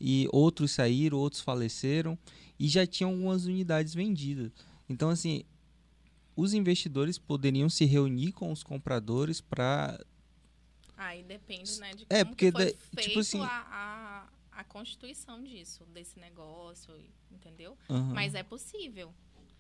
[0.01, 2.19] E outros saíram, outros faleceram
[2.59, 4.51] e já tinham algumas unidades vendidas.
[4.89, 5.45] Então, assim,
[6.37, 9.99] os investidores poderiam se reunir com os compradores para
[10.97, 14.65] Aí depende, né, de É, como porque que foi tipo feito assim- a, a, a
[14.65, 16.95] constituição disso, desse negócio,
[17.33, 17.77] entendeu?
[17.91, 18.13] Aham.
[18.15, 19.13] Mas é possível.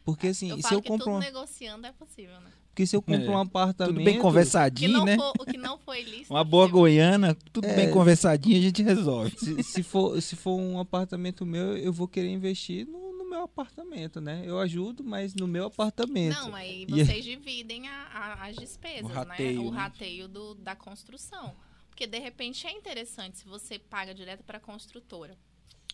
[0.04, 2.50] Porque assim, eu se falo eu que compro tudo uma, negociando é possível, né?
[2.68, 5.16] porque se eu compro É, um apartamento, Tudo bem O conversadinho, não né?
[5.16, 6.34] for, o que não foi lícito.
[6.34, 7.74] Uma boa goiana, tudo É.
[7.76, 9.30] bem conversadinho, a gente resolve.
[9.38, 13.42] se, se for se for um apartamento meu, eu vou querer investir no, no meu
[13.44, 14.42] apartamento, né?
[14.44, 16.34] Eu ajudo, mas no meu apartamento.
[16.34, 19.68] Não, aí E- vocês dividem a- a- as despesas, O rateio, né?
[19.68, 19.78] O né?
[19.78, 21.54] rateio do- da construção.
[21.88, 25.38] Porque, de repente, é interessante se você paga direto para a construtora.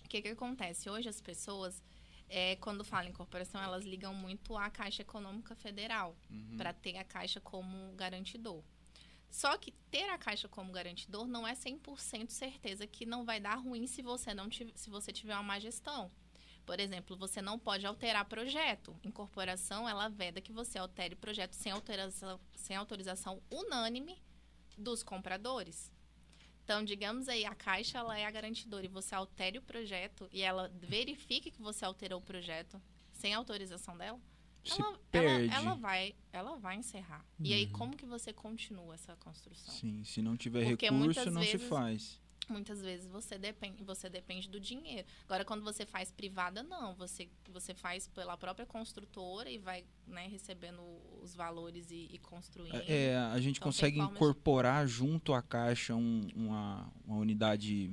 [0.03, 0.89] O que, que acontece?
[0.89, 1.82] Hoje as pessoas,
[2.31, 6.57] é, quando falam em corporação, elas ligam muito à Caixa Econômica Federal Uhum.
[6.57, 8.62] para ter a Caixa como garantidor.
[9.28, 13.57] Só que ter a Caixa como garantidor não é 100% certeza que não vai dar
[13.57, 16.11] ruim se você não tiv- se você tiver uma má gestão.
[16.66, 18.97] Por exemplo, você não pode alterar projeto.
[19.05, 24.20] Incorporação, ela veda que você altere projeto sem autorização, sem autorização unânime
[24.78, 25.93] dos compradores.
[26.65, 30.43] Então, digamos aí, a Caixa ela é a garantidora e você altere o projeto e
[30.43, 32.81] ela verifique que você alterou o projeto
[33.12, 34.19] sem autorização dela,
[34.65, 37.24] Se ela, ela, ela vai, ela vai encerrar.
[37.41, 37.73] E aí, Uhum.
[37.73, 39.74] como que você continua essa construção?
[39.74, 42.20] Sim, se não tiver Porque recurso, não se vezes- faz.
[42.51, 45.06] Muitas vezes você depende, você depende do dinheiro.
[45.24, 46.94] Agora, quando você faz privada, não.
[46.97, 50.81] Você, você faz pela própria construtora e vai né, recebendo
[51.22, 52.74] os valores e, e construindo.
[52.89, 57.90] É, a gente Então, consegue formas incorporar junto à caixa um- uma, uma unidade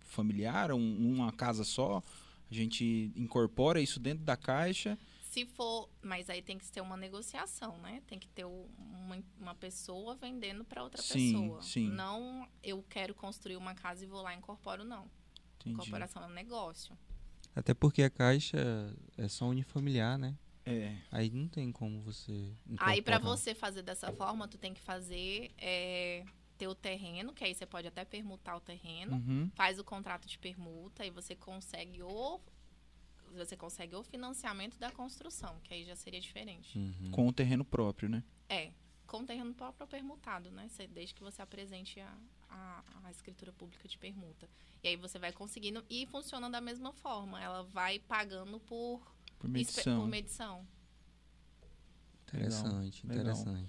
[0.00, 2.02] familiar, um- uma casa só.
[2.50, 4.98] A gente incorpora isso dentro da caixa.
[5.34, 8.00] Se for, mas aí tem que ter uma negociação, né?
[8.06, 11.60] Tem que ter uma, uma pessoa vendendo para outra Sim, pessoa.
[11.60, 11.88] sim.
[11.88, 15.10] Não, eu quero construir uma casa e vou lá e incorporo, não.
[15.56, 15.74] Entendi.
[15.74, 16.96] Incorporação é um negócio.
[17.52, 18.58] Até porque a caixa
[19.18, 20.38] é só unifamiliar, né?
[20.64, 22.54] É, Aí não tem como você.
[22.78, 23.20] Aí para incorporar.
[23.20, 26.24] você fazer dessa forma, tu tem que fazer é,
[26.56, 29.50] ter o terreno, que aí você pode até permutar o terreno, uhum.
[29.56, 32.40] faz o contrato de permuta e você consegue o
[33.36, 36.78] você consegue o financiamento da construção, que aí já seria diferente.
[36.78, 37.10] Uhum.
[37.10, 38.22] com o terreno próprio, né?
[38.48, 38.72] É,
[39.06, 40.68] com o terreno próprio permutado, né?
[40.68, 42.16] Você- desde que você apresente a,
[42.48, 44.48] a, a escritura pública de permuta.
[44.82, 47.40] E aí você vai conseguindo e funciona da mesma forma.
[47.42, 49.00] Ela vai pagando por,
[49.38, 50.00] Por medição.
[50.00, 50.66] por medição.
[52.28, 53.68] Interessante, Legal, interessante.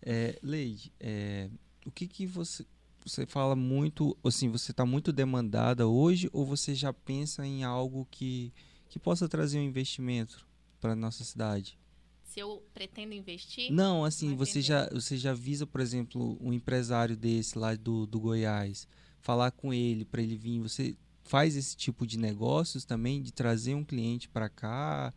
[0.00, 1.48] É, Leide, é,
[1.86, 2.66] o que que você
[3.04, 8.06] você fala muito, assim, você está muito demandada hoje ou você já pensa em algo
[8.08, 8.52] que
[8.92, 10.46] que possa trazer um investimento
[10.78, 11.78] para nossa cidade?
[12.24, 16.52] Se eu pretendo investir, Não, assim, Não você já você já visa, por exemplo, um
[16.52, 18.86] empresário desse lá do, do Goiás,
[19.22, 20.94] falar com ele para ele vir, você
[21.24, 25.14] faz esse tipo de negócios também de trazer um cliente para cá?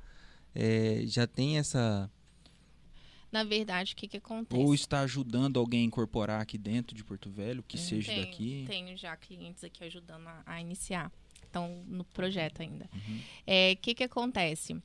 [0.53, 2.09] É, já tem essa
[3.29, 4.63] na verdade, o que, que acontece?
[4.63, 8.63] Ou está ajudando alguém a incorporar aqui dentro de Porto Velho, que seja tenho, daqui.
[8.65, 11.11] Tenho já clientes aqui ajudando a, a iniciar.
[11.45, 12.89] Estão no projeto ainda.
[12.93, 13.19] Uhum.
[13.73, 14.81] O que, que acontece?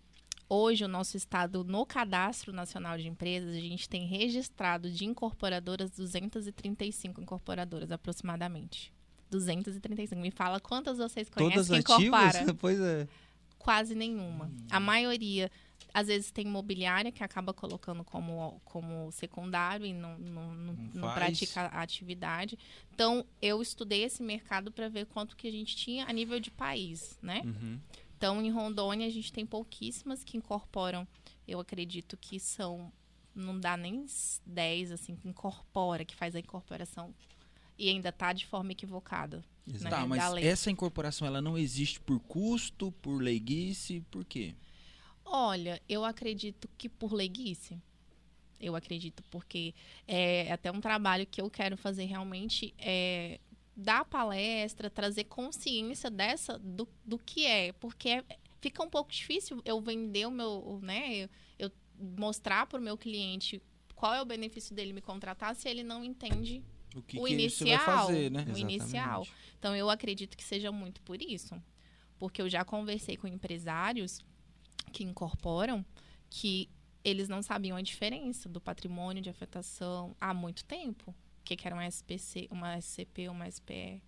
[0.49, 5.93] Hoje, o nosso estado, no Cadastro Nacional de Empresas, a gente tem registrado de incorporadoras
[5.93, 8.93] 235 incorporadoras, aproximadamente.
[9.31, 10.21] 235.
[10.21, 12.35] Me fala quantas vocês conhecem todas que ativas?
[12.35, 12.55] incorpora?
[12.59, 13.07] pois é.
[13.59, 14.51] Quase nenhuma.
[14.71, 15.51] A maioria,
[15.93, 20.91] às vezes, tem imobiliária que acaba colocando como, como secundário e não, não, não, Não
[20.95, 22.59] não pratica a atividade.
[22.93, 26.51] Então, eu estudei esse mercado para ver quanto que a gente tinha a nível de
[26.51, 27.43] país, né?
[27.45, 27.81] Uhum.
[28.17, 31.09] Então, em Rondônia, a gente tem pouquíssimas que incorporam.
[31.49, 32.93] Eu acredito que são.
[33.35, 34.05] Não dá nem
[34.45, 37.15] 10, assim, que incorpora, que faz a incorporação.
[37.79, 39.43] E ainda tá de forma equivocada.
[39.67, 39.85] Exato.
[39.85, 39.91] Né?
[39.91, 44.55] Tá, mas essa incorporação ela não existe por custo, por leiguice, por quê?
[45.33, 47.81] Olha, eu acredito que por leguice.
[48.61, 49.73] Eu acredito, porque
[50.07, 53.39] é até um trabalho que eu quero fazer realmente é
[53.75, 58.25] dar palestra, trazer consciência dessa do, do que é, porque é-
[58.61, 61.29] fica um pouco difícil eu vender o meu, né, eu,
[61.59, 61.71] eu
[62.19, 63.63] mostrar para o meu cliente
[63.95, 66.63] qual é o benefício dele me contratar se ele não entende
[66.95, 68.45] O que, o que inicial, fazer, né?
[68.53, 69.23] o inicial.
[69.23, 69.33] Exatamente.
[69.59, 71.55] Então eu acredito que seja muito por isso.
[72.19, 74.21] Porque eu já conversei com empresários
[74.91, 75.85] que incorporam
[76.29, 76.69] que
[77.03, 81.11] eles não sabiam a diferença do patrimônio de afetação há muito tempo.
[81.11, 84.03] O que, que era uma SPC, uma SCP, uma SPE.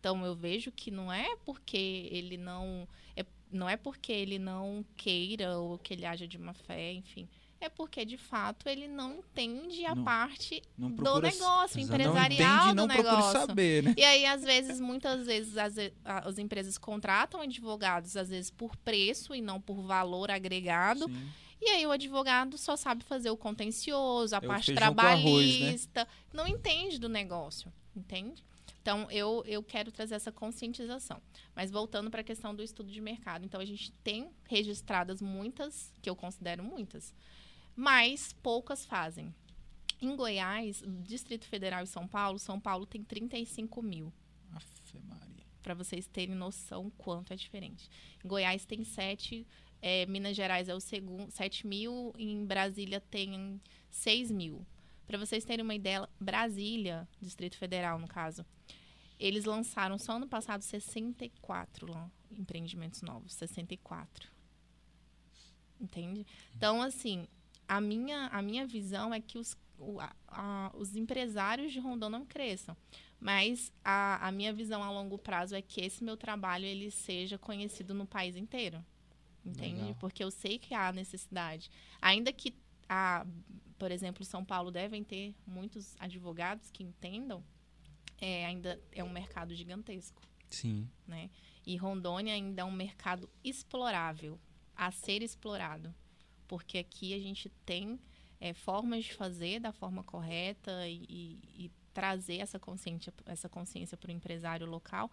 [0.00, 2.88] Então eu vejo que não é porque ele não.
[3.16, 7.28] É, não é porque ele não queira ou que ele haja de má fé, enfim.
[7.60, 11.98] É porque, de fato, ele não entende a Não- parte Não do procura negócio, Exato.
[11.98, 13.32] não empresarial entende, do negócio.
[13.46, 13.94] saber, né?
[13.96, 15.74] E aí, às vezes, muitas vezes, as,
[16.04, 21.06] as empresas contratam advogados, às vezes, por preço e não por valor agregado.
[21.06, 21.28] Sim.
[21.60, 25.02] E aí, o advogado só sabe fazer o contencioso, a É parte com arroz, né?
[25.02, 26.08] trabalhista.
[26.34, 28.44] Não entende do negócio, entende?
[28.82, 31.20] Então, eu, eu quero trazer essa conscientização.
[31.56, 33.44] Mas voltando para a questão do estudo de mercado.
[33.44, 37.12] Então, a gente tem registradas muitas, que eu considero muitas,
[37.76, 39.32] mas poucas fazem.
[40.00, 44.12] Em Goiás, Distrito Federal e São Paulo, São Paulo tem 35 mil.
[44.52, 45.44] Afe Maria.
[45.62, 47.90] Para vocês terem noção quanto é diferente.
[48.24, 49.46] Em Goiás tem 7,
[49.82, 54.66] é, Minas Gerais é o segundo, 7 mil, em Brasília tem 6 mil.
[55.06, 58.44] Para vocês terem uma ideia, Brasília, Distrito Federal, no caso,
[59.18, 63.32] eles lançaram só ano passado 64 lá, empreendimentos novos.
[63.34, 64.30] 64.
[65.80, 66.26] Entende?
[66.54, 67.28] Então, assim,
[67.68, 69.98] a minha, a minha visão é que os, o,
[70.28, 72.76] a, os empresários de Rondon não cresçam.
[73.18, 77.38] Mas a, a minha visão a longo prazo é que esse meu trabalho ele seja
[77.38, 78.84] conhecido no país inteiro.
[79.44, 79.80] Entende?
[79.80, 79.96] Legal.
[80.00, 81.70] Porque eu sei que há necessidade.
[82.00, 82.54] Ainda que,
[82.88, 83.26] a,
[83.78, 87.42] por exemplo, São Paulo devem ter muitos advogados que entendam,
[88.20, 90.20] é, ainda é um mercado gigantesco
[90.50, 90.88] Sim.
[91.06, 91.30] né?
[91.66, 94.38] E Rondônia ainda é um mercado explorável,
[94.74, 95.94] a ser explorado,
[96.46, 97.98] porque aqui a gente tem
[98.40, 104.10] é, formas de fazer da forma correta e, e- trazer essa consciência, essa consciência para
[104.10, 105.10] o empresário local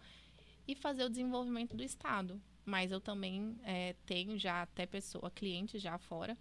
[0.68, 2.38] e fazer o desenvolvimento do estado.
[2.62, 6.36] Mas eu também é, tenho já até pessoa, cliente já fora.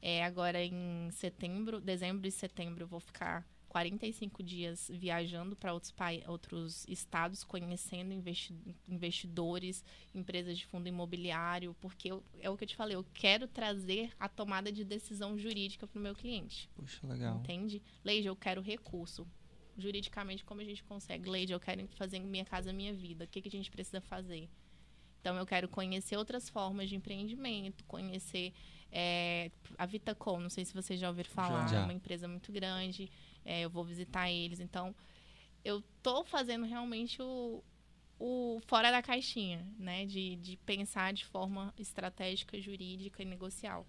[0.00, 3.46] É, agora em setembro, dezembro e setembro eu vou ficar
[3.78, 5.92] 45 dias viajando para outros,
[6.28, 8.54] outros estados, conhecendo investi-
[8.88, 9.84] investidores,
[10.14, 14.12] empresas de fundo imobiliário, porque eu- é o que eu te falei, eu quero trazer
[14.20, 16.70] a tomada de decisão jurídica para o meu cliente.
[16.76, 17.38] Poxa, legal.
[17.40, 17.82] Entende?
[18.04, 19.26] Leide, eu quero recurso.
[19.76, 21.28] Juridicamente, como a gente consegue?
[21.28, 23.24] Leide, eu quero fazer minha casa, minha vida.
[23.24, 24.48] O que, que a gente precisa fazer?
[25.20, 28.52] Então, eu quero conhecer outras formas de empreendimento, conhecer
[28.92, 30.38] é, a Vitacom.
[30.38, 31.80] Não sei se vocês já ouviram falar, Já.
[31.80, 33.10] é uma empresa muito grande.
[33.44, 34.60] É, eu vou visitar eles.
[34.60, 34.94] Então,
[35.64, 37.62] eu tô fazendo realmente o,
[38.18, 40.06] o fora da caixinha, né?
[40.06, 43.86] De, de pensar de forma estratégica, jurídica e negocial.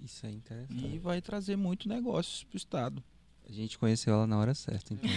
[0.00, 0.86] Isso é interessante.
[0.86, 3.02] E vai trazer muito negócios pro estado.
[3.48, 5.10] A gente conheceu ela na hora certa, então.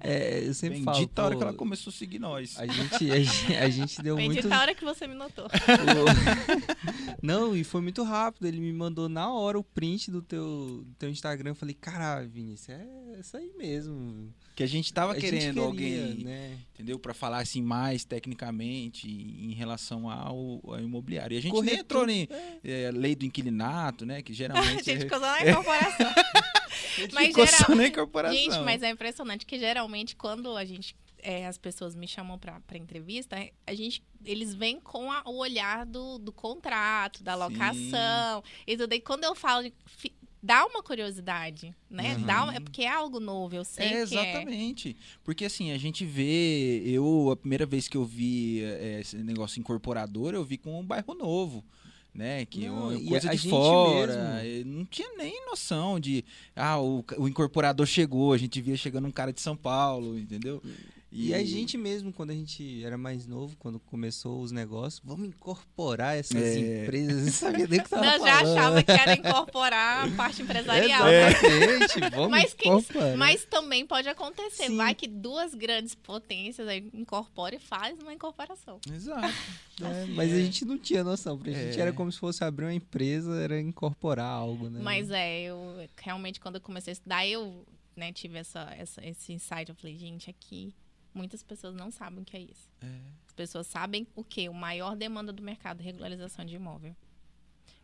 [0.00, 0.96] É, eu sempre falo.
[0.98, 2.56] Bendita a hora pô, que ela começou a seguir nós.
[2.58, 4.34] A gente, a gente, a gente deu muito.
[4.36, 5.46] Bendita a hora que você me notou.
[5.46, 5.48] o-
[7.22, 8.46] Não, e foi muito rápido.
[8.46, 11.50] Ele me mandou na hora o print do teu, do teu Instagram.
[11.50, 12.86] Eu falei, caralho, Vinícius, é
[13.18, 14.32] isso aí mesmo.
[14.54, 15.64] Que a gente tava A gente querendo queria,
[16.04, 16.56] alguém, né?
[16.74, 16.98] entendeu?
[16.98, 21.34] Pra falar assim mais tecnicamente em relação ao, ao imobiliário.
[21.34, 22.28] E a gente nem Corretor, entrou em
[22.62, 24.22] é, lei do inquilinato, né?
[24.22, 26.12] Que A geralmente gente é, ficou só na incorporação.
[27.12, 28.36] mas geral- na incorporação.
[28.38, 30.96] Gente, mas é impressionante que geralmente quando a gente
[31.26, 35.38] é, as pessoas me chamam pra entrevista, é, a gente, eles vêm com a- o
[35.38, 37.38] olhar do, do contrato, da Sim.
[37.38, 38.44] locação.
[38.66, 38.92] E tudo.
[38.92, 42.14] E quando eu falo, fi- dá uma curiosidade, né?
[42.16, 42.22] Uhum.
[42.26, 44.00] Dá é porque é algo novo, eu sei É, é.
[44.02, 44.94] exatamente.
[45.24, 46.82] Porque assim, a gente vê.
[46.84, 50.84] Eu, a primeira vez que eu vi é, esse negócio incorporador, eu vi com um
[50.84, 51.64] bairro novo.
[52.14, 54.40] Né, que Não, e coisa de fora.
[54.64, 56.24] Não tinha nem noção de.
[56.54, 60.62] Ah, o, o incorporador chegou, a gente via chegando um cara de São Paulo, entendeu?
[61.16, 65.28] E a gente mesmo, quando a gente era mais novo, quando começou os negócios, vamos
[65.28, 66.82] incorporar essas É.
[66.82, 67.24] empresas.
[67.26, 68.58] Não sabia nem o que tava Não, já falando.
[68.58, 71.04] achava que era incorporar a parte empresarial.
[71.04, 71.28] né?
[71.30, 73.16] Exatamente, vamos Mas, quem- incorporar.
[73.16, 74.66] mas também pode acontecer.
[74.66, 74.76] Sim.
[74.76, 78.80] Vai que duas grandes potências aí incorporam e faz uma incorporação.
[78.92, 79.32] Exato.
[79.82, 81.36] É, mas a gente não tinha noção.
[81.36, 81.80] Pra gente É.
[81.82, 84.78] era como se fosse abrir uma empresa, era incorporar algo, né?
[84.80, 85.58] Mas é, eu
[86.00, 87.66] realmente quando eu comecei a estudar, eu
[87.96, 89.68] né, tive essa, essa- esse insight.
[89.68, 90.72] Eu falei, gente, aqui
[91.14, 92.68] muitas pessoas não sabem o que é isso.
[92.82, 92.86] É.
[93.26, 94.48] As pessoas sabem o quê?
[94.48, 96.94] O maior demanda do mercado, regularização de imóvel.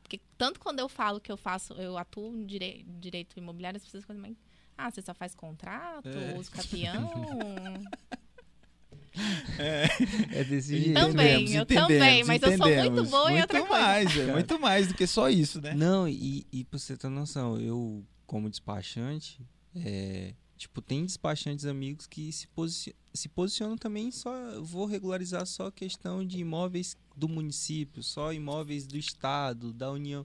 [0.03, 3.85] Porque tanto quando eu falo que eu faço, eu atuo em direi- direito imobiliário, as
[3.85, 4.37] pessoas ficam,
[4.77, 6.37] ah, você só faz contrato, É.
[6.37, 7.11] usa capião.
[10.33, 10.95] É desse jeito.
[10.95, 13.11] Também, Entendemos, eu também, mas eu sou muito entendemos.
[13.11, 13.83] boa em muito outra coisa.
[13.85, 15.75] mais, é muito mais do que só isso, né?
[15.75, 19.45] Não, e, e pra você ter noção, eu, como despachante,
[19.75, 24.31] é, tipo, tem despachantes amigos que se, posi se posicionam também só.
[24.61, 30.25] Vou regularizar só questão de imóveis do município, só imóveis do estado, da União.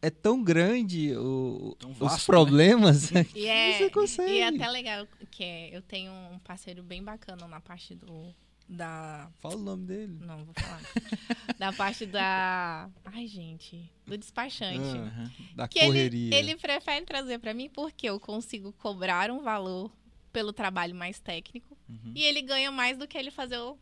[0.00, 4.32] É tão grande o- Tão os vasto, problemas E é, você consegue.
[4.32, 8.34] e é até legal que é, eu tenho um parceiro bem bacana na parte do
[8.68, 10.18] da Fala o nome dele.
[10.20, 10.80] não vou falar
[11.58, 15.32] da parte da ai gente do despachante Aham.
[15.54, 16.34] da que ele, correria.
[16.36, 19.90] ele prefere trazer para mim porque eu consigo cobrar um valor
[20.32, 22.12] pelo trabalho mais técnico Uhum.
[22.14, 23.78] e ele ganha mais do que ele fazer o,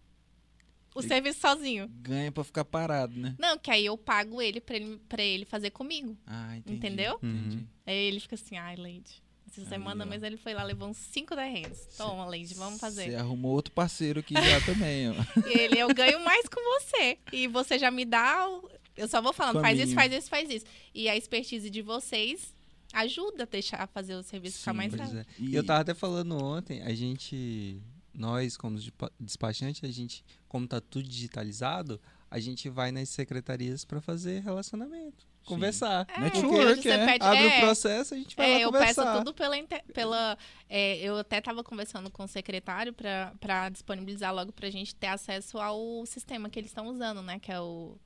[0.94, 3.34] o Ele- serviço sozinho Ganha pra ficar parado, né?
[3.36, 6.76] não que aí eu pago ele para ele, pra ele fazer comigo Ah, entendi.
[6.78, 7.14] Entendeu?
[7.20, 7.56] Entendi.
[7.56, 7.66] Uhum.
[7.84, 9.20] aí ele fica assim ai Leide
[9.61, 10.07] essa semana, ó.
[10.09, 11.78] mas ele foi lá, levou uns cinco terrenos.
[11.97, 13.11] Toma, Leide, vamos fazer.
[13.11, 15.15] Você arrumou outro parceiro aqui já também, ó.
[15.49, 17.19] Ele, eu ganho mais com você.
[17.33, 18.49] E você já me dá.
[18.49, 20.11] o- Eu só vou falando, faz isso, Caminho.
[20.11, 20.66] faz isso, faz isso.
[20.95, 22.55] E a expertise de vocês
[22.93, 25.19] ajuda a deixar a fazer o serviço ficar mais rápido.
[25.19, 25.27] é.
[25.39, 27.78] E- Eu tava até falando ontem, a gente,
[28.15, 32.01] nós como despa- despachante, a gente, como tá tudo digitalizado,
[32.31, 36.06] a gente vai nas secretarias para fazer relacionamento, conversar.
[36.09, 37.06] É, Network, você é.
[37.06, 39.18] pede- Abre é, o processo, a gente vai É, lá eu peço conversar.
[39.18, 39.56] tudo pela.
[39.94, 44.94] pela é, eu até estava conversando com o secretário para disponibilizar logo para a gente
[44.94, 47.39] ter acesso ao sistema que eles estão usando, né?
[47.39, 47.97] Que é o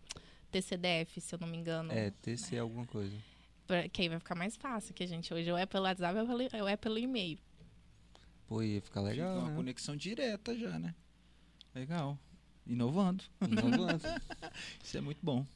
[0.50, 1.92] TCDF, se eu não me engano.
[1.92, 3.16] É, TC alguma coisa.
[3.66, 6.14] Pra- que aí vai ficar mais fácil, que a gente hoje ou é pelo WhatsApp
[6.18, 7.38] ou é pelo, ou é pelo e-mail.
[8.46, 9.56] Pô, ia ficar Fica legal, uma né?
[9.56, 10.92] conexão direta já, né?
[11.72, 12.18] Legal.
[12.66, 13.22] Inovando.
[13.40, 14.02] Inovando.
[14.82, 15.46] Isso é muito bom.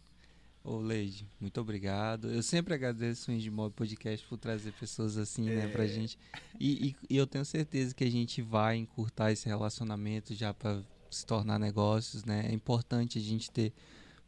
[0.66, 2.30] Ô, Leide, muito obrigado.
[2.30, 6.18] Eu sempre agradeço o Indimob Podcast por trazer pessoas assim, né, pra gente.
[6.58, 10.82] E, e- e eu tenho certeza que a gente vai encurtar esse relacionamento já para
[11.10, 12.46] se tornar negócios, né?
[12.48, 13.74] É importante a gente ter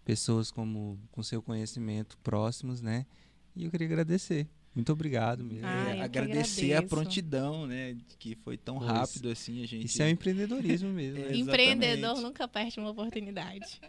[0.05, 3.07] pessoas como com seu conhecimento próximos, né?
[3.57, 4.47] E eu queria agradecer.
[4.77, 5.67] Muito obrigado mesmo.
[5.67, 7.97] Ah, É, agradecer a prontidão, né?
[8.19, 8.91] Que foi tão Pois.
[8.91, 9.87] rápido assim, a gente.
[9.87, 11.35] Isso é um empreendedorismo mesmo, né?
[11.35, 13.81] Empreendedor nunca perde uma oportunidade.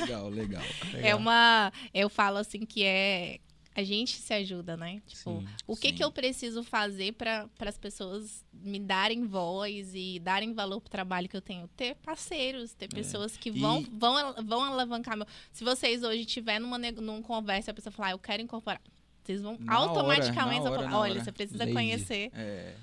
[0.00, 0.62] Legal, legal.
[0.94, 1.18] É Legal.
[1.18, 1.72] uma.
[1.92, 3.40] Eu falo assim que é.
[3.74, 5.02] A gente se ajuda, né?
[5.06, 5.46] Tipo, Sim.
[5.66, 5.94] o que, sim.
[5.96, 11.28] que eu preciso fazer para as pessoas me darem voz e darem valor pro trabalho
[11.28, 11.68] que eu tenho?
[11.76, 13.52] Ter parceiros, ter pessoas que É.
[13.52, 15.26] E- vão, vão, vão alavancar meu.
[15.52, 18.80] Se vocês hoje tiver numa, numa conversa e a pessoa falar, ah, eu quero incorporar.
[19.26, 21.24] Vocês vão Na automaticamente hora, falar, olha, hora.
[21.24, 21.72] você precisa Lady.
[21.72, 22.30] conhecer.
[22.32, 22.74] É.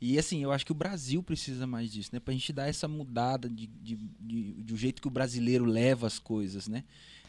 [0.00, 2.20] E assim, eu acho que o Brasil precisa mais disso, né?
[2.20, 6.06] Pra gente dar essa mudada de, de, de, de um jeito que o brasileiro leva
[6.06, 6.84] as coisas, né?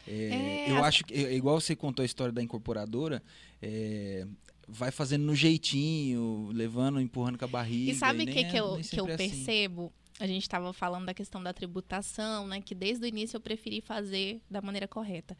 [0.06, 3.22] É, É, eu acho que, é, igual você contou a história da incorporadora,
[3.60, 4.26] é,
[4.66, 7.90] vai fazendo no jeitinho, levando, empurrando com a barriga.
[7.92, 9.28] E sabe o que, é- que eu, que eu é assim.
[9.30, 9.92] percebo?
[10.20, 12.60] A gente estava falando da questão da tributação, né?
[12.60, 15.36] Que desde o início eu preferi fazer da maneira correta.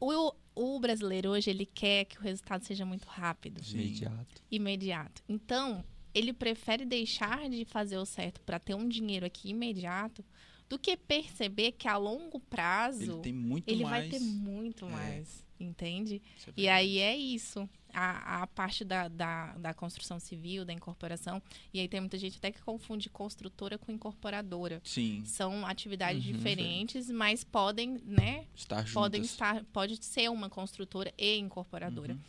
[0.00, 3.78] O, o brasileiro hoje, ele quer que o resultado seja muito rápido, Sim.
[3.78, 4.42] Imediato.
[4.50, 5.22] imediato.
[5.28, 5.84] Então,
[6.14, 10.24] ele prefere deixar de fazer o certo para ter um dinheiro aqui imediato
[10.68, 14.10] do que perceber que a longo prazo Ele tem muito ele mais.
[14.10, 14.90] vai ter muito É.
[14.90, 16.20] mais, entende?
[16.46, 17.68] É E aí é isso.
[18.00, 21.42] A, a parte da, da, da construção civil, da incorporação.
[21.74, 24.80] E aí tem muita gente até que confunde construtora com incorporadora.
[24.84, 26.32] Sim, São atividades Uhum.
[26.32, 28.46] diferentes, mas podem, né?
[28.54, 28.92] estar juntas.
[28.92, 29.64] Podem estar.
[29.72, 32.12] Pode ser uma construtora e incorporadora.
[32.12, 32.20] Uhum.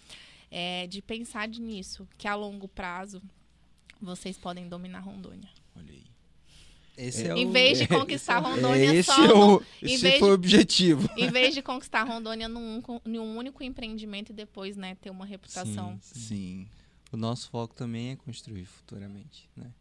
[0.50, 3.22] É, de pensar nisso, que a longo prazo
[4.02, 5.50] vocês podem dominar Rondônia.
[5.76, 6.04] Olha aí.
[7.02, 7.52] Esse é, Em o...
[7.52, 11.10] vez de conquistar Rondônia esse só é o, em esse vez foi de- o objetivo.
[11.18, 15.98] Em vez de conquistar Rondônia num, num único empreendimento e depois, né, ter uma reputação.
[16.02, 16.20] Sim, sim.
[16.20, 16.68] Sim,
[17.12, 19.72] O nosso foco também é construir futuramente, né?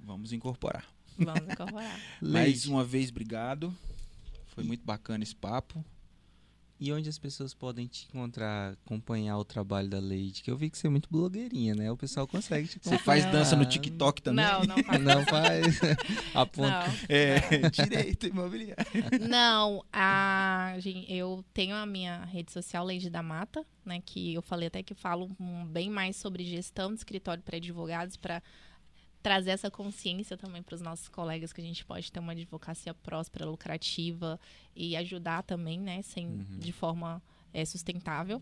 [0.00, 0.84] vamos incorporar.
[1.18, 1.98] Vamos incorporar.
[2.20, 3.74] Mais uma vez, obrigado.
[4.48, 5.84] Foi muito bacana esse papo.
[6.78, 10.42] E onde as pessoas podem te encontrar, acompanhar o trabalho da Leide?
[10.42, 11.90] Que eu vi que você é muito blogueirinha, né?
[11.90, 14.44] O pessoal consegue te Você faz dança no TikTok também?
[14.44, 15.02] Não, não faz.
[15.02, 15.80] Não faz.
[16.34, 16.86] Aponta.
[16.86, 16.94] Não.
[17.08, 17.40] É,
[17.70, 18.84] direito imobiliário.
[19.26, 24.02] Não, a, gen- eu tenho a minha rede social Leide da Mata, né?
[24.04, 28.18] Que eu falei até que falo um, bem mais sobre gestão de escritório para advogados
[28.18, 28.42] para
[29.26, 32.94] trazer essa consciência também para os nossos colegas que a gente pode ter uma advocacia
[32.94, 34.38] próspera, lucrativa
[34.72, 36.00] e ajudar também, né?
[36.02, 36.58] Sem, Uhum.
[36.60, 37.20] De forma
[37.52, 38.40] é, sustentável.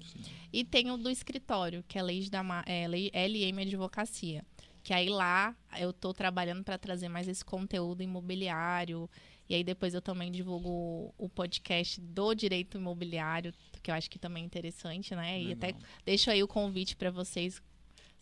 [0.52, 4.44] E tem o do escritório, que é, Leide da é Lei- LM Advocacia.
[4.82, 9.08] Que aí lá eu estou trabalhando para trazer mais esse conteúdo imobiliário.
[9.48, 14.18] E aí depois eu também divulgo o podcast do direito imobiliário, que eu acho que
[14.18, 15.40] também é interessante, né?
[15.40, 15.74] E até
[16.04, 17.62] deixo aí o convite para vocês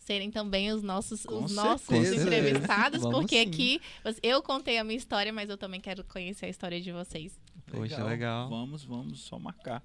[0.03, 2.21] serem também os nossos, Com os nossos certeza.
[2.21, 3.47] entrevistados, Vamos porque sim.
[3.49, 3.81] aqui
[4.21, 7.39] eu contei a minha história, mas eu também quero conhecer a história de vocês.
[7.65, 8.49] Poxa, legal.
[8.49, 9.81] Vamos, vamos só marcar.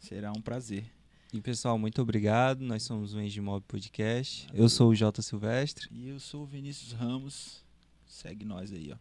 [0.00, 0.84] Será um prazer.
[1.32, 2.60] E pessoal, muito obrigado.
[2.60, 4.46] Nós somos o Engimob Podcast.
[4.52, 5.88] Eu sou o Jota Silvestre.
[5.90, 7.62] E eu sou o Vinícius Ramos.
[8.06, 8.96] Segue nós aí, ó.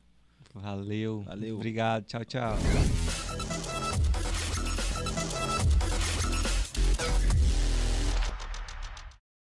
[0.54, 1.24] Valeu.
[1.24, 1.56] Valeu.
[1.56, 2.06] Obrigado.
[2.06, 2.58] Tchau, tchau.